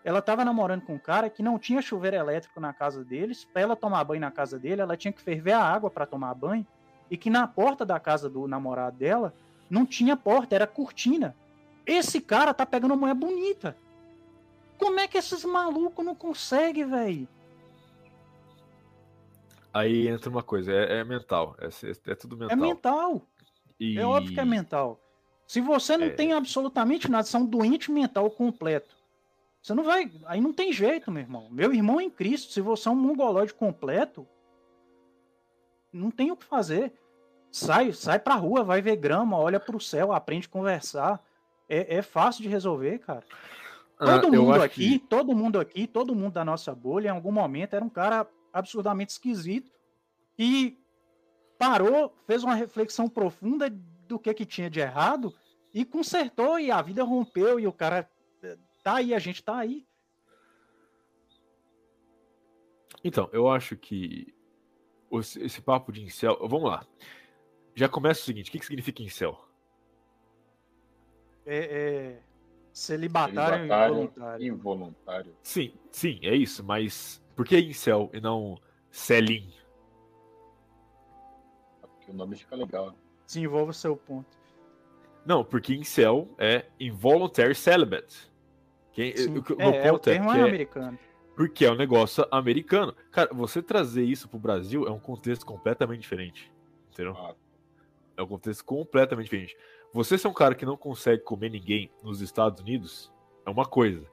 [0.03, 3.45] ela estava namorando com um cara que não tinha chuveiro elétrico na casa deles.
[3.45, 6.33] Para ela tomar banho na casa dele, ela tinha que ferver a água para tomar
[6.33, 6.65] banho.
[7.11, 9.33] E que na porta da casa do namorado dela
[9.69, 11.35] não tinha porta, era cortina.
[11.85, 13.75] Esse cara tá pegando uma mulher bonita.
[14.77, 17.27] Como é que esses malucos não conseguem, velho?
[19.73, 21.55] Aí entra uma coisa, é, é mental.
[21.59, 21.67] É,
[22.11, 22.57] é, tudo mental.
[22.57, 23.21] É mental.
[23.79, 23.97] E...
[23.99, 24.99] É óbvio que é mental.
[25.47, 26.09] Se você não é...
[26.11, 28.95] tem absolutamente nada, você é um doente mental completo.
[29.61, 30.11] Você não vai.
[30.25, 31.47] Aí não tem jeito, meu irmão.
[31.49, 34.27] Meu irmão em Cristo, se você é um mongolóide completo,
[35.91, 36.93] não tem o que fazer.
[37.51, 41.23] Sai, sai pra rua, vai ver grama, olha pro céu, aprende a conversar.
[41.67, 43.23] É, é fácil de resolver, cara.
[43.99, 45.07] Ah, todo mundo aqui, que...
[45.07, 49.11] todo mundo aqui, todo mundo da nossa bolha, em algum momento, era um cara absurdamente
[49.11, 49.71] esquisito
[50.37, 50.77] e
[51.57, 55.33] parou, fez uma reflexão profunda do que que tinha de errado
[55.73, 58.09] e consertou e a vida rompeu e o cara
[58.83, 59.85] tá aí, a gente tá aí.
[63.03, 64.33] Então, eu acho que
[65.11, 66.37] esse papo de incel.
[66.41, 66.85] Vamos lá.
[67.73, 69.39] Já começa o seguinte: o que, que significa incel?
[71.45, 72.23] É, é
[72.73, 74.47] celibatário, celibatário involuntário.
[74.47, 75.37] involuntário.
[75.41, 78.59] Sim, sim, é isso, mas por que incel e não
[78.91, 79.49] celim?
[81.79, 82.93] Porque o nome fica legal.
[83.25, 84.37] Desenvolva o seu ponto.
[85.25, 88.29] Não, porque incel é involuntary celibate.
[88.91, 90.99] Quem, o, é, é, o termo é, é americano.
[91.33, 92.93] Porque é um negócio americano.
[93.09, 96.51] Cara, você trazer isso pro Brasil é um contexto completamente diferente.
[96.91, 97.15] Entendeu?
[97.15, 97.33] Ah.
[98.17, 99.55] É um contexto completamente diferente.
[99.93, 103.09] Você ser um cara que não consegue comer ninguém nos Estados Unidos
[103.45, 104.05] é uma coisa.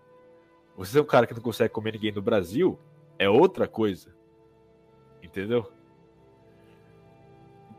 [0.76, 2.78] Você ser um cara que não consegue comer ninguém no Brasil
[3.18, 4.14] é outra coisa.
[5.22, 5.70] Entendeu?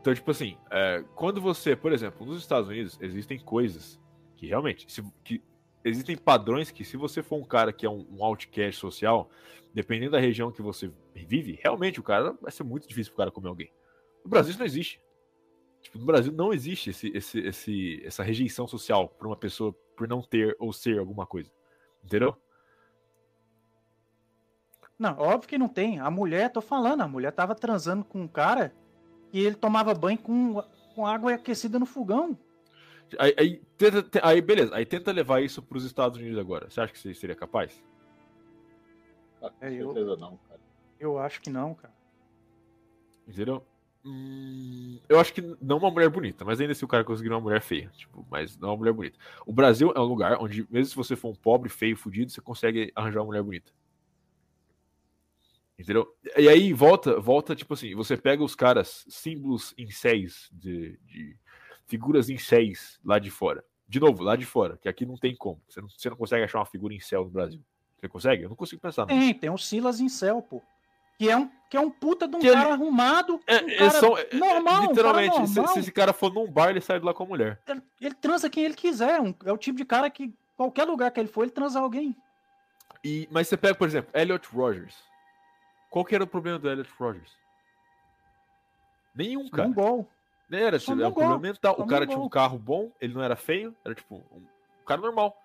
[0.00, 4.00] Então, tipo assim, é, quando você, por exemplo, nos Estados Unidos existem coisas
[4.36, 5.42] que realmente, se, que
[5.84, 9.28] existem padrões que, se você for um cara que é um, um outcast social,
[9.74, 13.30] dependendo da região que você vive, realmente o cara vai ser muito difícil pro cara
[13.30, 13.72] comer alguém.
[14.24, 15.00] No Brasil isso não existe.
[15.82, 20.08] Tipo, no Brasil não existe esse, esse, esse, essa rejeição social por uma pessoa por
[20.08, 21.50] não ter ou ser alguma coisa.
[22.04, 22.36] Entendeu?
[24.98, 26.00] Não, óbvio que não tem.
[26.00, 28.74] A mulher, tô falando, a mulher tava transando com um cara
[29.32, 30.62] e ele tomava banho com,
[30.94, 32.36] com água aquecida no fogão.
[33.18, 36.68] Aí, aí, tenta, aí, beleza, aí tenta levar isso para os Estados Unidos agora.
[36.68, 37.82] Você acha que você seria capaz?
[39.40, 40.60] Ah, com é, certeza eu, não, cara.
[40.98, 41.94] Eu acho que não, cara.
[43.26, 43.64] Entendeu?
[44.04, 47.30] Hum, eu acho que não uma mulher bonita, mas ainda se assim o cara conseguir
[47.30, 49.18] uma mulher feia, tipo, mas não uma mulher bonita.
[49.46, 52.40] O Brasil é um lugar onde, mesmo se você for um pobre, feio, fudido, você
[52.40, 53.72] consegue arranjar uma mulher bonita.
[55.78, 56.12] Entendeu?
[56.36, 61.36] E aí volta, volta, tipo assim, você pega os caras, símbolos em seis de, de
[61.86, 63.64] figuras em céus lá de fora.
[63.88, 65.62] De novo, lá de fora, que aqui não tem como.
[65.68, 67.62] Você não, você não consegue achar uma figura em céu no Brasil.
[67.96, 68.42] Você consegue?
[68.42, 69.06] Eu não consigo pensar.
[69.06, 70.60] Tem, tem o Silas em céu, pô.
[71.16, 72.72] Que é um, que é um puta de um que cara ele...
[72.72, 73.40] arrumado.
[73.46, 74.82] É, um cara são, é, normal.
[74.82, 75.66] Literalmente, um normal.
[75.68, 77.60] Se, se, esse cara for num bar, ele sai de lá com a mulher.
[77.66, 79.20] Ele, ele transa quem ele quiser.
[79.20, 82.16] Um, é o tipo de cara que, qualquer lugar que ele for, ele transa alguém.
[83.02, 84.96] E, mas você pega, por exemplo, Elliot Rogers.
[85.90, 87.36] Qual que era o problema do Elliot Rogers?
[89.14, 89.68] Nenhum, cara.
[89.68, 90.08] Um gol.
[90.50, 91.76] Era, tipo, era um problema mental.
[91.78, 95.36] O cara tinha um carro bom, ele não era feio, era tipo um cara normal.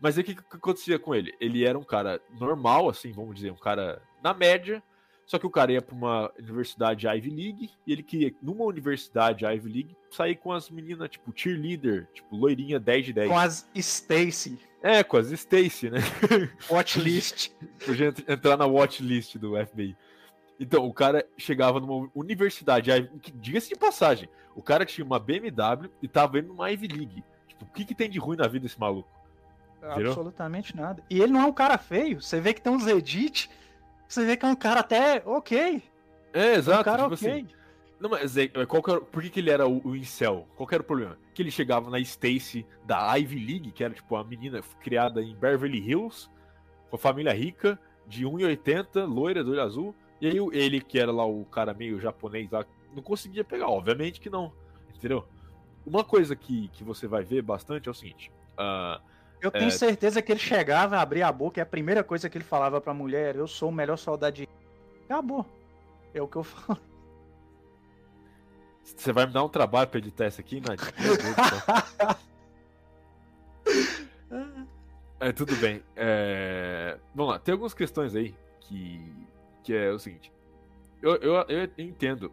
[0.00, 1.34] Mas aí o que, que acontecia com ele?
[1.40, 4.82] Ele era um cara normal, assim, vamos dizer, um cara na média,
[5.26, 9.44] só que o cara ia para uma universidade Ivy League e ele queria, numa universidade
[9.44, 13.28] Ivy League, sair com as meninas, tipo, cheerleader, tipo, loirinha 10 de 10.
[13.30, 14.58] Com as Stacy.
[14.82, 16.00] É, com as Stacy, né?
[16.70, 17.50] Watchlist.
[17.84, 19.96] Podia entrar na watchlist do FBI.
[20.60, 22.90] Então, o cara chegava numa universidade,
[23.34, 27.24] diga-se de passagem, o cara tinha uma BMW e tava indo numa Ivy League.
[27.48, 29.08] Tipo, o que, que tem de ruim na vida desse maluco?
[29.82, 30.08] Entendeu?
[30.08, 31.02] Absolutamente nada.
[31.10, 32.22] E ele não é um cara feio.
[32.22, 33.50] Você vê que tem uns edits,
[34.14, 35.82] você vê que é um cara até ok.
[36.32, 36.80] É, exato.
[36.80, 37.30] Um cara tipo ok.
[37.30, 37.48] Assim,
[38.00, 40.46] não, mas é, qual era, por que, que ele era o, o incel?
[40.56, 41.16] Qual era o problema?
[41.32, 45.34] Que ele chegava na Stacy da Ivy League, que era tipo a menina criada em
[45.34, 46.28] Beverly Hills,
[46.90, 49.94] com a família rica, de 1,80, loira, do olho azul.
[50.20, 52.64] E aí ele, que era lá o cara meio japonês lá,
[52.94, 53.68] não conseguia pegar.
[53.68, 54.52] Obviamente que não.
[54.94, 55.26] Entendeu?
[55.86, 58.30] Uma coisa que, que você vai ver bastante é o seguinte.
[58.52, 59.00] Uh,
[59.46, 59.70] eu tenho é...
[59.70, 62.94] certeza que ele chegava, abria a boca e a primeira coisa que ele falava pra
[62.94, 64.48] mulher, eu sou o melhor soldado de.
[65.04, 65.44] Acabou.
[66.12, 66.80] É o que eu falo.
[68.82, 70.80] Você vai me dar um trabalho pra editar isso aqui, Nath?
[75.20, 75.82] é, tudo bem.
[75.96, 76.98] É...
[77.14, 79.12] Vamos lá, tem algumas questões aí que,
[79.62, 80.30] que é o seguinte.
[81.02, 82.30] Eu, eu, eu entendo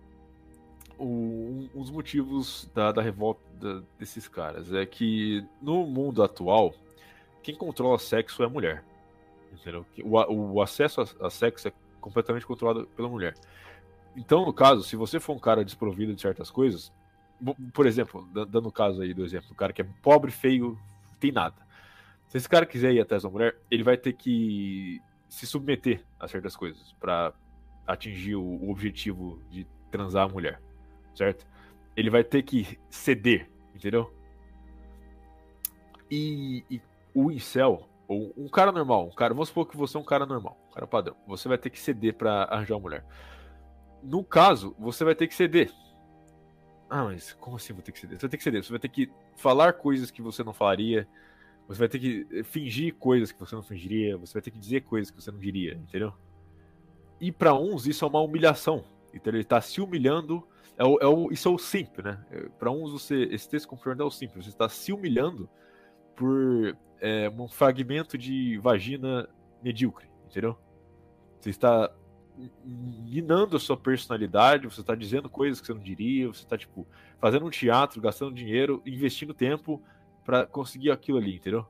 [0.98, 4.74] o, um, os motivos da, da revolta da, desses caras.
[4.74, 6.74] É que no mundo atual,
[7.44, 8.84] quem controla sexo é a mulher.
[9.52, 9.86] Entendeu?
[10.04, 13.36] O, o acesso a, a sexo é completamente controlado pela mulher.
[14.16, 16.92] Então, no caso, se você for um cara desprovido de certas coisas,
[17.74, 20.78] por exemplo, dando o caso aí do exemplo, o cara que é pobre, feio,
[21.20, 21.56] tem nada.
[22.28, 26.28] Se esse cara quiser ir atrás da mulher, ele vai ter que se submeter a
[26.28, 27.34] certas coisas para
[27.88, 30.62] atingir o, objetivo de transar a mulher,
[31.16, 31.46] certo?
[31.96, 34.14] Ele vai ter que ceder, entendeu?
[36.10, 36.82] E, e
[37.14, 40.26] o incel, ou um cara normal, um cara, vamos supor que você é um cara
[40.26, 43.06] normal, um cara padrão, você vai ter que ceder para arranjar uma mulher.
[44.04, 45.72] No caso, você vai ter que ceder.
[46.90, 48.18] Ah, mas como assim vou ter que ceder?
[48.18, 51.08] Você vai ter que ceder, você vai ter que falar coisas que você não falaria,
[51.68, 54.60] você vai ter que eh, fingir coisas que você não fingiria, você vai ter que
[54.60, 56.14] dizer coisas que você não diria, entendeu?
[57.20, 58.84] E para uns isso é uma humilhação.
[59.14, 60.46] Então ele tá se humilhando.
[60.78, 62.26] É o, é o, isso é o simp, né?
[62.32, 64.36] É, para uns você, esse texto confirmando é o simp.
[64.36, 65.50] Você está se humilhando
[66.16, 69.28] por é, um fragmento de vagina
[69.62, 70.58] medíocre, entendeu?
[71.40, 71.92] Você está
[72.64, 76.88] minando a sua personalidade, você está dizendo coisas que você não diria, você está tipo
[77.20, 79.82] fazendo um teatro, gastando dinheiro, investindo tempo
[80.24, 81.68] para conseguir aquilo ali, entendeu?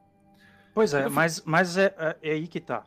[0.74, 2.86] Pois é, mas, mas é, é, é, aí que tá.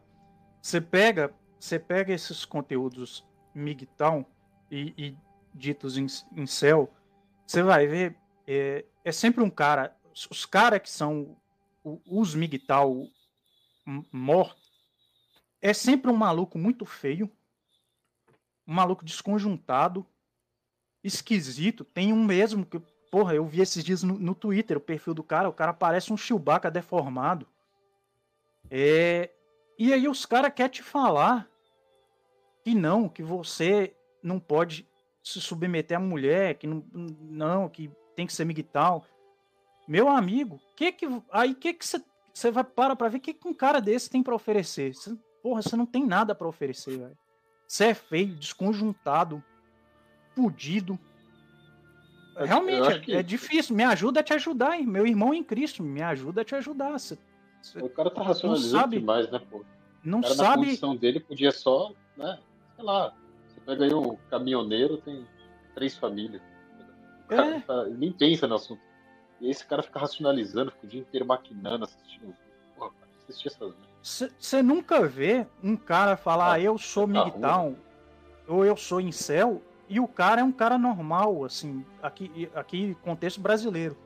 [0.60, 4.24] Você pega, você pega esses conteúdos MGTOW
[4.70, 5.16] e, e
[5.54, 6.90] ditos em, em céu,
[7.46, 8.16] você vai ver,
[8.46, 9.94] é, é sempre um cara,
[10.30, 11.36] os caras que são
[11.85, 13.11] os MGTOW
[14.11, 14.73] mortos,
[15.61, 17.31] é sempre um maluco muito feio,
[18.66, 20.06] um maluco desconjuntado,
[21.02, 21.85] esquisito.
[21.85, 22.81] Tem um mesmo que,
[23.11, 26.12] porra, eu vi esses dias no, no Twitter o perfil do cara, o cara parece
[26.12, 27.47] um Chewbacca deformado.
[28.70, 29.31] É...
[29.78, 31.48] E aí os caras querem te falar
[32.65, 34.89] que não, que você não pode
[35.23, 39.05] se submeter à mulher, que não, não que tem que ser migtal.
[39.86, 43.55] Meu amigo, que que aí que que você vai para para ver que que um
[43.55, 44.94] cara desse tem para oferecer?
[44.94, 47.19] Cê, porra, você não tem nada para oferecer, velho.
[47.66, 49.43] Você é feio, desconjuntado,
[50.35, 50.98] fudido.
[52.36, 53.15] Realmente, que...
[53.15, 53.77] é, difícil.
[53.77, 54.86] Me ajuda a te ajudar, hein?
[54.86, 56.98] Meu irmão em Cristo, me ajuda a te ajudar.
[56.98, 57.19] Cê,
[57.62, 59.65] cê o cara tá racionalizando sabe, demais, né, pô?
[60.02, 60.61] Não o cara, sabe.
[60.61, 62.39] Na condição dele podia só, né?
[62.74, 63.15] Sei lá.
[63.48, 65.27] Você pega aí um caminhoneiro, tem
[65.74, 66.43] três famílias.
[67.31, 67.61] é.
[67.61, 68.82] tá, nem pensa no assunto.
[69.40, 72.35] E aí esse cara fica racionalizando, fica o dia inteiro maquinando, assistindo.
[72.77, 72.93] Porra,
[73.28, 73.74] assistir essas
[74.39, 77.74] você nunca vê um cara falar, ah, eu sou tá Migtown,
[78.47, 83.40] ou eu sou incel, e o cara é um cara normal, assim, aqui, aqui contexto
[83.40, 83.97] brasileiro.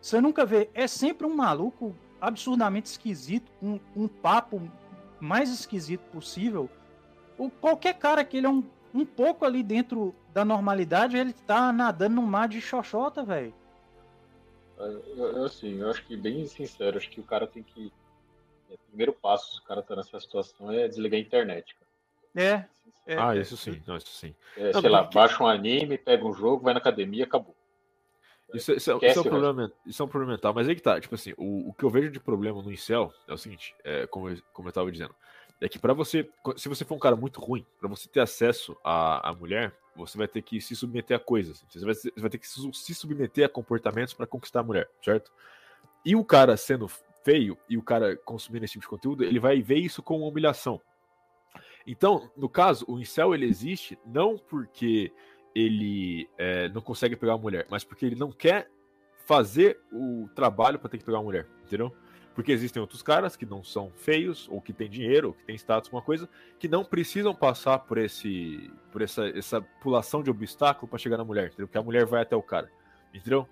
[0.00, 4.62] Você nunca vê, é sempre um maluco absurdamente esquisito, um, um papo
[5.18, 6.70] mais esquisito possível.
[7.36, 8.62] O, qualquer cara que ele é um,
[8.94, 13.52] um pouco ali dentro da normalidade, ele tá nadando no mar de xoxota, velho.
[14.78, 17.92] Eu, assim, eu acho que, bem sincero, acho que o cara tem que
[18.68, 21.74] o é, primeiro passo, se o cara tá nessa situação, é desligar a internet.
[21.74, 21.86] Cara.
[22.36, 22.68] É,
[23.06, 23.16] é.
[23.18, 24.34] Ah, isso sim, não, isso sim.
[24.56, 27.54] É, não, sei lá, baixa um anime, pega um jogo, vai na academia, acabou.
[28.54, 30.82] Isso, isso, é, isso, é um problema, isso é um problema mental, mas aí que
[30.82, 33.74] tá, tipo assim, o, o que eu vejo de problema no incel é o seguinte,
[33.82, 35.14] é, como, eu, como eu tava dizendo,
[35.60, 38.76] é que para você, se você for um cara muito ruim, para você ter acesso
[38.84, 42.30] à, à mulher, você vai ter que se submeter a coisas, você vai, você vai
[42.30, 45.32] ter que se submeter a comportamentos para conquistar a mulher, certo?
[46.04, 46.88] E o cara sendo
[47.24, 50.28] feio e o cara consumindo esse tipo de conteúdo, ele vai ver isso como uma
[50.28, 50.80] humilhação.
[51.86, 55.12] Então, no caso, o incel ele existe não porque
[55.54, 58.70] ele é, não consegue pegar uma mulher, mas porque ele não quer
[59.24, 61.92] fazer o trabalho para ter que pegar uma mulher, entendeu?
[62.36, 65.56] Porque existem outros caras que não são feios, ou que têm dinheiro, ou que têm
[65.56, 70.86] status, alguma coisa, que não precisam passar por esse por essa, essa pulação de obstáculo
[70.86, 71.66] para chegar na mulher, entendeu?
[71.66, 72.70] Porque a mulher vai até o cara,
[73.14, 73.48] entendeu?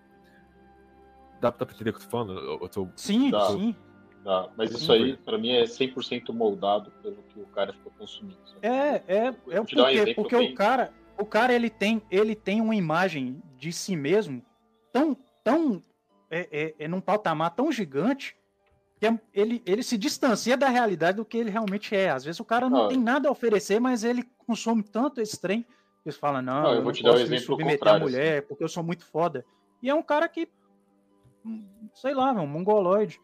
[1.40, 2.38] Dá, dá pra entender o que eu tô falando?
[2.38, 2.86] Eu tô...
[2.94, 3.74] Sim, dá, sim.
[4.22, 4.50] Dá.
[4.54, 8.38] Mas isso aí, pra mim, é 100% moldado pelo que o cara ficou consumindo.
[8.44, 8.58] Sabe?
[8.66, 12.76] É, é, é porque, um porque o cara, o cara ele tem, ele tem uma
[12.76, 14.44] imagem de si mesmo
[14.92, 15.82] tão, tão
[16.30, 18.36] é, é, é num patamar tão gigante
[19.32, 22.10] ele, ele se distancia da realidade do que ele realmente é.
[22.10, 25.62] Às vezes o cara não, tem nada a oferecer, mas ele consome tanto esse trem
[25.62, 28.38] que eles falam, não, não eu, vou te dar um exemplo me submeter à mulher
[28.38, 28.46] assim.
[28.48, 29.44] porque eu sou muito foda.
[29.82, 30.48] E é um cara que,
[31.94, 33.20] sei lá, é um mongoloide.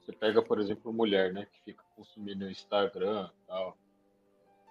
[0.00, 3.76] Você pega, por exemplo, mulher, né, que fica consumindo Instagram tal.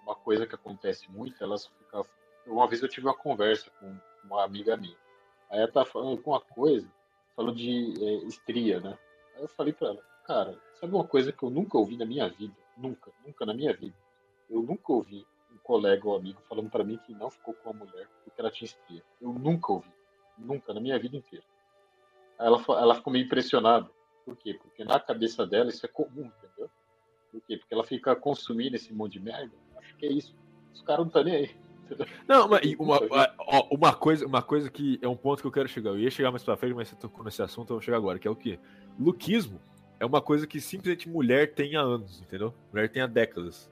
[0.02, 2.04] Uma coisa que acontece muito, elas ficam.
[2.46, 4.96] Uma vez eu tive uma conversa com uma amiga minha.
[5.50, 6.90] Aí ela tá falando uma coisa,
[7.36, 8.98] falou de é, estria, né?
[9.36, 10.02] Aí eu falei pra ela,
[10.32, 12.54] cara, sabe uma coisa que eu nunca ouvi na minha vida?
[12.76, 13.94] Nunca, nunca na minha vida.
[14.48, 17.72] Eu nunca ouvi um colega ou amigo falando para mim que não ficou com a
[17.74, 19.02] mulher porque ela tinha estria.
[19.20, 19.90] Eu nunca ouvi.
[20.38, 21.44] Nunca, na minha vida inteira.
[22.38, 23.90] Ela, ela ficou meio impressionada.
[24.24, 24.54] Por quê?
[24.54, 26.70] Porque na cabeça dela isso é comum, entendeu?
[27.30, 27.58] Por quê?
[27.58, 29.54] Porque ela fica consumindo esse monte de merda.
[29.76, 30.34] Acho que é isso.
[30.72, 31.56] Os caras não estão nem aí.
[32.26, 33.00] Não, mas uma,
[33.70, 35.90] uma, coisa, uma coisa que é um ponto que eu quero chegar.
[35.90, 38.18] Eu ia chegar mais pra frente, mas você tocou nesse assunto, eu vou chegar agora,
[38.18, 38.58] que é o quê?
[38.98, 39.60] Luquismo
[40.02, 42.52] é uma coisa que simplesmente mulher tem há anos, entendeu?
[42.72, 43.70] Mulher tem há décadas.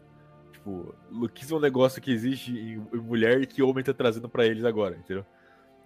[0.53, 4.47] Tipo, luquismo é um negócio que existe em, mulher e que homem tá trazendo para
[4.47, 5.27] eles agora, entendeu?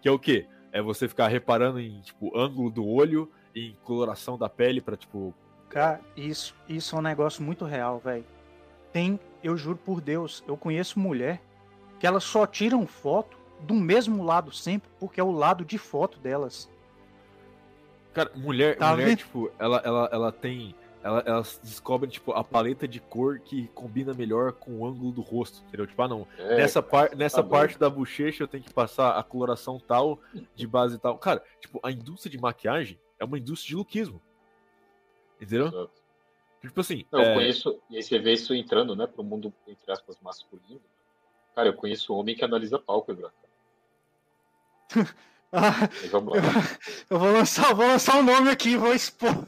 [0.02, 0.46] Que é o quê?
[0.70, 5.32] É você ficar reparando em, tipo, ângulo do olho, em coloração da pele para tipo.
[5.70, 8.26] Cara, isso, isso é um negócio muito real, velho.
[8.92, 11.40] Tem, eu juro por Deus, eu conheço mulher
[11.98, 16.18] que elas só tiram foto do mesmo lado sempre, porque é o lado de foto
[16.18, 16.68] delas.
[18.14, 20.74] Cara, mulher, tá mulher tipo, ela, ela, ela tem.
[21.02, 25.20] Ela, elas descobrem, tipo, a paleta de cor que combina melhor com o ângulo do
[25.20, 25.86] rosto, entendeu?
[25.86, 26.26] Tipo, ah, não.
[26.38, 30.18] É, nessa par, nessa tá parte da bochecha eu tenho que passar a coloração tal,
[30.54, 31.18] de base tal.
[31.18, 34.22] Cara, tipo, a indústria de maquiagem é uma indústria de lookismo.
[35.38, 35.66] Entendeu?
[35.66, 35.90] Exato.
[36.62, 37.04] Tipo assim.
[37.12, 37.30] Não, é...
[37.30, 40.80] Eu conheço, e aí você vê isso entrando, né, pro mundo, entre aspas, masculino.
[41.54, 43.30] Cara, eu conheço homem que analisa pálpebra.
[45.56, 46.40] Ah, vamos lá.
[46.40, 46.42] Eu,
[47.10, 49.46] eu, vou lançar, vou lançar um nome aqui, vou expor.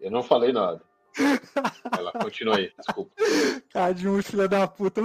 [0.00, 0.82] Eu não falei nada.
[1.88, 3.12] Vai lá, continua aí, desculpa.
[3.70, 5.00] Cadinho, filha da puta.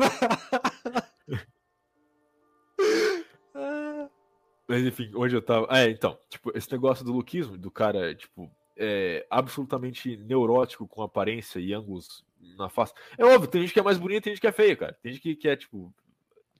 [4.68, 5.68] Mas enfim, onde eu tava.
[5.70, 11.60] É, então, tipo, esse negócio do lookismo, do cara, tipo, é absolutamente neurótico com aparência
[11.60, 12.26] e ângulos
[12.58, 12.96] na face.
[13.16, 14.98] É óbvio, tem gente que é mais bonita, tem gente que é feia, cara.
[15.04, 15.94] Tem gente que, que é, tipo.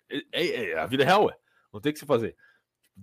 [0.08, 1.36] É, é, é a vida é real, é.
[1.74, 2.36] Não tem o que se fazer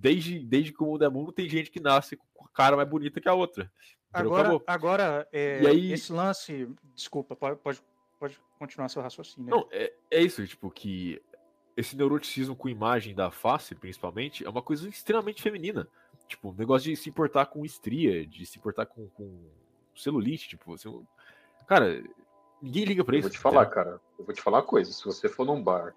[0.00, 2.88] desde, desde que o mundo é mundo, tem gente que nasce com a cara mais
[2.88, 3.70] bonita que a outra.
[4.12, 5.92] Agora, agora é, aí...
[5.92, 6.68] esse lance.
[6.94, 7.82] Desculpa, pode, pode,
[8.18, 9.50] pode continuar seu raciocínio.
[9.50, 11.20] Não, é, é isso, tipo, que
[11.76, 15.86] esse neuroticismo com imagem da face, principalmente, é uma coisa extremamente feminina.
[16.26, 19.44] Tipo, o negócio de se importar com estria, de se importar com, com
[19.94, 21.06] celulite, tipo, assim,
[21.66, 22.02] cara,
[22.60, 23.28] ninguém liga pra eu isso.
[23.28, 24.90] Eu vou te falar, cara, eu vou te falar uma coisa.
[24.92, 25.94] Se você for num bar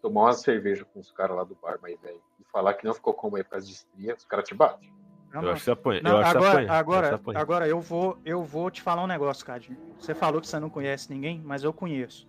[0.00, 2.94] tomar uma cerveja com os caras lá do bar mais velho e falar que não
[2.94, 4.92] ficou com uma por causa de estria, os caras te batem.
[5.32, 6.00] Não, eu acho que você apanha.
[6.02, 6.72] Não, eu acho agora, apanha.
[6.72, 7.38] Agora, apanha.
[7.38, 9.78] agora eu vou, eu vou te falar um negócio, Cadinho.
[9.98, 12.26] Você falou que você não conhece ninguém, mas eu conheço.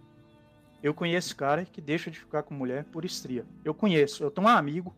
[0.82, 3.46] Eu conheço cara que deixa de ficar com mulher por estria.
[3.64, 4.24] Eu conheço.
[4.24, 4.94] Eu tenho um amigo,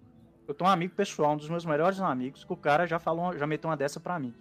[0.47, 3.37] eu tenho um amigo pessoal, um dos meus melhores amigos, que o cara já falou,
[3.37, 4.33] já meteu uma dessa pra mim.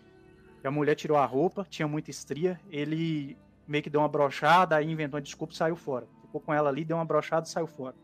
[0.61, 3.37] Que a mulher tirou a roupa, tinha muita estria, ele
[3.67, 6.07] meio que deu uma brochada, aí inventou uma desculpa e saiu fora.
[6.23, 7.95] Ficou com ela ali, deu uma brochada e saiu fora.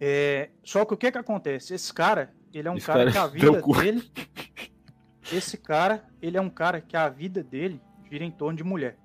[0.00, 1.74] É, só que o que que acontece?
[1.74, 4.10] Esse cara, ele é um cara, cara, que a vida dele.
[5.32, 8.96] Esse cara, ele é um cara que a vida dele gira em torno de mulher.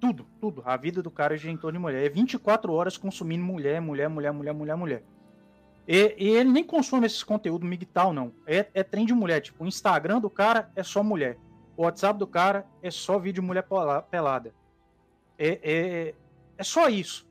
[0.00, 0.62] Tudo, tudo.
[0.64, 2.04] A vida do cara gira em torno de mulher.
[2.04, 5.02] É 24 horas consumindo mulher, mulher, mulher, mulher, mulher, mulher.
[5.86, 8.32] E, e ele nem consome esses conteúdo migtal, não.
[8.46, 9.40] É, é trem de mulher.
[9.40, 11.38] Tipo, o Instagram do cara é só mulher.
[11.76, 13.64] O WhatsApp do cara é só vídeo de mulher
[14.10, 14.54] pelada.
[15.38, 16.14] É, é,
[16.58, 17.26] é só isso.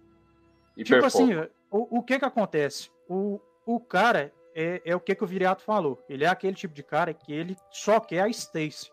[0.83, 1.29] tipo assim,
[1.71, 2.89] o, o que que acontece?
[3.09, 6.03] O, o cara é, é o que, que o Viriato falou.
[6.09, 8.91] Ele é aquele tipo de cara que ele só quer a Stacy.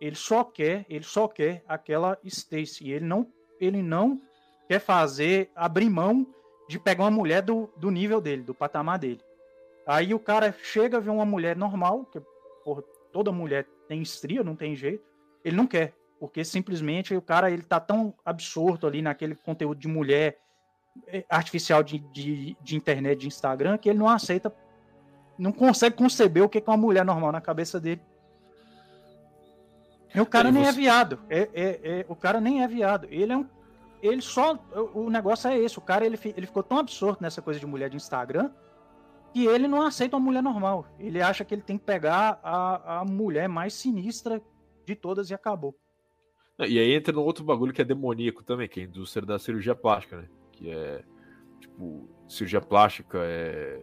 [0.00, 2.90] Ele só quer, ele só quer aquela Stacy.
[2.90, 3.30] Ele não,
[3.60, 4.20] ele não
[4.68, 6.26] quer fazer, abrir mão
[6.68, 9.20] de pegar uma mulher do, do nível dele, do patamar dele.
[9.86, 12.20] Aí o cara chega, vê uma mulher normal, que
[12.64, 15.04] porra, toda mulher tem estria, não tem jeito.
[15.44, 19.86] Ele não quer, porque simplesmente o cara ele tá tão absorto ali naquele conteúdo de
[19.86, 20.38] mulher
[21.28, 24.54] artificial de, de, de, internet, de Instagram, que ele não aceita,
[25.38, 28.00] não consegue conceber o que é uma mulher normal na cabeça dele.
[30.14, 31.18] E o cara nem é é viado.
[31.28, 33.06] É, é, é, o cara nem é viado.
[33.10, 33.46] Ele é um.
[34.02, 34.58] Ele só.
[34.94, 35.78] O negócio é esse.
[35.78, 38.50] O cara ele, ele ficou tão absorto nessa coisa de mulher de Instagram
[39.36, 40.86] que ele não aceita uma mulher normal.
[40.98, 44.40] Ele acha que ele tem que pegar a, a mulher mais sinistra
[44.86, 45.76] de todas e acabou.
[46.58, 49.38] E aí entra no outro bagulho que é demoníaco também, que é a indústria da
[49.38, 50.28] cirurgia plástica, né?
[50.56, 51.04] Que é
[51.60, 53.80] tipo cirurgia plástica, é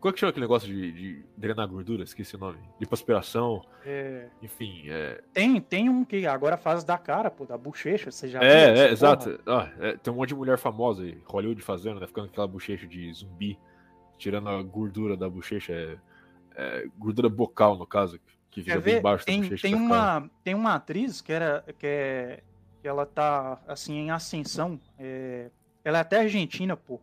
[0.00, 2.02] Qual é que chama aquele negócio de, de drenar gordura?
[2.04, 2.58] Esqueci o nome.
[2.80, 3.62] Lipoaspiração.
[3.84, 5.22] É, Enfim, é.
[5.32, 8.70] tem, tem um que agora faz da cara, pô, da bochecha, você já viu É,
[8.72, 9.40] essa é, exato.
[9.46, 12.06] Ah, é, tem um monte de mulher famosa aí, Hollywood fazendo, né?
[12.06, 13.58] Ficando aquela bochecha de zumbi,
[14.18, 15.72] tirando a gordura da bochecha.
[15.72, 15.98] É,
[16.56, 18.18] é, gordura bocal, no caso,
[18.50, 18.98] que fica Quer bem ver?
[19.00, 19.62] embaixo da Tem, bochecha.
[19.62, 22.42] tem, uma, tem uma atriz que era que, é,
[22.80, 24.80] que ela tá assim em ascensão.
[24.98, 25.50] é,
[25.84, 27.00] ela é até argentina, pô.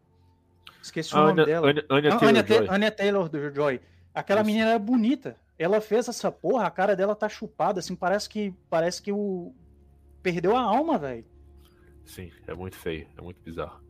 [0.82, 1.68] Esqueci o Ah, nome dela.
[1.70, 2.68] Anya, Anya Taylor Anya, Ta- Joy.
[2.70, 3.82] Anya Taylor do Joy.
[4.14, 4.48] Aquela Isso.
[4.48, 5.36] menina é bonita.
[5.60, 9.54] Ela fez essa porra, a cara dela tá chupada, assim, parece que parece que o
[10.22, 11.26] perdeu a alma, velho.
[12.06, 13.82] Sim, é muito feio, é muito bizarro.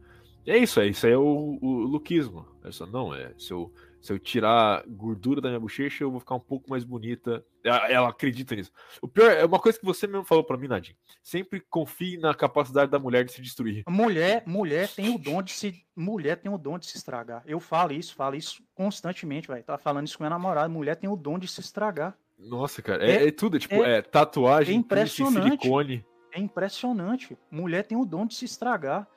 [0.46, 2.46] É isso, é isso aí é o, o luquismo.
[2.64, 3.34] É só, não, é.
[3.38, 6.86] Se eu, se eu tirar gordura da minha bochecha, eu vou ficar um pouco mais
[6.86, 7.46] bonita.
[7.68, 8.72] Ela, ela acredita nisso.
[9.02, 10.98] O pior é uma coisa que você mesmo falou pra mim, Nadine.
[11.22, 13.84] Sempre confie na capacidade da mulher de se destruir.
[13.88, 17.42] Mulher, mulher tem o dom de se mulher tem o dom de se estragar.
[17.46, 19.64] Eu falo isso, falo isso constantemente, velho.
[19.64, 22.16] Tava falando isso com minha namorada, mulher tem o dom de se estragar.
[22.38, 25.44] Nossa, cara, é, É- é tudo, tipo, é- é, tatuagem, é impressionante.
[25.62, 26.06] silicone.
[26.32, 27.38] É impressionante.
[27.50, 29.08] Mulher tem o dom de se estragar.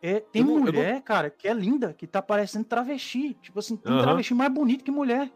[0.00, 3.34] É, tem não- eu não- mulher, cara, que é linda, que tá parecendo travesti.
[3.42, 4.02] Tipo assim, tem Aham.
[4.02, 5.30] travesti mais bonito que mulher.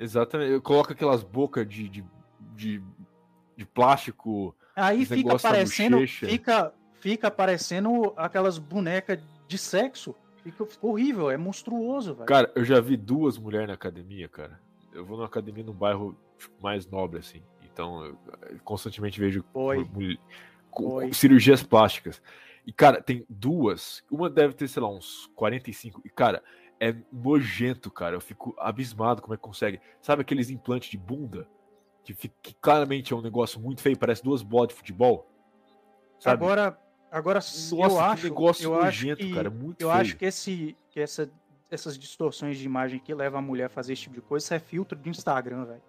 [0.00, 0.50] Exatamente.
[0.52, 2.04] Eu coloco aquelas bocas de, de,
[2.56, 2.82] de,
[3.56, 4.56] de plástico.
[4.74, 10.14] Aí fica parecendo, fica, fica parecendo aquelas bonecas de sexo.
[10.42, 12.26] Fica, fica horrível, é monstruoso, velho.
[12.26, 14.58] Cara, eu já vi duas mulheres na academia, cara.
[14.90, 17.42] Eu vou numa academia num bairro tipo, mais nobre, assim.
[17.62, 18.18] Então, eu
[18.64, 19.86] constantemente vejo Oi.
[19.92, 20.16] mul-
[20.70, 21.12] com- Oi.
[21.12, 22.22] cirurgias plásticas.
[22.66, 24.02] E, cara, tem duas.
[24.10, 26.00] Uma deve ter, sei lá, uns 45.
[26.04, 26.42] E, cara,
[26.80, 28.16] é nojento, cara.
[28.16, 29.80] Eu fico abismado como é que consegue.
[30.00, 31.46] Sabe aqueles implantes de bunda?
[32.02, 35.28] Que, fica, que claramente é um negócio muito feio, parece duas bolas de futebol.
[36.18, 36.42] Sabe?
[36.42, 36.78] Agora,
[37.12, 39.50] agora eu Nossa, que acho, negócio eu acho nojento, que, cara.
[39.50, 40.00] Muito eu feio.
[40.00, 41.30] acho que esse, que essa,
[41.70, 44.54] essas distorções de imagem que levam a mulher a fazer esse tipo de coisa, isso
[44.54, 45.82] é filtro de Instagram, velho.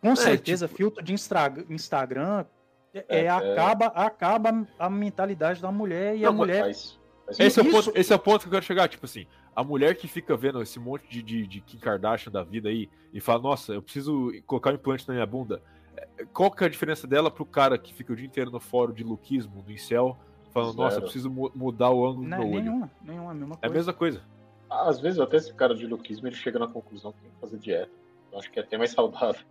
[0.00, 2.44] Com certeza, tipo- filtro de Instra- Instagram
[2.92, 3.28] é, É, é.
[3.28, 6.62] acaba, acaba a mentalidade da mulher e a Não, mas mulher.
[6.64, 6.98] Faz
[7.38, 8.88] Esse é, ponto, esse é o ponto que eu quero chegar.
[8.88, 12.42] Tipo assim, a mulher que fica vendo esse monte de, de, de Kim Kardashian da
[12.42, 15.62] vida aí e fala, nossa, eu preciso colocar um implante na minha bunda.
[15.96, 18.58] É, Qual que é a diferença dela pro cara que fica o dia inteiro no
[18.60, 20.16] fórum de luquismo, do incel,
[20.52, 21.02] falando, nossa, eu Zero.
[21.04, 22.60] preciso mu- mudar o ângulo do Não, meu olho.
[22.62, 23.74] nenhuma, nenhuma, a mesma É a coisa.
[23.74, 24.22] mesma coisa.
[24.70, 27.58] Às vezes até esse cara de luquismo ele chega na conclusão que tem que fazer
[27.58, 27.90] dieta.
[28.32, 29.42] Eu acho que é até mais saudável.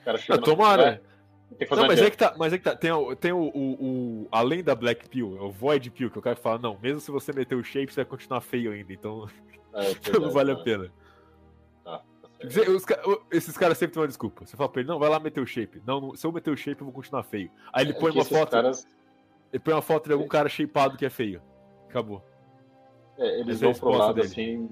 [0.00, 0.82] O cara chega Ah, na tomara.
[0.96, 1.17] conclusão,
[1.58, 2.76] "É, Não, mas é que tá, mas é que tá.
[2.76, 3.72] Tem, o, tem o, o,
[4.22, 7.00] o- Além da Black Pill, é o Void Pill, que o cara fala, não, mesmo
[7.00, 9.28] se você meter o shape, você vai continuar feio ainda, então
[9.74, 10.92] É, não verdade, vale a tá, pena.
[11.84, 14.46] tá, tá o- esses caras sempre têm uma desculpa.
[14.46, 15.82] Você fala pra ele, não, vai lá meter o shape.
[15.86, 17.50] Não, não, se eu meter o shape, eu vou continuar feio.
[17.72, 18.50] Aí ele É põe uma foto.
[18.50, 18.86] caras,
[19.52, 21.42] Ele põe uma foto de algum cara shapeado que é feio.
[21.88, 22.22] Acabou.
[23.18, 24.26] é, eles Essa é vão pro lado dele.
[24.26, 24.70] assim,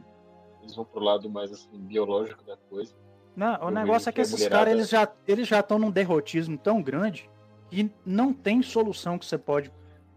[0.63, 2.95] eles vão pro lado mais assim biológico da coisa.
[3.37, 6.83] Não, o negócio é que esses caras eles já eles já estão num derrotismo tão
[6.83, 7.31] grande
[7.71, 9.71] que não tem solução que você pode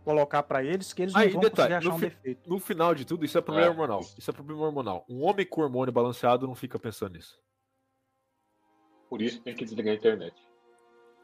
[0.05, 2.49] colocar pra eles que eles não Aí, vão detalhe, conseguir achar no um fi- defeito.
[2.49, 3.69] No final de tudo, isso é problema É.
[3.69, 3.99] hormonal.
[4.17, 5.05] Isso é problema hormonal.
[5.09, 7.37] Um homem com hormônio balanceado não fica pensando nisso.
[9.09, 10.35] Por isso tem que desligar a internet.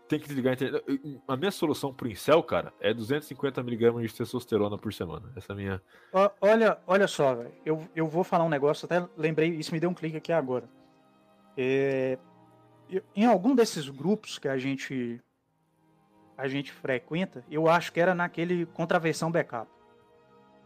[0.08, 1.22] Tem que desligar a internet.
[1.28, 5.32] A minha solução pro incel, cara, é 250mg de testosterona por semana.
[5.36, 5.82] Essa é a minha.
[6.42, 7.54] Olha, olha só, velho.
[7.66, 10.68] Eu, eu vou falar um negócio, até lembrei, isso me deu um clique aqui agora.
[11.58, 12.18] É,
[13.16, 15.22] em algum desses grupos que a gente
[16.38, 19.72] a gente frequenta, eu acho que era naquele contraversão backup.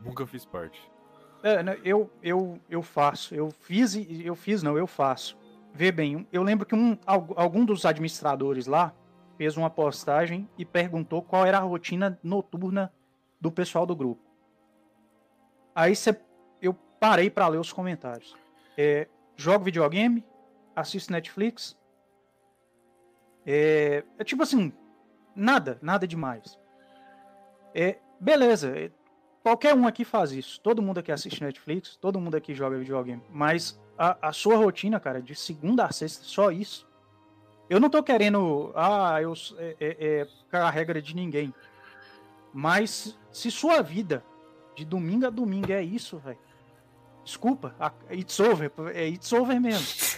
[0.01, 0.81] Nunca fiz parte.
[1.43, 5.37] É, né, eu, eu, eu faço, eu fiz e eu fiz, não, eu faço.
[5.71, 8.93] Vê bem, eu lembro que um, algu- algum dos administradores lá
[9.37, 12.91] fez uma postagem e perguntou qual era a rotina noturna
[13.39, 14.21] do pessoal do grupo.
[15.75, 16.19] Aí cê,
[16.61, 18.35] eu parei para ler os comentários.
[18.75, 19.07] É,
[19.37, 20.25] jogo videogame,
[20.75, 21.77] assisto Netflix.
[23.45, 24.71] É, é tipo assim,
[25.35, 26.59] nada, nada demais.
[27.73, 28.91] É, beleza, é,
[29.41, 30.59] qualquer um aqui faz isso.
[30.61, 33.23] Todo mundo aqui assiste Netflix, todo mundo aqui joga videogame.
[33.29, 36.87] Mas a, a sua rotina, cara, de segunda a sexta, só isso.
[37.69, 38.71] Eu não tô querendo.
[38.75, 39.33] Ah, eu.
[39.57, 41.53] É, é, é, a regra de ninguém.
[42.51, 44.23] Mas se sua vida
[44.75, 46.39] de domingo a domingo é isso, velho.
[47.23, 47.75] Desculpa,
[48.11, 48.71] it's over.
[48.93, 50.08] É it's over mesmo.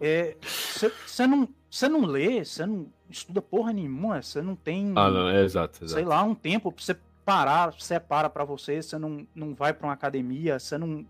[0.00, 5.28] Você não, cê não lê, você não estuda porra nenhuma, você não tem Ah, não,
[5.28, 5.92] é exato, exato.
[5.94, 9.86] sei lá, um tempo pra você parar, separa pra você, você não, não vai pra
[9.88, 11.04] uma academia, você não,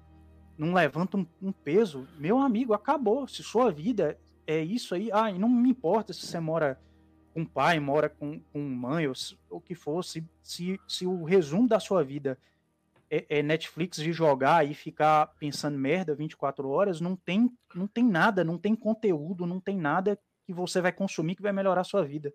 [0.57, 2.07] não levanta um, um peso.
[2.19, 3.29] Meu amigo, acabou.
[3.29, 6.81] Se sua vida é isso aí, ah, e não me importa se você mora
[7.35, 11.23] com pai, mora com, com mãe, ou se- o que for, se, se, se o
[11.25, 12.37] resumo da sua vida
[13.11, 18.05] é, é, Netflix de jogar e ficar pensando merda 24 horas, não tem, não tem
[18.05, 21.85] nada, não tem conteúdo, não tem nada que você vai consumir que vai melhorar a
[21.85, 22.33] sua vida.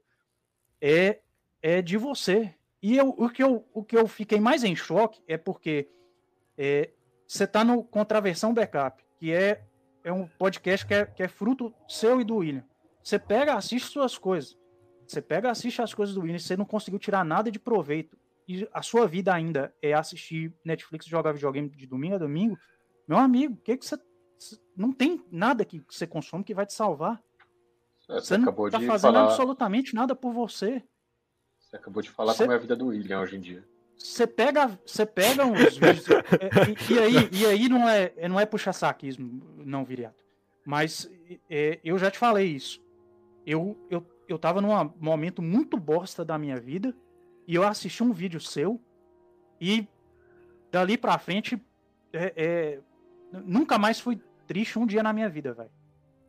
[0.81, 1.19] É,
[1.61, 2.53] é de você.
[2.81, 5.89] E eu, o, que eu, o que eu fiquei mais em choque é porque
[6.57, 6.89] é,
[7.27, 9.63] você está no Contraversão Backup, que é,
[10.03, 12.63] é um podcast que é, que é fruto seu e do William.
[13.01, 14.57] Você pega, assiste suas coisas.
[15.07, 18.17] Você pega, assiste as coisas do William, você não conseguiu tirar nada de proveito
[18.47, 22.57] e a sua vida ainda é assistir Netflix, jogar videogame de domingo a domingo,
[23.07, 23.97] meu amigo, que que você
[24.75, 27.21] não tem nada que você consome que vai te salvar.
[28.09, 29.23] É, você, você não está fazendo falar...
[29.25, 30.83] absolutamente nada por você.
[31.59, 32.43] Você acabou de falar você...
[32.43, 33.65] como é a vida do William hoje em dia.
[33.97, 38.39] Você pega, você pega uns vídeos é, e, e, aí, e aí não é, não
[38.39, 40.23] é puxar saquismo, não viriato.
[40.65, 41.09] Mas
[41.49, 42.81] é, eu já te falei isso.
[43.45, 46.95] Eu, eu, eu tava num momento muito bosta da minha vida
[47.47, 48.81] e eu assisti um vídeo seu
[49.59, 49.87] e
[50.71, 51.61] dali pra frente
[52.11, 52.79] é, é,
[53.31, 55.71] nunca mais fui triste um dia na minha vida, velho.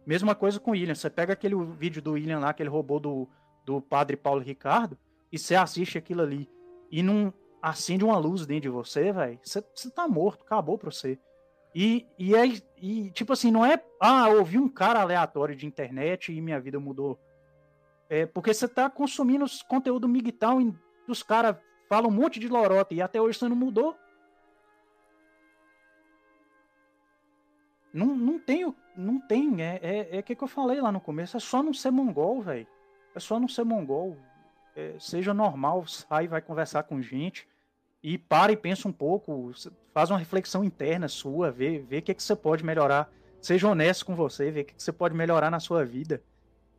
[0.06, 0.94] Mesma coisa com o William.
[0.94, 3.28] Você pega aquele vídeo do William lá, aquele robô do,
[3.64, 4.98] do padre Paulo Ricardo,
[5.32, 6.48] e você assiste aquilo ali
[6.90, 9.38] e não acende uma luz dentro de você, velho.
[9.42, 11.18] Você, tá morto, acabou pra você.
[11.74, 12.46] E, e, é,
[12.80, 13.82] e, tipo assim, não é.
[14.00, 17.18] Ah, ouvi um cara aleatório de internet e minha vida mudou.
[18.08, 20.78] É porque você tá consumindo conteúdo migtal em
[21.08, 21.56] os caras
[21.88, 23.96] falam um monte de lorota e até hoje você não mudou.
[27.92, 31.36] Não, não tem, não tem, é, é, é que, que eu falei lá no começo,
[31.36, 32.66] é só não ser mongol, velho.
[33.14, 34.16] É só não ser mongol.
[34.74, 37.46] É, seja normal, sai, vai conversar com gente
[38.02, 39.50] e para e pensa um pouco,
[39.94, 43.10] faz uma reflexão interna sua, vê, vê o que, que você pode melhorar.
[43.40, 46.22] Seja honesto com você, vê o que, que você pode melhorar na sua vida.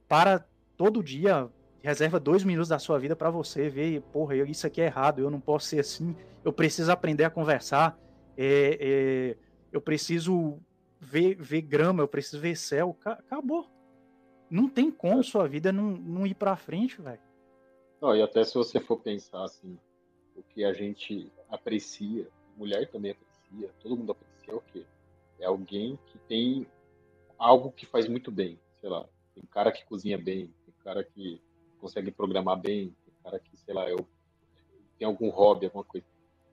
[0.08, 0.46] Para
[0.78, 1.50] todo dia
[1.86, 5.20] reserva dois minutos da sua vida para você ver, porra, eu, isso aqui é errado,
[5.20, 7.96] eu não posso ser assim, eu preciso aprender a conversar,
[8.36, 9.38] é, é,
[9.72, 10.60] eu preciso
[11.00, 13.70] ver, ver grama, eu preciso ver céu, acabou.
[14.50, 17.22] Não tem como sua vida não, não ir para frente, velho.
[18.16, 19.78] E até se você for pensar assim,
[20.36, 24.86] o que a gente aprecia, mulher também aprecia, todo mundo aprecia é o quê?
[25.40, 26.68] É alguém que tem
[27.38, 31.42] algo que faz muito bem, sei lá, tem cara que cozinha bem, tem cara que
[31.80, 34.08] consegue programar bem, tem cara que, sei lá, eu
[34.98, 36.06] tem algum hobby, alguma coisa.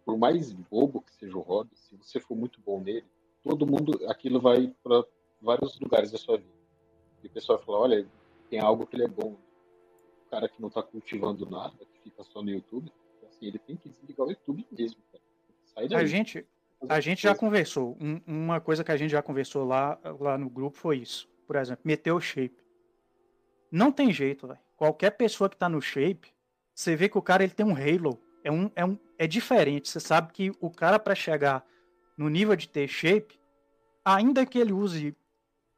[0.05, 3.05] Por mais bobo que seja o hobby, se você for muito bom nele,
[3.43, 5.05] todo mundo, aquilo vai para
[5.41, 6.51] vários lugares da sua vida.
[7.23, 8.07] E o pessoal fala, olha,
[8.51, 9.37] tem algo que ele é bom.
[10.27, 12.91] O cara que não está cultivando nada, que fica só no YouTube,
[13.27, 15.01] assim, ele tem que desligar o YouTube mesmo.
[15.95, 16.47] A gente,
[16.89, 17.97] a gente já conversou.
[18.01, 21.29] Um, uma coisa que a gente já conversou lá, lá no grupo foi isso.
[21.47, 22.57] Por exemplo, meter o shape.
[23.71, 26.35] Não tem jeito, velho qualquer pessoa que tá no shape,
[26.75, 28.19] você vê que o cara ele tem um halo.
[28.43, 29.89] É, um, é, um, é diferente.
[29.89, 31.65] Você sabe que o cara, para chegar
[32.19, 33.39] no nível de ter shape,
[34.05, 35.17] ainda que ele use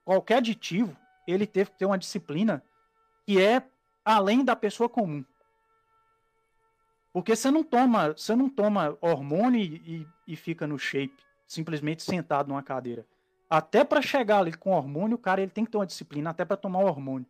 [0.07, 0.97] qualquer aditivo,
[1.29, 2.65] ele teve que ter uma disciplina
[3.27, 3.63] que é
[4.03, 5.23] além da pessoa comum.
[7.13, 12.49] Porque você não toma, você não toma hormônio e, e fica no shape, simplesmente sentado
[12.49, 13.07] numa cadeira.
[13.51, 16.43] Até para chegar ali com hormônio, o cara ele tem que ter uma disciplina até
[16.43, 17.27] para tomar o hormônio.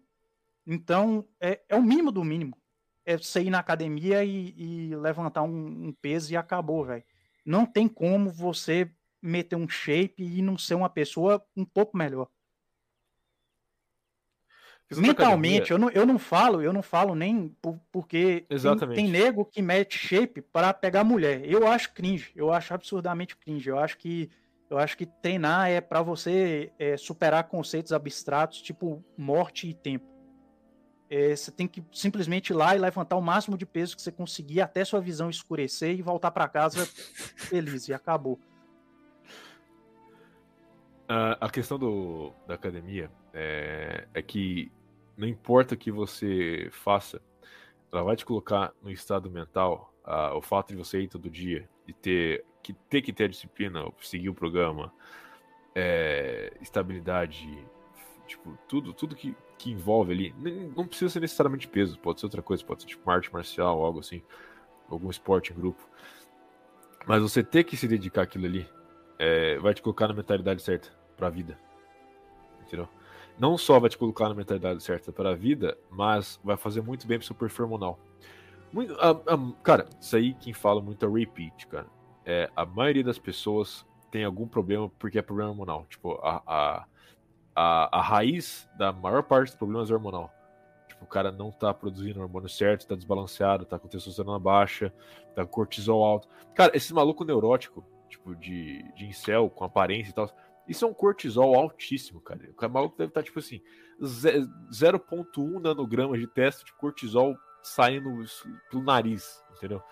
[0.66, 2.57] Então, é, é o mínimo do mínimo.
[3.05, 7.05] É você ir na academia e, e levantar um, um, peso e acabou, velho.
[7.45, 12.28] Não tem como você meter um shape e não ser uma pessoa um pouco melhor.
[14.97, 18.97] Mentalmente, eu não, eu não falo, eu não falo nem por, porque Exatamente.
[18.97, 21.43] Tem, tem nego que mete shape para pegar mulher.
[21.45, 23.69] Eu acho cringe, eu acho absurdamente cringe.
[23.69, 24.31] Eu acho que
[24.69, 30.14] eu acho que treinar é para você é, superar conceitos abstratos tipo morte e tempo.
[31.10, 34.10] É, você tem que simplesmente ir lá e levantar o máximo de peso que você
[34.10, 36.86] conseguir até sua visão escurecer e voltar para casa
[37.36, 38.39] feliz e acabou.
[41.05, 44.72] Uh, a questão do, da academia é, é, que
[45.16, 47.20] não importa o que você faça,
[47.93, 49.93] ela vai te colocar no estado mental.
[50.06, 53.86] Uh, o fato de você ir todo dia, de ter que ter que ter disciplina,
[54.01, 54.93] seguir o programa,
[55.74, 57.47] é, estabilidade,
[58.26, 60.35] tipo tudo, tudo que que envolve ali,
[60.77, 64.01] não precisa ser necessariamente peso, pode ser outra coisa, pode ser tipo arte marcial, algo
[64.01, 64.23] assim,
[64.91, 65.89] algum esporte em grupo.
[67.07, 68.69] Mas você ter que se dedicar àquilo ali
[69.19, 71.59] é, vai te colocar na mentalidade certa para a vida.
[72.61, 72.86] Entendeu?
[73.39, 77.07] Não só vai te colocar na mentalidade certa para a vida, mas vai fazer muito
[77.07, 77.99] bem pro seu hormonal.
[78.70, 81.86] Muito, a, a, cara, isso aí quem fala muito é repeat, cara.
[82.27, 85.86] É, a maioria das pessoas tem algum problema porque é problema hormonal.
[85.89, 86.86] Tipo, a, a
[87.55, 90.32] a, a raiz da maior parte dos problemas é hormonal.
[90.89, 94.93] Tipo, o cara não tá produzindo hormônio certo, tá desbalanceado, tá com testosterona baixa,
[95.35, 96.28] tá com cortisol alto.
[96.55, 100.31] Cara, esse maluco neurótico, tipo, de, de incel, com aparência e tal.
[100.66, 102.40] Isso é um cortisol altíssimo, cara.
[102.59, 103.60] O maluco deve estar, tá, tipo assim,
[104.01, 108.10] 0,1 nanogramas de teste de cortisol saindo
[108.70, 109.82] pelo nariz, entendeu?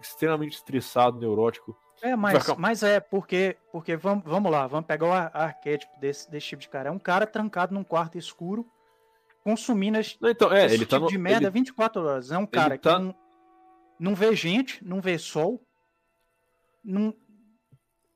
[0.00, 1.78] Extremamente estressado, neurótico.
[2.02, 6.48] É, mas, mas é porque, porque vamos, vamos lá, vamos pegar o arquétipo desse, desse
[6.48, 6.88] tipo de cara.
[6.88, 8.66] É um cara trancado num quarto escuro,
[9.42, 12.30] consumindo esse, então, é, esse ele tá tipo tá de merda ele, 24 horas.
[12.30, 12.96] É um cara tá...
[12.96, 13.14] que não,
[13.98, 15.62] não vê gente, não vê sol,
[16.84, 17.14] não,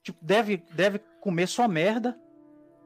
[0.02, 2.18] tipo, deve, deve comer só merda.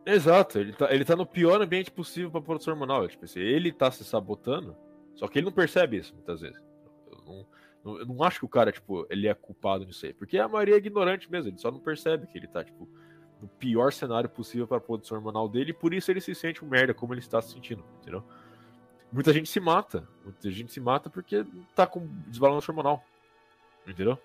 [0.07, 3.09] Exato, ele tá, ele tá no pior ambiente possível pra produção hormonal.
[3.09, 4.77] Tipo assim, ele tá se sabotando,
[5.15, 6.61] só que ele não percebe isso muitas vezes.
[7.11, 7.47] Eu não,
[7.85, 10.12] eu não acho que o cara, tipo, ele é culpado nisso aí.
[10.12, 12.89] Porque a maioria é ignorante mesmo, ele só não percebe que ele tá, tipo,
[13.40, 16.65] no pior cenário possível para a produção hormonal dele, e por isso ele se sente
[16.65, 18.24] um merda como ele está se sentindo, entendeu?
[19.12, 20.09] Muita gente se mata.
[20.24, 23.05] Muita gente se mata porque tá com desbalanço hormonal.
[23.86, 24.19] Entendeu?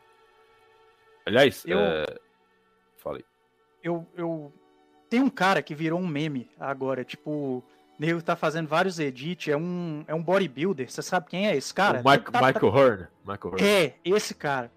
[1.25, 1.77] Aliás, eu...
[1.77, 2.05] é...
[2.97, 3.23] falei.
[3.83, 4.51] Eu, eu
[5.09, 7.63] tem um cara que virou um meme agora, tipo,
[7.99, 11.73] nego tá fazendo vários edits, é um, é um bodybuilder, você sabe quem é esse
[11.73, 12.01] cara?
[12.03, 12.73] O Mike, tá, Michael.
[12.73, 13.07] Horn.
[13.25, 13.63] Michael Horn.
[13.63, 14.71] É, esse cara.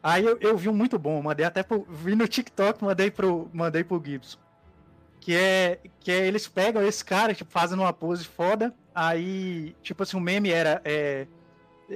[0.00, 3.50] Aí eu, eu vi um muito bom, mandei até pro, vi no TikTok, mandei pro,
[3.52, 4.38] mandei pro Gibson.
[5.18, 10.02] Que é, que é, eles pegam esse cara, tipo, fazendo uma pose foda, aí, tipo
[10.02, 11.26] assim, o meme era, é,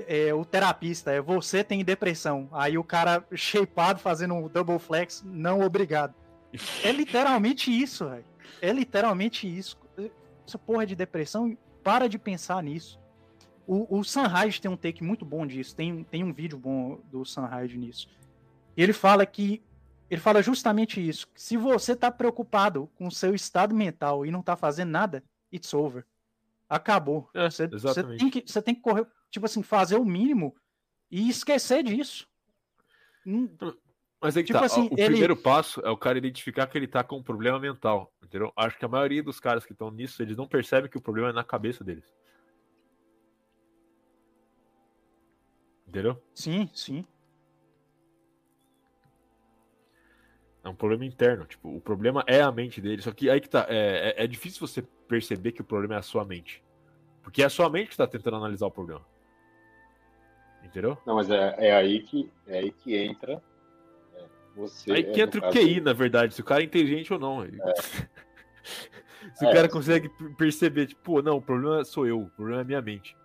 [0.08, 2.48] é, o terapista, é você tem depressão.
[2.50, 6.14] Aí o cara shapeado fazendo um double flex, não obrigado.
[6.82, 8.24] É literalmente isso, velho.
[8.60, 9.76] É literalmente isso.
[10.48, 12.98] Essa porra de depressão, para de pensar nisso.
[13.66, 15.76] O, o Sunrise tem um take muito bom disso.
[15.76, 18.08] Tem, tem um vídeo bom do Sunrise nisso.
[18.74, 19.62] Ele fala que.
[20.08, 21.28] Ele fala justamente isso.
[21.34, 25.22] se você tá preocupado com o seu estado mental e não tá fazendo nada,
[25.52, 26.06] it's over.
[26.66, 27.28] Acabou.
[27.34, 30.56] É, você, você, tem que, você tem que correr, tipo assim, fazer o mínimo
[31.10, 32.26] e esquecer disso.
[34.20, 35.06] Mas é que tipo tá, assim, o ele...
[35.06, 38.52] primeiro passo é o cara identificar que ele tá com um problema mental, entendeu?
[38.56, 41.30] Acho que a maioria dos caras que estão nisso, eles não percebem que o problema
[41.30, 42.04] é na cabeça deles.
[45.86, 46.20] Entendeu?
[46.34, 47.06] Sim, sim.
[50.64, 53.48] É um problema interno, tipo, o problema é a mente dele, só que aí que
[53.48, 56.62] tá, é, é, é difícil você perceber que o problema é a sua mente.
[57.22, 59.04] Porque é a sua mente que tá tentando analisar o problema.
[60.62, 60.98] Entendeu?
[61.06, 63.42] Não, mas é, é aí que é aí que entra
[64.58, 67.44] você, Aí que entra o QI, na verdade, se o cara é inteligente ou não.
[67.44, 67.48] É.
[69.34, 72.62] se o é, cara consegue perceber, tipo, pô, não, o problema sou eu, o problema
[72.62, 73.16] é minha mente.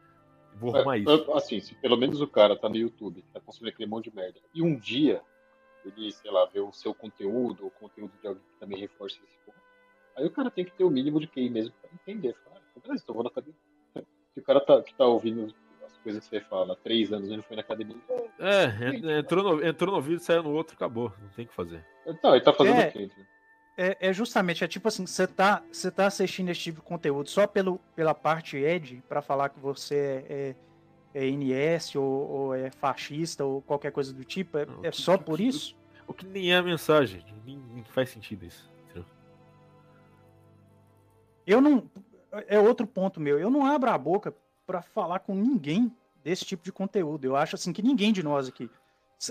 [0.56, 1.32] Vou é, arrumar isso.
[1.34, 4.40] Assim, se pelo menos o cara tá no YouTube, tá consumindo aquele monte de merda,
[4.54, 5.22] e um dia
[5.84, 9.38] ele, sei lá, vê o seu conteúdo, o conteúdo de alguém que também reforça esse
[9.44, 9.58] ponto,
[10.16, 12.36] aí o cara tem que ter o mínimo de QI mesmo pra entender.
[12.44, 13.32] Falar, ah, beleza, então vou na.
[14.34, 15.54] Se o cara tá, que tá ouvindo
[16.04, 17.96] coisa que você fala, três anos ele foi na academia.
[18.40, 21.14] É, entrou no, entrou no vídeo, saiu no outro, acabou.
[21.22, 21.84] Não tem o que fazer.
[22.06, 23.10] Então, ele tá fazendo é, o quê?
[23.76, 27.30] É, é, justamente, é tipo assim, você tá, você tá assistindo esse tipo de conteúdo
[27.30, 30.56] só pelo, pela parte Ed, para falar que você é,
[31.16, 34.92] é, é NS ou, ou, é fascista ou qualquer coisa do tipo, é, não, é
[34.92, 35.76] só por isso?
[36.06, 38.70] O que nem é a mensagem, nem, nem faz sentido isso.
[38.84, 39.06] Entendeu?
[41.48, 41.90] Eu não.
[42.48, 43.40] É outro ponto meu.
[43.40, 44.34] Eu não abro a boca
[44.66, 47.26] para falar com ninguém desse tipo de conteúdo.
[47.26, 48.70] Eu acho assim que ninguém de nós aqui.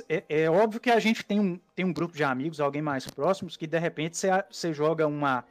[0.09, 3.07] É, é, óbvio que a gente tem um, tem um grupo de amigos, alguém mais
[3.07, 4.17] próximos, que de repente
[4.51, 5.45] você joga uma,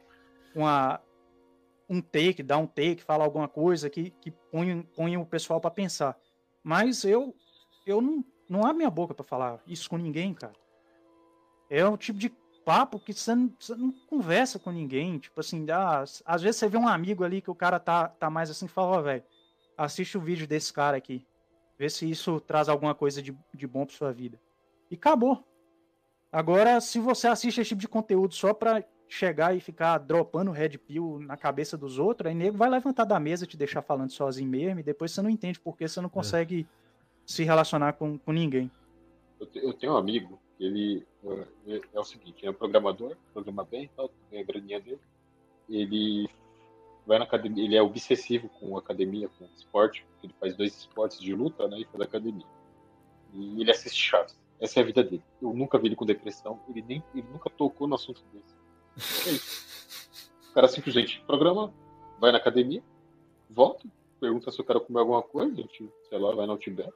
[0.54, 1.00] uma
[1.88, 5.70] um take, dá um take, fala alguma coisa que, que põe, põe o pessoal para
[5.70, 6.16] pensar.
[6.62, 7.34] Mas eu
[7.86, 10.54] eu não, não abro minha boca para falar isso com ninguém, cara.
[11.68, 12.28] É o tipo de
[12.64, 15.18] papo que você não, não conversa com ninguém.
[15.18, 18.30] Tipo assim, ah, às vezes você vê um amigo ali que o cara tá, tá
[18.30, 19.24] mais assim, fala, oh, velho,
[19.82, 21.26] assiste o vídeo desse cara aqui.
[21.78, 24.40] Vê se isso traz alguma coisa de, de bom pra sua vida.
[24.90, 25.44] E acabou.
[26.30, 30.78] Agora, se você assiste esse tipo de conteúdo só pra chegar e ficar dropando red
[30.78, 34.48] pill na cabeça dos outros, aí nego vai levantar da mesa, te deixar falando sozinho
[34.48, 36.12] mesmo, e depois você não entende porque você não é.
[36.12, 36.66] consegue é.
[37.26, 38.70] se relacionar com, com ninguém.
[39.54, 41.04] Eu, tenho um amigo, ele
[41.66, 45.00] é, é o seguinte, é um programador, programa bem, tal, tem a graninha dele.
[45.68, 46.28] Ele
[47.06, 51.34] vai na academia, ele é obsessivo com academia, com esporte, ele faz dois esportes de
[51.34, 52.46] luta, né, e faz academia.
[53.34, 54.38] E ele assiste Chaves.
[54.60, 55.24] Essa é a vida dele.
[55.40, 59.28] Eu nunca vi ele com depressão, ele nem ele nunca tocou no assunto desse.
[59.28, 60.30] É isso.
[60.50, 61.72] O cara simplesmente programa,
[62.20, 62.82] vai na academia,
[63.50, 63.88] volta,
[64.20, 65.66] pergunta se o cara comeu alguma coisa,
[66.08, 66.92] sei lá, vai no Outback.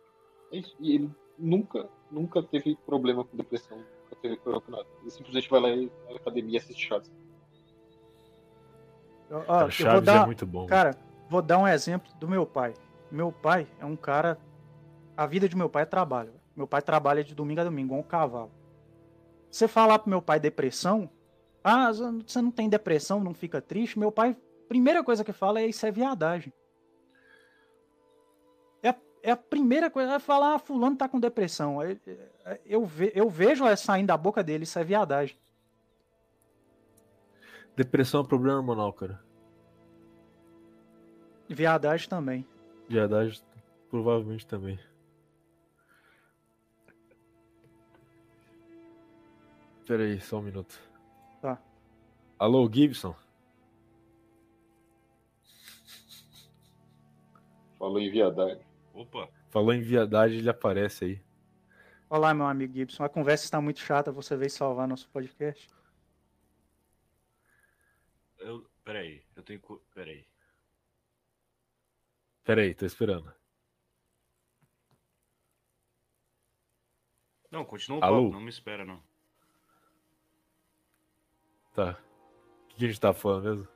[0.53, 0.63] É.
[0.79, 4.87] E ele nunca, nunca teve problema com depressão, nunca teve problema com nada.
[5.01, 7.11] Ele simplesmente vai lá na academia e assiste Chaves.
[9.31, 10.67] Ó, Chaves vou dar, é muito bom.
[10.67, 10.97] Cara,
[11.29, 12.75] vou dar um exemplo do meu pai.
[13.11, 14.39] Meu pai é um cara.
[15.17, 16.33] A vida de meu pai é trabalho.
[16.55, 18.51] Meu pai trabalha de domingo a domingo, igual um cavalo.
[19.51, 21.11] você falar pro meu pai depressão,
[21.63, 24.37] ah, você não tem depressão, não fica triste, meu pai,
[24.69, 26.53] primeira coisa que fala é isso é viadagem.
[28.83, 31.83] É, é a primeira coisa, é falar, ah, fulano tá com depressão.
[31.83, 31.99] Eu,
[32.65, 35.37] eu, ve, eu vejo saindo da boca dele, isso é viadagem.
[37.77, 39.23] Depressão é um problema hormonal, cara.
[41.47, 42.47] Viadagem também.
[42.89, 43.43] Viadagem
[43.91, 44.79] provavelmente também.
[49.87, 50.81] Pera aí, só um minuto.
[51.41, 51.61] Tá.
[52.39, 53.15] Alô, Gibson?
[57.79, 58.65] Falou em viadagem.
[58.95, 59.29] Opa.
[59.51, 61.23] Falou em viadagem, ele aparece aí.
[62.09, 63.05] Olá, meu amigo Gibson.
[63.05, 65.69] A conversa está muito chata, você veio salvar nosso podcast?
[68.47, 69.61] Eu, peraí, eu tenho.
[69.93, 70.25] Peraí.
[72.45, 73.35] Peraí, tô esperando.
[77.51, 79.03] Não, continua o papo, não me espera, não.
[81.75, 81.99] Tá.
[82.63, 83.69] O que a gente tá falando mesmo?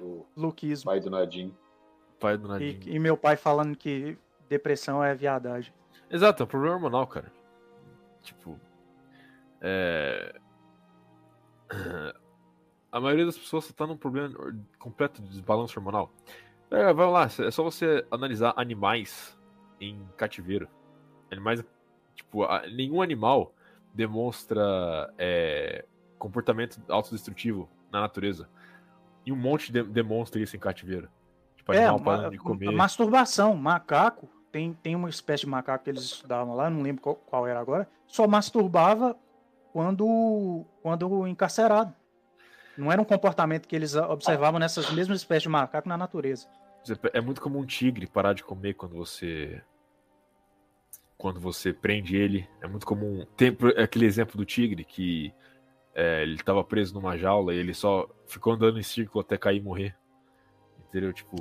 [0.00, 0.90] O Luquismo.
[0.90, 1.56] pai do Nadim.
[2.18, 2.80] Pai do Nadim.
[2.86, 4.18] E, e meu pai falando que
[4.48, 5.72] depressão é viadagem.
[6.10, 7.32] Exato, é um problema hormonal, cara.
[8.20, 8.58] Tipo.
[9.60, 10.34] É.
[12.92, 14.34] A maioria das pessoas só tá num problema
[14.78, 16.12] completo de desbalanço hormonal.
[16.70, 19.36] É, vai lá, é só você analisar animais
[19.80, 20.68] em cativeiro.
[21.30, 21.64] Animais.
[22.14, 23.54] Tipo, nenhum animal
[23.94, 25.84] demonstra é,
[26.18, 28.48] comportamento autodestrutivo na natureza.
[29.24, 31.08] E um monte de, demonstra isso em cativeiro.
[31.56, 32.70] Tipo, animal é, parando de comer.
[32.70, 34.28] Masturbação, macaco.
[34.52, 37.60] Tem, tem uma espécie de macaco que eles estudavam lá, não lembro qual, qual era
[37.60, 37.88] agora.
[38.06, 39.16] Só masturbava
[39.72, 41.94] quando, quando encarcerado.
[42.80, 46.48] Não era um comportamento que eles observavam nessas mesmas espécies de macaco na natureza.
[47.12, 49.62] É muito como um tigre parar de comer quando você
[51.18, 52.48] quando você prende ele.
[52.62, 53.26] É muito comum.
[53.36, 55.30] Tem aquele exemplo do tigre que
[55.94, 59.58] é, ele estava preso numa jaula e ele só ficou andando em círculo até cair
[59.58, 59.94] e morrer.
[60.88, 61.12] Entendeu?
[61.12, 61.36] Tipo,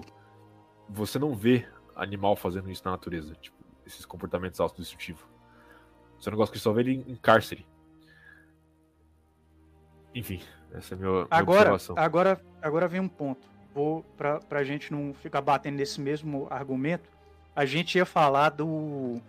[0.90, 3.34] você não vê animal fazendo isso na natureza.
[3.36, 5.24] Tipo, esses comportamentos autodestrutivos.
[6.20, 7.66] Você não gosta que só vê ele em cárcere.
[10.14, 10.42] Enfim,
[10.74, 11.96] essa é a minha, minha agora, observação.
[11.98, 13.48] Agora, agora vem um ponto.
[13.74, 17.10] Vou pra, pra gente não ficar batendo nesse mesmo argumento.
[17.56, 19.20] A gente ia falar do.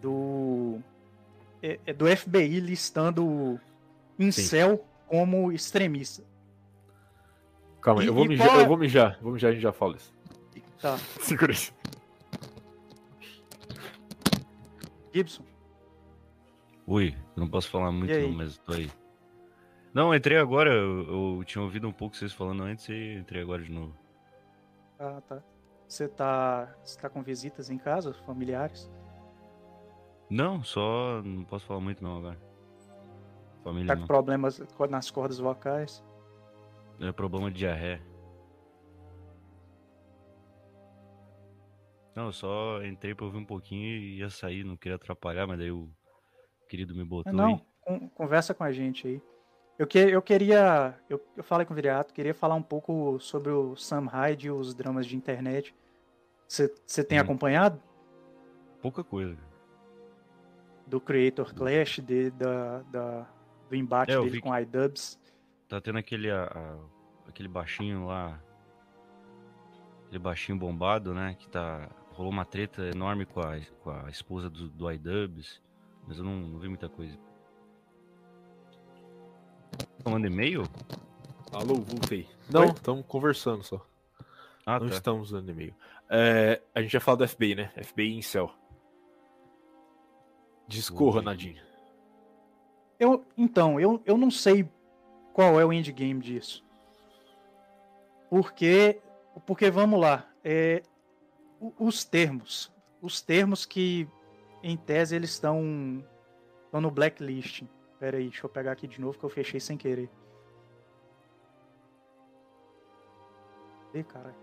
[0.00, 0.80] Do.
[1.62, 3.60] É, é do FBI listando
[4.18, 4.82] incel Sim.
[5.06, 6.24] como extremista.
[7.80, 8.62] Calma aí, eu vou, mijar, é...
[8.62, 10.12] eu vou mijar, vou mijar, a gente já fala isso.
[10.80, 10.98] Tá.
[11.20, 11.72] Segura isso.
[15.12, 15.44] Gibson.
[16.86, 18.90] Oi, não posso falar muito não, mas tô aí.
[19.94, 23.62] Não, entrei agora, eu, eu, tinha ouvido um pouco vocês falando antes e entrei agora
[23.62, 23.94] de novo.
[24.98, 25.42] Ah, tá.
[25.86, 28.90] Você tá, você tá com visitas em casa, familiares?
[30.30, 32.40] Não, só não posso falar muito não agora.
[33.62, 34.06] Família tá com não.
[34.06, 36.02] problemas nas cordas vocais?
[36.98, 38.02] É problema de diarreia.
[42.14, 45.58] Não, eu só entrei pra ouvir um pouquinho e ia sair, não queria atrapalhar, mas
[45.58, 45.90] daí o
[46.68, 48.10] querido me botou Não, aí.
[48.14, 49.22] conversa com a gente aí.
[49.78, 50.94] Eu, que, eu queria.
[51.08, 54.50] Eu, eu falei com o Viriato, queria falar um pouco sobre o Sam Hyde e
[54.50, 55.74] os dramas de internet.
[56.46, 57.22] Você tem hum.
[57.22, 57.80] acompanhado?
[58.82, 59.38] Pouca coisa.
[60.86, 63.26] Do Creator Clash, de, da, da,
[63.70, 65.18] do embate é, dele com iDubbbz.
[65.68, 68.38] Tá tendo aquele, a, a, aquele baixinho lá.
[70.04, 71.34] Aquele baixinho bombado, né?
[71.38, 71.88] Que tá.
[72.10, 75.62] Rolou uma treta enorme com a, com a esposa do, do iDubbbz.
[76.06, 77.18] Mas eu não, não vi muita coisa.
[80.02, 80.64] Falando e-mail?
[81.52, 82.28] Alô, voltei.
[82.50, 83.84] Não, estamos conversando só.
[84.64, 84.94] Ah, não tá.
[84.94, 85.74] estamos dando e-mail.
[86.08, 87.72] É, a gente já falou do FBI, né?
[87.82, 88.52] FBI em céu.
[90.68, 91.24] Discorra, Ui.
[91.24, 91.60] Nadine.
[92.98, 94.68] Eu, então, eu, eu não sei
[95.32, 96.64] qual é o endgame disso.
[98.30, 99.00] Porque,
[99.44, 100.82] porque vamos lá, é,
[101.78, 104.08] os termos, os termos que
[104.62, 106.04] em tese eles estão,
[106.64, 107.64] estão no blacklist.
[108.02, 110.10] Pera aí, deixa eu pegar aqui de novo que eu fechei sem querer.
[113.94, 114.34] Ih, caralho.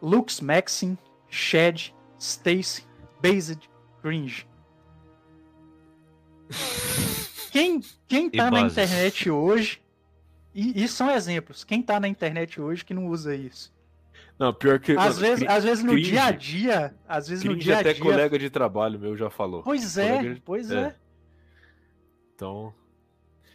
[0.00, 0.96] Lux Maxim,
[1.28, 2.86] Shed, Stacy,
[3.20, 3.68] Based,
[4.00, 4.46] Cringe.
[7.50, 9.82] Quem, quem tá na internet hoje.
[10.54, 11.64] E, e são exemplos.
[11.64, 13.74] Quem tá na internet hoje que não usa isso?
[14.38, 14.92] Não, pior que.
[14.92, 16.94] Às, mano, vezes, às vezes no dia a dia.
[17.08, 17.90] Às vezes no dia a dia.
[17.90, 19.64] até colega de trabalho meu já falou.
[19.64, 20.80] Pois é, pois é.
[20.80, 21.03] é.
[22.34, 22.74] Então.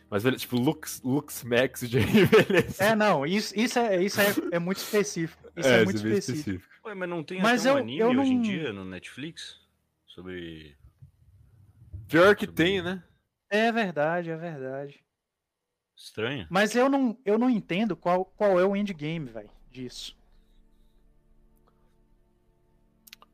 [0.09, 2.83] Mas, tipo, Lux, Lux Max de beleza.
[2.83, 5.51] É, não, isso, isso, é, isso é, é muito específico.
[5.55, 6.39] Isso é, é muito específico.
[6.39, 6.87] específico.
[6.87, 8.23] Ué, mas não tem mas eu, um anime eu não...
[8.23, 9.59] hoje em dia no Netflix?
[10.07, 10.75] Sobre.
[12.07, 13.03] Pior que tem, né?
[13.51, 15.03] É verdade, é verdade.
[15.95, 16.47] Estranho.
[16.49, 20.17] Mas eu não, eu não entendo qual, qual é o endgame, velho, disso.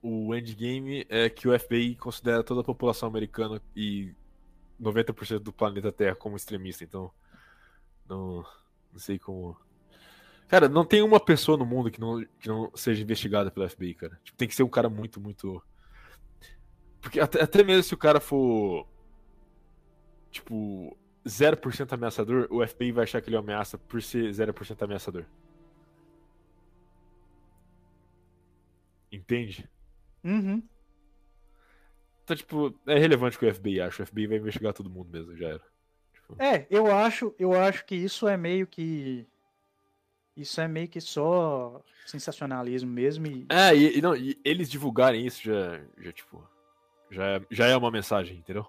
[0.02, 4.14] O endgame é que o FBI considera toda a população americana e
[4.81, 7.11] 90% do planeta Terra como extremista, então
[8.07, 8.45] não,
[8.91, 9.57] não sei como.
[10.47, 13.95] Cara, não tem uma pessoa no mundo que não, que não seja investigada pelo FBI,
[13.95, 14.19] cara.
[14.23, 15.61] Tipo, tem que ser um cara muito, muito.
[17.02, 18.88] Porque até, até mesmo se o cara for.
[20.31, 20.95] Tipo,
[21.26, 25.26] 0% ameaçador, o FBI vai achar que ele é ameaça por ser 0% ameaçador.
[29.11, 29.68] Entende?
[30.23, 30.61] Uhum.
[32.26, 34.02] Então, tipo, é relevante que o FBI acha.
[34.02, 35.61] O FBI vai investigar todo mundo mesmo, já era.
[36.11, 36.41] Tipo...
[36.41, 39.27] É, eu acho, eu acho que isso é meio que.
[40.35, 43.27] Isso é meio que só sensacionalismo mesmo.
[43.27, 43.45] E...
[43.47, 46.43] É, e, e não, e eles divulgarem isso já, já tipo.
[47.11, 48.68] Já é, já é uma mensagem, entendeu?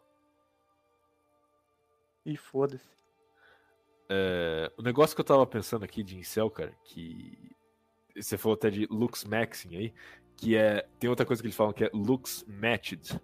[2.27, 2.91] E foda-se.
[4.11, 7.39] É, o negócio que eu tava pensando aqui de Incel, cara, que.
[8.15, 9.95] Você falou até de Lux Maxing aí,
[10.37, 10.87] que é.
[10.99, 13.19] Tem outra coisa que eles falam que é Lux Matched.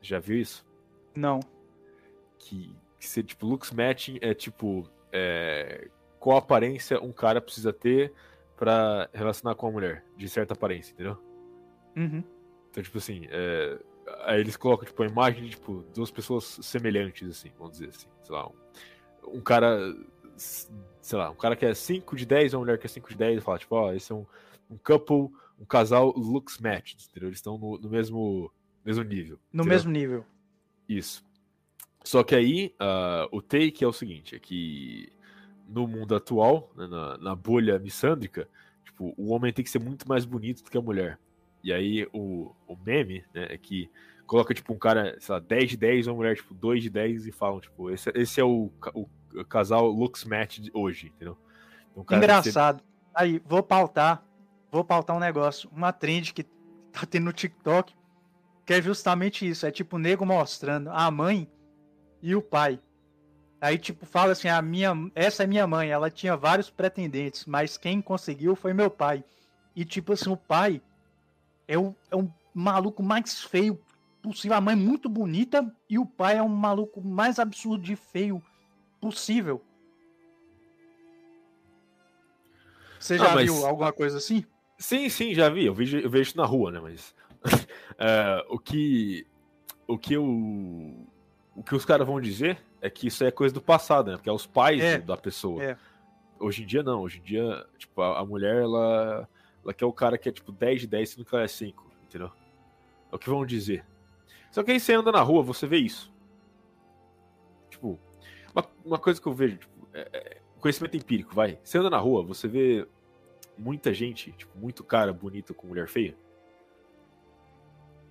[0.00, 0.66] Já viu isso?
[1.14, 1.40] Não.
[2.38, 4.88] Que, que ser, tipo, Lux Matching é tipo.
[5.12, 5.88] É,
[6.18, 8.12] qual aparência um cara precisa ter
[8.56, 11.16] para relacionar com a mulher, de certa aparência, entendeu?
[11.96, 12.24] Uhum.
[12.70, 13.78] Então, tipo assim, é,
[14.24, 18.08] aí eles colocam, tipo, a imagem de, tipo, duas pessoas semelhantes, assim, vamos dizer assim.
[18.22, 19.94] Sei lá, um, um cara,
[20.36, 23.16] sei lá, um cara que é 5 de 10 uma mulher que é 5 de
[23.16, 24.26] 10 e fala, tipo, ó, oh, esse é um,
[24.70, 27.28] um couple, um casal looks matched, entendeu?
[27.28, 28.52] Eles estão no, no mesmo,
[28.88, 29.38] mesmo nível.
[29.52, 29.76] No entendeu?
[29.76, 30.24] mesmo nível.
[30.88, 31.24] Isso.
[32.02, 35.12] Só que aí, uh, o take é o seguinte, é que
[35.68, 38.48] no mundo atual, né, na, na bolha missândrica,
[38.82, 41.18] tipo, o homem tem que ser muito mais bonito do que a mulher.
[41.62, 43.90] E aí o, o meme, né, é que
[44.26, 47.26] coloca, tipo, um cara, sei lá, 10 de 10, uma mulher, tipo, 2 de 10
[47.26, 49.06] e falam, tipo, esse, esse é o, o,
[49.44, 51.36] casal looks match de hoje, entendeu?
[51.94, 52.78] Então, Engraçado.
[52.78, 52.84] Ser...
[53.14, 54.24] Aí, vou pautar,
[54.70, 56.44] vou pautar um negócio, uma trend que
[56.90, 57.92] tá tendo no TikTok,
[58.68, 61.50] que é justamente isso, é tipo o nego mostrando a mãe
[62.20, 62.78] e o pai.
[63.58, 67.78] Aí, tipo, fala assim, a minha, essa é minha mãe, ela tinha vários pretendentes, mas
[67.78, 69.24] quem conseguiu foi meu pai.
[69.74, 70.82] E, tipo assim, o pai
[71.66, 73.80] é o, é um maluco mais feio
[74.20, 74.58] possível.
[74.58, 78.42] A mãe é muito bonita e o pai é um maluco mais absurdo de feio
[79.00, 79.64] possível.
[83.00, 83.50] Você já ah, mas...
[83.50, 84.44] viu alguma coisa assim?
[84.76, 85.64] Sim, sim, já vi.
[85.64, 86.80] Eu vejo, eu vejo isso na rua, né?
[86.80, 87.16] Mas
[87.92, 89.26] uh, o que
[89.86, 90.24] o que eu
[91.56, 94.16] o que os caras vão dizer é que isso é coisa do passado, né?
[94.16, 95.62] Porque é os pais é, da pessoa.
[95.62, 95.76] É.
[96.38, 99.28] Hoje em dia não, hoje em dia, tipo, a, a, mulher, ela,
[99.64, 101.84] ela quer o cara que é tipo 10 de 10, sendo que ela é 5,
[102.04, 102.30] entendeu?
[103.10, 103.84] É o que vão dizer.
[104.52, 106.12] Só que aí você anda na rua, você vê isso.
[107.68, 107.98] Tipo,
[108.54, 111.58] uma, uma coisa que eu vejo, tipo, é, é, conhecimento empírico, vai.
[111.62, 112.86] Você anda na rua, você vê
[113.56, 116.16] muita gente, tipo, muito cara bonito com mulher feia.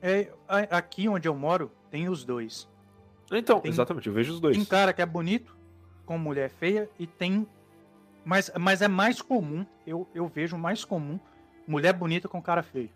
[0.01, 0.31] É,
[0.69, 2.69] aqui onde eu moro, tem os dois.
[3.31, 4.55] Então, tem, exatamente, eu vejo os dois.
[4.55, 5.57] Tem cara que é bonito
[6.05, 7.47] com mulher feia e tem.
[8.23, 11.19] Mas, mas é mais comum, eu, eu vejo mais comum
[11.67, 12.89] mulher bonita com cara feio.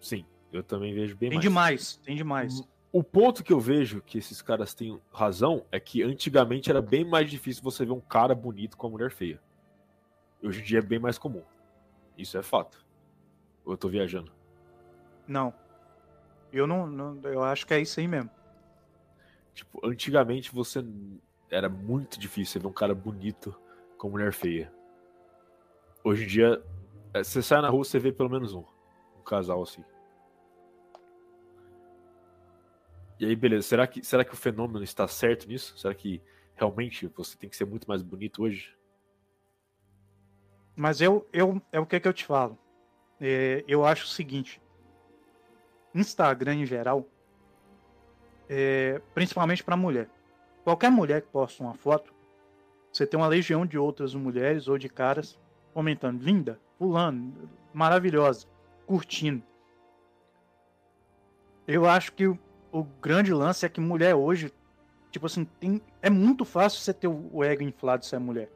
[0.00, 1.42] Sim, eu também vejo bem tem mais.
[1.42, 2.68] Tem demais, tem demais.
[2.90, 7.04] O ponto que eu vejo que esses caras têm razão é que antigamente era bem
[7.04, 9.40] mais difícil você ver um cara bonito com uma mulher feia.
[10.42, 11.42] Hoje em dia é bem mais comum.
[12.16, 12.84] Isso é fato.
[13.64, 14.32] Ou eu tô viajando?
[15.26, 15.52] Não.
[16.52, 18.30] Eu não, não eu acho que é isso aí mesmo.
[19.54, 20.84] Tipo, antigamente você
[21.50, 23.54] era muito difícil você ver um cara bonito
[23.96, 24.72] com mulher feia.
[26.04, 26.62] Hoje em dia,
[27.12, 28.64] é, você sai na rua, você vê pelo menos um.
[29.18, 29.84] Um casal assim.
[33.18, 33.66] E aí, beleza.
[33.66, 35.76] Será que, será que o fenômeno está certo nisso?
[35.76, 36.22] Será que
[36.54, 38.76] realmente você tem que ser muito mais bonito hoje?
[40.76, 42.56] Mas eu, eu é o que, que eu te falo.
[43.20, 44.62] É, eu acho o seguinte:
[46.00, 47.06] Instagram em geral
[48.48, 50.08] é, principalmente para mulher.
[50.64, 52.12] Qualquer mulher que posta uma foto,
[52.92, 55.38] você tem uma legião de outras mulheres ou de caras
[55.74, 58.46] comentando, linda, pulando, maravilhosa,
[58.86, 59.42] curtindo.
[61.66, 62.38] Eu acho que o,
[62.72, 64.52] o, grande lance é que mulher hoje,
[65.10, 68.50] tipo assim, tem, é muito fácil você ter o, o ego inflado se é mulher.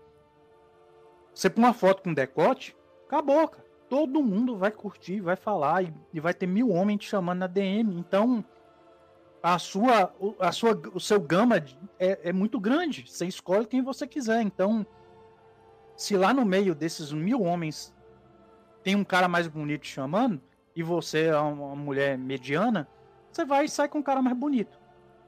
[1.35, 2.75] Você põe uma foto com decote,
[3.07, 3.72] acabou, cara.
[3.93, 7.47] Todo mundo vai curtir, vai falar e, e vai ter mil homens te chamando na
[7.47, 7.95] DM.
[7.99, 8.43] Então,
[9.43, 10.11] a sua,
[10.41, 11.63] a sua, o seu gama
[11.99, 13.05] é, é muito grande.
[13.07, 14.41] Você escolhe quem você quiser.
[14.41, 14.87] Então,
[15.95, 17.95] se lá no meio desses mil homens
[18.83, 20.41] tem um cara mais bonito chamando
[20.75, 22.89] e você é uma mulher mediana,
[23.31, 24.81] você vai e sai com um cara mais bonito.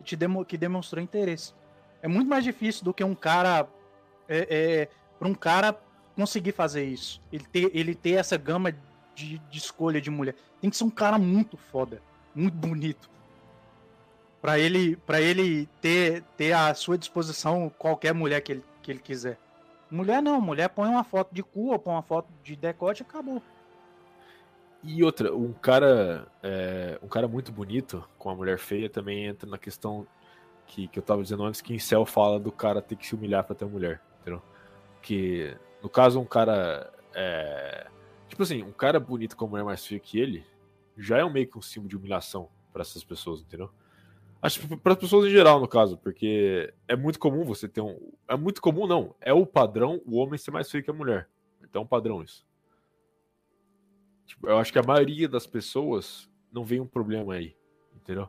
[0.03, 1.53] te demo, que demonstrou interesse.
[2.01, 3.69] É muito mais difícil do que um cara.
[4.27, 4.89] É, é,
[5.19, 5.79] para um cara
[6.15, 7.21] conseguir fazer isso.
[7.33, 8.73] Ele ter, ele ter essa gama
[9.15, 10.35] de, de escolha de mulher.
[10.61, 12.01] Tem que ser um cara muito foda,
[12.35, 13.11] muito bonito.
[14.41, 18.99] Pra ele, pra ele ter, ter à sua disposição qualquer mulher que ele, que ele
[18.99, 19.39] quiser.
[19.91, 23.07] Mulher não, mulher põe uma foto de cu ou põe uma foto de decote e
[23.07, 23.43] acabou.
[24.83, 29.49] E outra, um cara, é, um cara muito bonito com uma mulher feia também entra
[29.49, 30.07] na questão
[30.67, 33.15] que, que eu tava dizendo antes, que em céu fala do cara ter que se
[33.15, 34.43] humilhar pra ter mulher, entendeu?
[35.01, 36.91] Que, no caso, um cara.
[37.13, 37.87] É,
[38.27, 40.43] tipo assim, um cara bonito com uma mulher mais feia que ele
[40.97, 43.71] já é um meio que um símbolo de humilhação para essas pessoas, entendeu?
[44.41, 47.99] Acho para as pessoas em geral, no caso, porque é muito comum você ter um.
[48.27, 49.15] É muito comum, não.
[49.21, 51.29] É o padrão o homem ser mais feio que a mulher.
[51.63, 52.47] Então é um padrão isso.
[54.25, 57.55] Tipo, eu acho que a maioria das pessoas não vê um problema aí,
[57.95, 58.27] entendeu?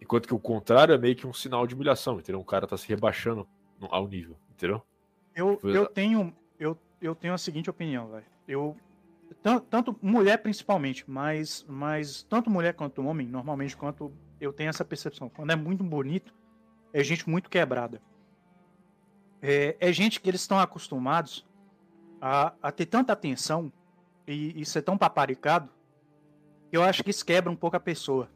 [0.00, 2.40] Enquanto que o contrário é meio que um sinal de humilhação, entendeu?
[2.40, 3.44] O cara tá se rebaixando
[3.90, 4.84] ao nível, entendeu?
[5.34, 8.26] Eu, tipo, eu tenho eu, eu tenho a seguinte opinião, velho.
[8.46, 8.76] Eu
[9.42, 14.84] tanto, tanto, mulher principalmente, mas mas tanto mulher quanto homem, normalmente quanto eu tenho essa
[14.84, 15.28] percepção.
[15.28, 16.34] Quando é muito bonito,
[16.92, 18.00] é gente muito quebrada.
[19.40, 21.46] É, é gente que eles estão acostumados
[22.20, 23.72] a, a ter tanta atenção
[24.26, 25.68] e, e ser tão paparicado,
[26.70, 28.30] eu acho que isso quebra um pouco a pessoa.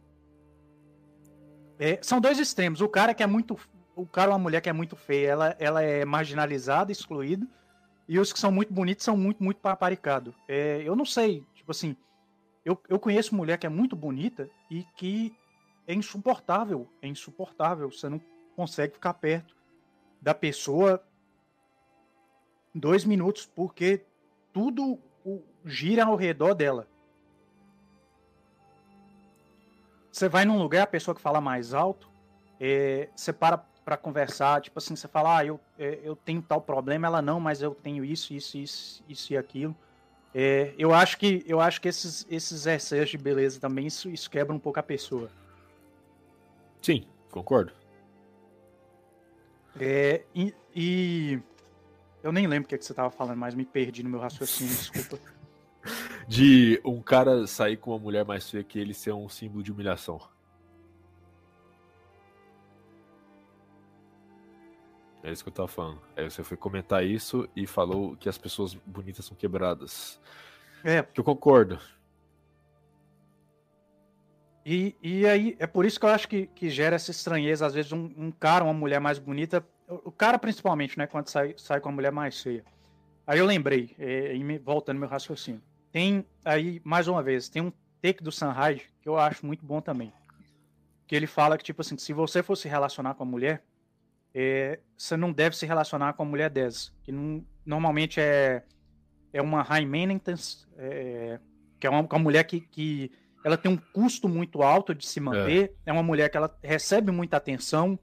[1.78, 2.80] É, são dois extremos.
[2.80, 3.56] O cara que é muito.
[3.96, 7.48] O cara ou a mulher que é muito feia, ela, ela é marginalizada, excluída.
[8.06, 10.34] E os que são muito bonitos são muito, muito paparicados.
[10.46, 11.96] É, eu não sei, tipo assim.
[12.62, 15.34] Eu, eu conheço mulher que é muito bonita e que
[15.86, 16.86] é insuportável.
[17.00, 17.90] É insuportável.
[17.90, 18.20] Você não
[18.54, 19.56] consegue ficar perto
[20.20, 21.02] da pessoa
[22.74, 24.04] dois minutos, porque
[24.52, 24.98] tudo
[25.64, 26.86] gira ao redor dela.
[30.12, 32.10] Você vai num lugar, a pessoa que fala mais alto,
[32.60, 36.60] é, você para para conversar, tipo assim, você fala, ah, eu, é, eu tenho tal
[36.60, 39.76] problema, ela não, mas eu tenho isso, isso, isso, isso e aquilo.
[40.34, 44.28] É, eu acho que eu acho que esses, esses excessos de beleza também, isso, isso
[44.28, 45.30] quebra um pouco a pessoa.
[46.82, 47.72] Sim, concordo.
[49.80, 51.40] É, e, e,
[52.24, 54.18] eu nem lembro o que, é que você estava falando, mas me perdi no meu
[54.18, 55.16] raciocínio, desculpa
[56.26, 59.70] de um cara sair com uma mulher mais feia que ele ser um símbolo de
[59.70, 60.20] humilhação.
[65.26, 66.00] É isso que eu tava falando.
[66.16, 70.20] Aí você foi comentar isso e falou que as pessoas bonitas são quebradas.
[70.84, 71.02] É.
[71.02, 71.80] Que eu concordo.
[74.64, 77.66] E, e aí, é por isso que eu acho que, que gera essa estranheza.
[77.66, 81.54] Às vezes, um, um cara, uma mulher mais bonita, o cara principalmente, né, quando sai,
[81.56, 82.64] sai com uma mulher mais feia.
[83.26, 84.32] Aí eu lembrei, é,
[84.62, 85.60] voltando meu raciocínio.
[85.90, 89.80] Tem aí, mais uma vez, tem um take do Sunrise que eu acho muito bom
[89.80, 90.12] também.
[91.04, 93.64] Que ele fala que, tipo assim, se você for se relacionar com a mulher,
[94.38, 96.92] é, você não deve se relacionar com a mulher dessa.
[97.02, 98.62] Que não, normalmente é,
[99.32, 101.40] é uma high maintenance, é,
[101.80, 103.10] que é uma, uma mulher que, que
[103.42, 105.72] ela tem um custo muito alto de se manter.
[105.86, 105.90] É.
[105.90, 107.98] é uma mulher que ela recebe muita atenção.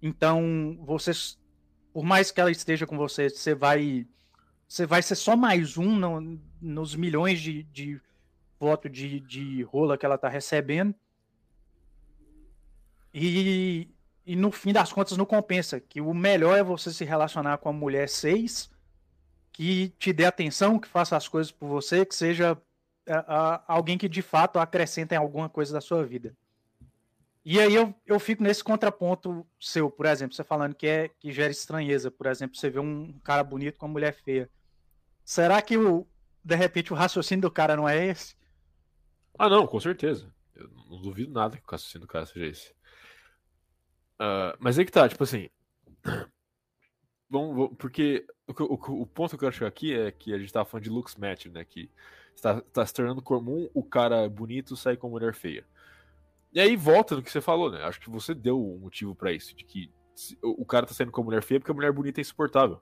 [0.00, 1.38] Então, vocês,
[1.92, 4.06] por mais que ela esteja com você, você vai
[4.66, 8.00] você vai ser só mais um no, nos milhões de, de
[8.58, 10.94] votos de, de rola que ela tá recebendo.
[13.12, 13.86] E,
[14.26, 15.80] e no fim das contas não compensa.
[15.80, 18.70] Que o melhor é você se relacionar com a mulher 6,
[19.52, 22.60] que te dê atenção, que faça as coisas por você, que seja
[23.08, 26.34] a, alguém que de fato acrescenta em alguma coisa da sua vida.
[27.44, 31.30] E aí eu, eu fico nesse contraponto seu, por exemplo, você falando que é que
[31.30, 34.48] gera estranheza, por exemplo, você vê um cara bonito com uma mulher feia.
[35.22, 36.06] Será que o
[36.42, 38.34] de repente o raciocínio do cara não é esse?
[39.38, 40.32] Ah, não, com certeza.
[40.54, 42.74] Eu não duvido nada que o raciocínio do cara seja esse.
[44.20, 45.48] Uh, mas é que tá, tipo assim.
[47.28, 50.52] Vamos, porque o, o, o, ponto que eu quero chegar aqui é que a gente
[50.52, 51.64] tava falando de looks match, né?
[51.64, 51.90] Que
[52.36, 55.66] está, está se tornando comum o cara bonito sair com mulher feia.
[56.52, 57.82] E aí volta no que você falou, né?
[57.82, 59.90] Acho que você deu um motivo para isso, de que
[60.40, 62.80] o cara tá saindo com a mulher feia porque a mulher bonita é insuportável.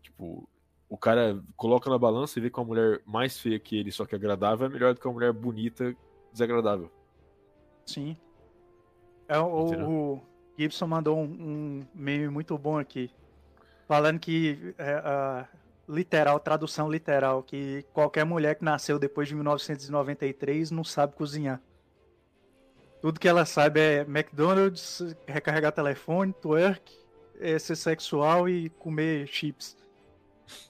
[0.00, 0.48] Tipo,
[0.88, 4.04] o cara coloca na balança e vê que uma mulher mais feia que ele, só
[4.04, 5.96] que agradável, é melhor do que uma mulher bonita,
[6.30, 6.92] desagradável.
[7.86, 8.16] Sim.
[9.32, 10.22] É, o, o
[10.58, 13.10] Gibson mandou um, um, meme muito bom aqui,
[13.88, 15.48] falando que é, a
[15.88, 21.62] literal, tradução literal, que qualquer mulher que nasceu depois de 1993 não sabe cozinhar.
[23.00, 26.92] Tudo que ela sabe é McDonald's, recarregar telefone, twerk,
[27.40, 29.78] é ser sexual e comer chips.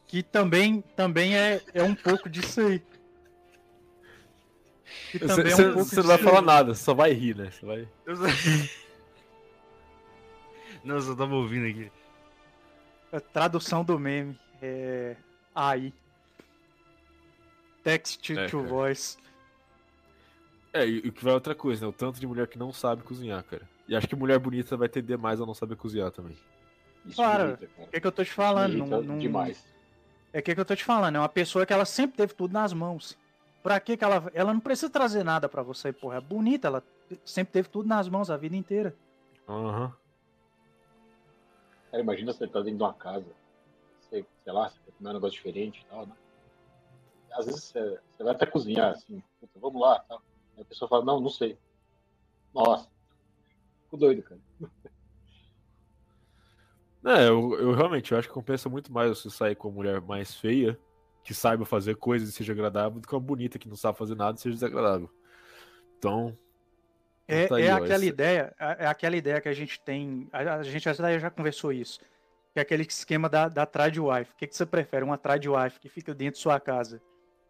[0.07, 2.81] Que também, também é, é um pouco disso aí.
[5.13, 7.51] Você, é um não vai falar nada, só vai rir, né?
[7.51, 7.89] Você vai...
[10.83, 11.93] Não, eu só tava ouvindo aqui.
[13.13, 15.17] A tradução do meme é
[15.55, 15.93] AI.
[17.85, 19.19] Text to, é, to voice.
[20.73, 21.89] É, e o que vai é outra coisa, né?
[21.89, 23.69] O tanto de mulher que não sabe cozinhar, cara.
[23.87, 26.37] E acho que mulher bonita vai tender mais a não saber cozinhar também.
[27.05, 28.77] Isso claro, o que, é que eu tô te falando?
[28.79, 29.19] Não, não...
[29.19, 29.63] Demais.
[30.33, 32.17] É o que, é que eu tô te falando, é uma pessoa que ela sempre
[32.17, 33.19] teve tudo nas mãos.
[33.63, 34.31] Pra que que ela...
[34.35, 36.17] Ela não precisa trazer nada para você, porra.
[36.17, 36.83] É bonita, ela
[37.25, 38.95] sempre teve tudo nas mãos a vida inteira.
[39.49, 39.85] Aham.
[39.85, 40.03] Uhum.
[41.91, 43.27] Cara, imagina você tá dentro de uma casa,
[44.09, 46.15] sei, sei lá, você quer comer um negócio diferente e tal, né?
[47.33, 49.23] Às vezes você, você vai até cozinhar, assim,
[49.57, 50.23] vamos lá, tal.
[50.57, 51.59] Aí a pessoa fala, não, não sei.
[52.55, 52.89] Nossa,
[53.85, 54.41] fico doido, cara.
[57.05, 60.01] É, eu, eu realmente eu acho que compensa muito mais você sair com uma mulher
[60.01, 60.81] mais feia,
[61.23, 64.17] que saiba fazer coisas e seja agradável, do que uma bonita que não sabe fazer
[64.17, 65.11] nada e seja desagradável.
[65.99, 66.37] Então.
[67.29, 70.29] É, tá aí, é ó, aquela ideia, é, é aquela ideia que a gente tem.
[70.33, 72.01] A, a gente já, já conversou isso.
[72.53, 74.33] Que é aquele esquema da, da trad wife.
[74.33, 75.05] O que, que você prefere?
[75.05, 77.01] Uma trad wife que fica dentro de sua casa,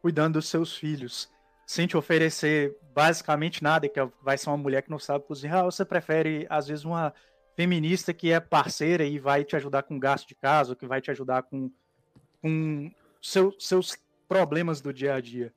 [0.01, 1.29] cuidando dos seus filhos,
[1.67, 5.73] sem te oferecer basicamente nada, que vai ser uma mulher que não sabe cozinhar, ou
[5.73, 7.13] você prefere, às vezes, uma
[7.57, 11.11] feminista que é parceira e vai te ajudar com gasto de casa, que vai te
[11.11, 11.71] ajudar com,
[12.41, 12.91] com
[13.23, 13.97] seu, seus
[14.29, 15.55] problemas do dia a dia.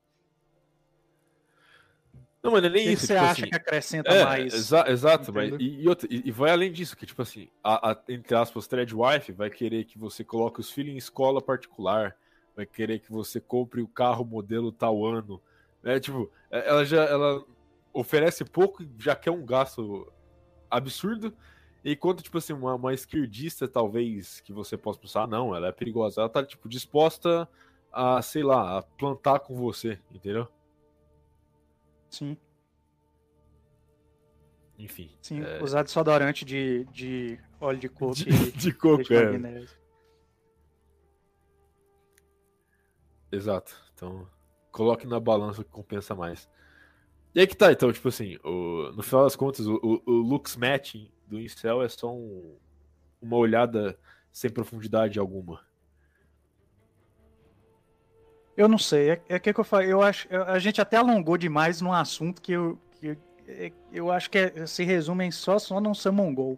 [2.44, 3.08] Não, mas não é nem isso.
[3.08, 4.54] você tipo acha assim, que acrescenta é, mais?
[4.54, 8.36] Exa exato, mas, e, e, e, vai além disso, que tipo assim, a, a, entre
[8.36, 12.16] aspas, wife vai querer que você coloque os filhos em escola particular,
[12.56, 15.42] vai querer que você compre o carro modelo tal ano.
[15.84, 17.44] É, tipo, é, ela já ela
[17.92, 20.12] oferece pouco e já quer um gasto
[20.70, 21.36] absurdo,
[21.88, 25.72] Enquanto, tipo assim, uma, uma esquerdista, talvez, que você possa pensar, ah, não, ela é
[25.72, 26.20] perigosa.
[26.20, 27.48] Ela tá, tipo, disposta
[27.94, 30.48] a, sei lá, a plantar com você, entendeu?
[32.10, 32.36] Sim.
[34.80, 35.12] Enfim.
[35.22, 35.62] Sim, é...
[35.62, 38.16] usar desodorante de, de óleo de coco.
[38.16, 39.66] De, e, de coco, é.
[43.32, 43.76] Exato.
[43.94, 44.28] Então,
[44.72, 46.50] coloque na balança que compensa mais.
[47.36, 50.12] E aí que tá, então, tipo assim, o, no final das contas, o, o, o
[50.14, 52.56] looks matching do Incel é só um,
[53.22, 53.98] uma olhada
[54.32, 55.62] sem profundidade alguma.
[58.56, 61.38] Eu não sei, é, é que, que eu falei, eu acho, a gente até alongou
[61.38, 65.60] demais num assunto que eu, que, é, eu acho que é, se resume em só,
[65.60, 66.58] só não ser mongol.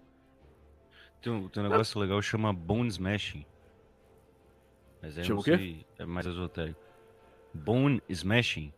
[1.22, 2.02] Tem um, tem um negócio ah.
[2.02, 3.45] legal que chama Bone Smashing.
[5.02, 5.85] Mas é, o quê?
[5.98, 6.80] é mais esotérico.
[7.53, 8.72] Bone Smashing.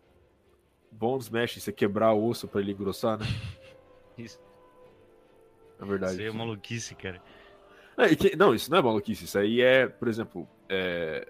[0.92, 3.26] Bone Smashing, você quebrar o osso pra ele engrossar, né?
[4.18, 4.40] Isso.
[5.82, 6.14] É verdade.
[6.14, 7.22] Isso aí é maluquice, cara.
[7.98, 9.26] É, não, isso não é maluquice.
[9.26, 11.28] Isso aí é, por exemplo, é,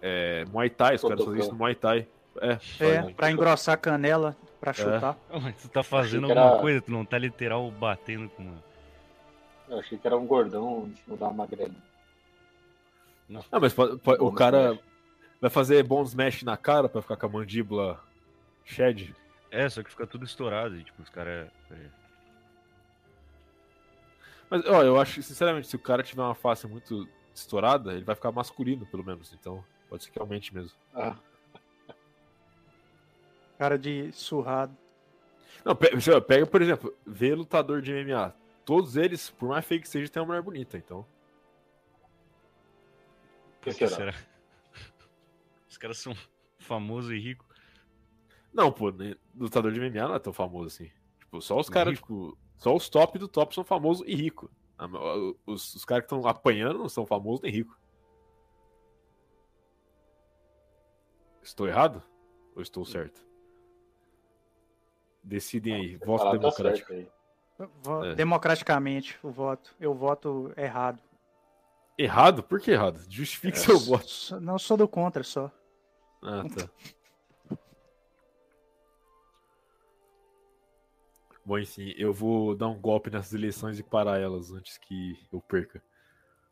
[0.00, 0.96] é Muay Thai.
[0.96, 2.06] Os caras fazem isso no Muay Thai.
[2.40, 4.74] É, é pra engrossar a canela, pra é.
[4.74, 5.18] chutar.
[5.30, 5.38] É.
[5.38, 6.60] Mas tu tá fazendo alguma era...
[6.60, 8.64] coisa, tu não tá literal batendo com uma...
[9.68, 11.74] Eu achei que era um gordão em cima da magrela.
[13.28, 13.44] Não.
[13.50, 14.80] Ah, mas pode, pode, o cara smash.
[15.40, 18.00] vai fazer bom smash na cara pra ficar com a mandíbula
[18.64, 19.14] shed?
[19.50, 21.48] É, só que fica tudo estourado e, tipo, os caras...
[21.70, 22.01] É...
[24.52, 28.14] Mas, ó, eu acho, sinceramente, se o cara tiver uma face muito estourada, ele vai
[28.14, 29.32] ficar masculino, pelo menos.
[29.32, 30.76] Então, pode ser que aumente mesmo.
[30.94, 31.16] Ah.
[33.56, 34.76] Cara de surrado.
[35.64, 38.34] Não, pega, pega, por exemplo, vê lutador de MMA.
[38.62, 41.06] Todos eles, por mais feio que seja, tem uma mulher bonita, então.
[43.62, 44.14] Por que será?
[45.66, 46.14] Os caras são
[46.58, 47.46] famosos e ricos.
[48.52, 48.92] Não, pô,
[49.34, 50.92] lutador de MMA não é tão famoso assim.
[51.20, 54.48] Tipo, só os caras, tipo, só os top do top são famosos e ricos.
[55.44, 57.76] Os, os caras que estão apanhando não são famosos nem ricos.
[61.42, 62.00] Estou errado?
[62.54, 63.20] Ou estou certo?
[65.24, 65.96] Decidem aí.
[65.96, 66.94] Voto tá democrático.
[67.58, 67.68] Tá
[68.04, 68.14] é.
[68.14, 69.74] Democraticamente, o voto.
[69.80, 71.02] Eu voto errado.
[71.98, 72.44] Errado?
[72.44, 73.04] Por que errado?
[73.10, 74.06] Justifique é, seu voto.
[74.40, 75.50] Não sou do contra só.
[76.22, 76.70] Ah, tá.
[81.44, 85.40] Bom, enfim, eu vou dar um golpe nessas eleições e parar elas antes que eu
[85.40, 85.82] perca.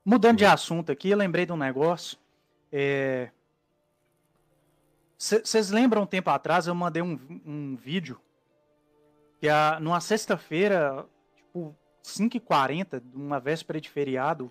[0.04, 2.18] Mudando de assunto aqui, eu lembrei de um negócio.
[5.16, 5.74] Vocês é...
[5.74, 8.20] lembram um tempo atrás eu mandei um, um vídeo
[9.40, 11.06] que a, numa sexta-feira,
[11.36, 14.50] tipo 5h40, uma véspera de feriado,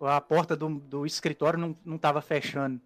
[0.00, 2.80] a porta do, do escritório não, não tava fechando.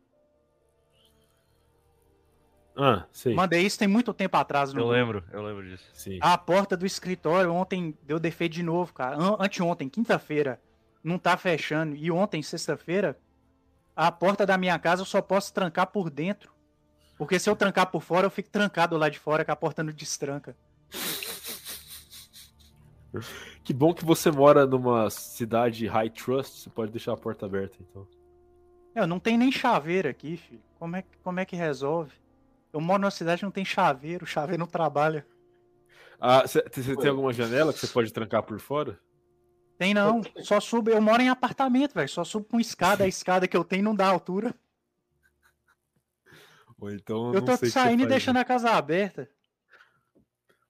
[2.76, 3.34] Ah, sim.
[3.34, 4.72] Mandei isso tem muito tempo atrás.
[4.72, 4.80] No...
[4.80, 5.84] Eu lembro, eu lembro disso.
[5.92, 6.18] Sim.
[6.20, 9.16] A porta do escritório ontem deu defeito de novo, cara.
[9.38, 10.60] Anteontem, quinta-feira,
[11.04, 11.94] não tá fechando.
[11.94, 13.18] E ontem, sexta-feira,
[13.94, 16.50] a porta da minha casa eu só posso trancar por dentro.
[17.18, 19.82] Porque se eu trancar por fora, eu fico trancado lá de fora, com a porta
[19.82, 20.56] não destranca.
[23.62, 27.76] Que bom que você mora numa cidade high trust, você pode deixar a porta aberta,
[27.80, 28.08] então.
[28.94, 30.62] Eu não tem nem chaveiro aqui, filho.
[30.78, 32.12] Como é, como é que resolve?
[32.72, 35.26] Eu moro numa cidade que não tem chaveiro, o chaveiro não trabalha.
[36.18, 36.62] Ah, você
[36.96, 38.98] tem alguma janela que você pode trancar por fora?
[39.76, 43.48] Tem não, só subo, eu moro em apartamento, velho, só subo com escada, a escada
[43.48, 44.54] que eu tenho não dá altura.
[46.78, 49.28] Ou então, eu tô saindo e deixando a casa aberta.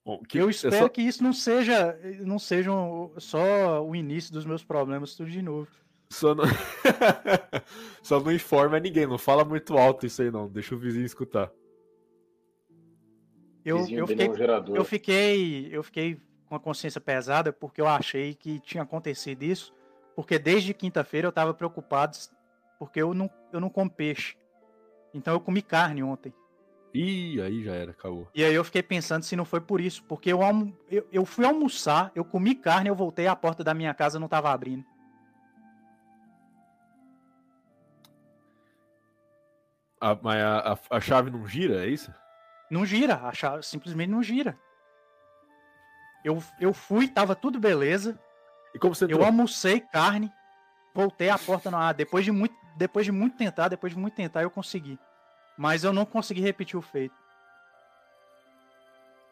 [0.04, 0.88] Bom, que, eu espero só...
[0.88, 5.42] que isso não seja, não seja um, só o início dos meus problemas tudo de
[5.42, 5.68] novo.
[6.10, 6.44] Só não...
[8.02, 11.52] só não informa ninguém, não fala muito alto isso aí não, deixa o vizinho escutar.
[13.64, 18.34] Eu, eu, fiquei, um eu fiquei, eu fiquei com a consciência pesada porque eu achei
[18.34, 19.72] que tinha acontecido isso,
[20.16, 22.16] porque desde quinta-feira eu estava preocupado
[22.78, 24.36] porque eu não, eu não como peixe.
[25.14, 26.34] Então eu comi carne ontem.
[26.92, 28.28] Ih, aí já era, acabou.
[28.34, 30.40] E aí eu fiquei pensando se não foi por isso, porque eu,
[30.90, 34.26] eu, eu fui almoçar, eu comi carne, eu voltei, a porta da minha casa não
[34.26, 34.84] estava abrindo.
[40.00, 42.12] A, mas a, a, a, chave não gira, é isso?
[42.72, 44.58] Não gira, a chave simplesmente não gira.
[46.24, 48.18] Eu, eu fui, tava tudo beleza.
[48.74, 49.20] E como você entrou?
[49.20, 50.32] Eu almocei carne,
[50.94, 51.92] voltei a porta no ar.
[51.92, 54.98] Depois de muito, depois de muito tentar, depois de muito tentar, eu consegui.
[55.54, 57.14] Mas eu não consegui repetir o feito.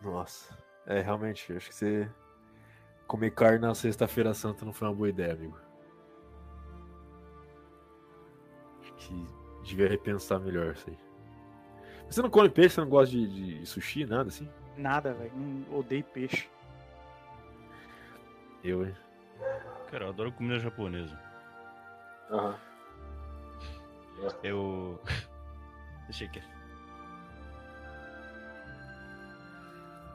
[0.03, 0.55] Nossa.
[0.85, 2.13] É, realmente, acho que você
[3.07, 5.59] comer carne na sexta-feira santa não foi uma boa ideia, amigo.
[8.83, 9.27] Acho que
[9.63, 11.10] devia repensar melhor isso aí.
[12.11, 14.49] Você não come peixe, você não gosta de, de sushi, nada assim?
[14.77, 15.33] Nada, velho.
[15.71, 16.49] Odeio peixe.
[18.65, 18.95] Eu, hein?
[19.91, 21.17] Cara, eu adoro comida japonesa.
[22.31, 22.57] Aham.
[24.19, 24.29] Uhum.
[24.43, 25.01] Eu.
[26.09, 26.43] Deixa aqui.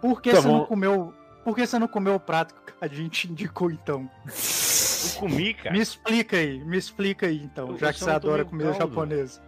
[0.02, 0.58] Por que tá você bom.
[0.60, 1.14] não comeu.
[1.44, 4.10] Por que você não comeu o prato que a gente indicou então?
[4.26, 5.72] Eu comi, cara.
[5.72, 8.90] Me explica aí, me explica aí então, eu já que você adora comida caldo.
[8.90, 9.42] japonesa.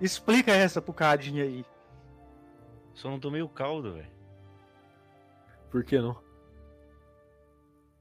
[0.00, 1.64] Explica essa pro Cadinho aí.
[3.00, 4.10] Só não tomei o caldo, velho.
[5.70, 6.22] Por que não?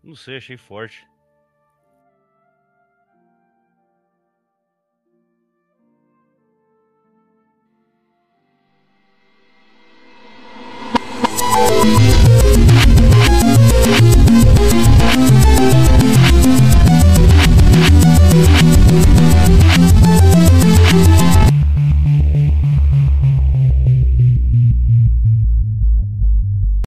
[0.04, 1.08] Não sei, achei forte.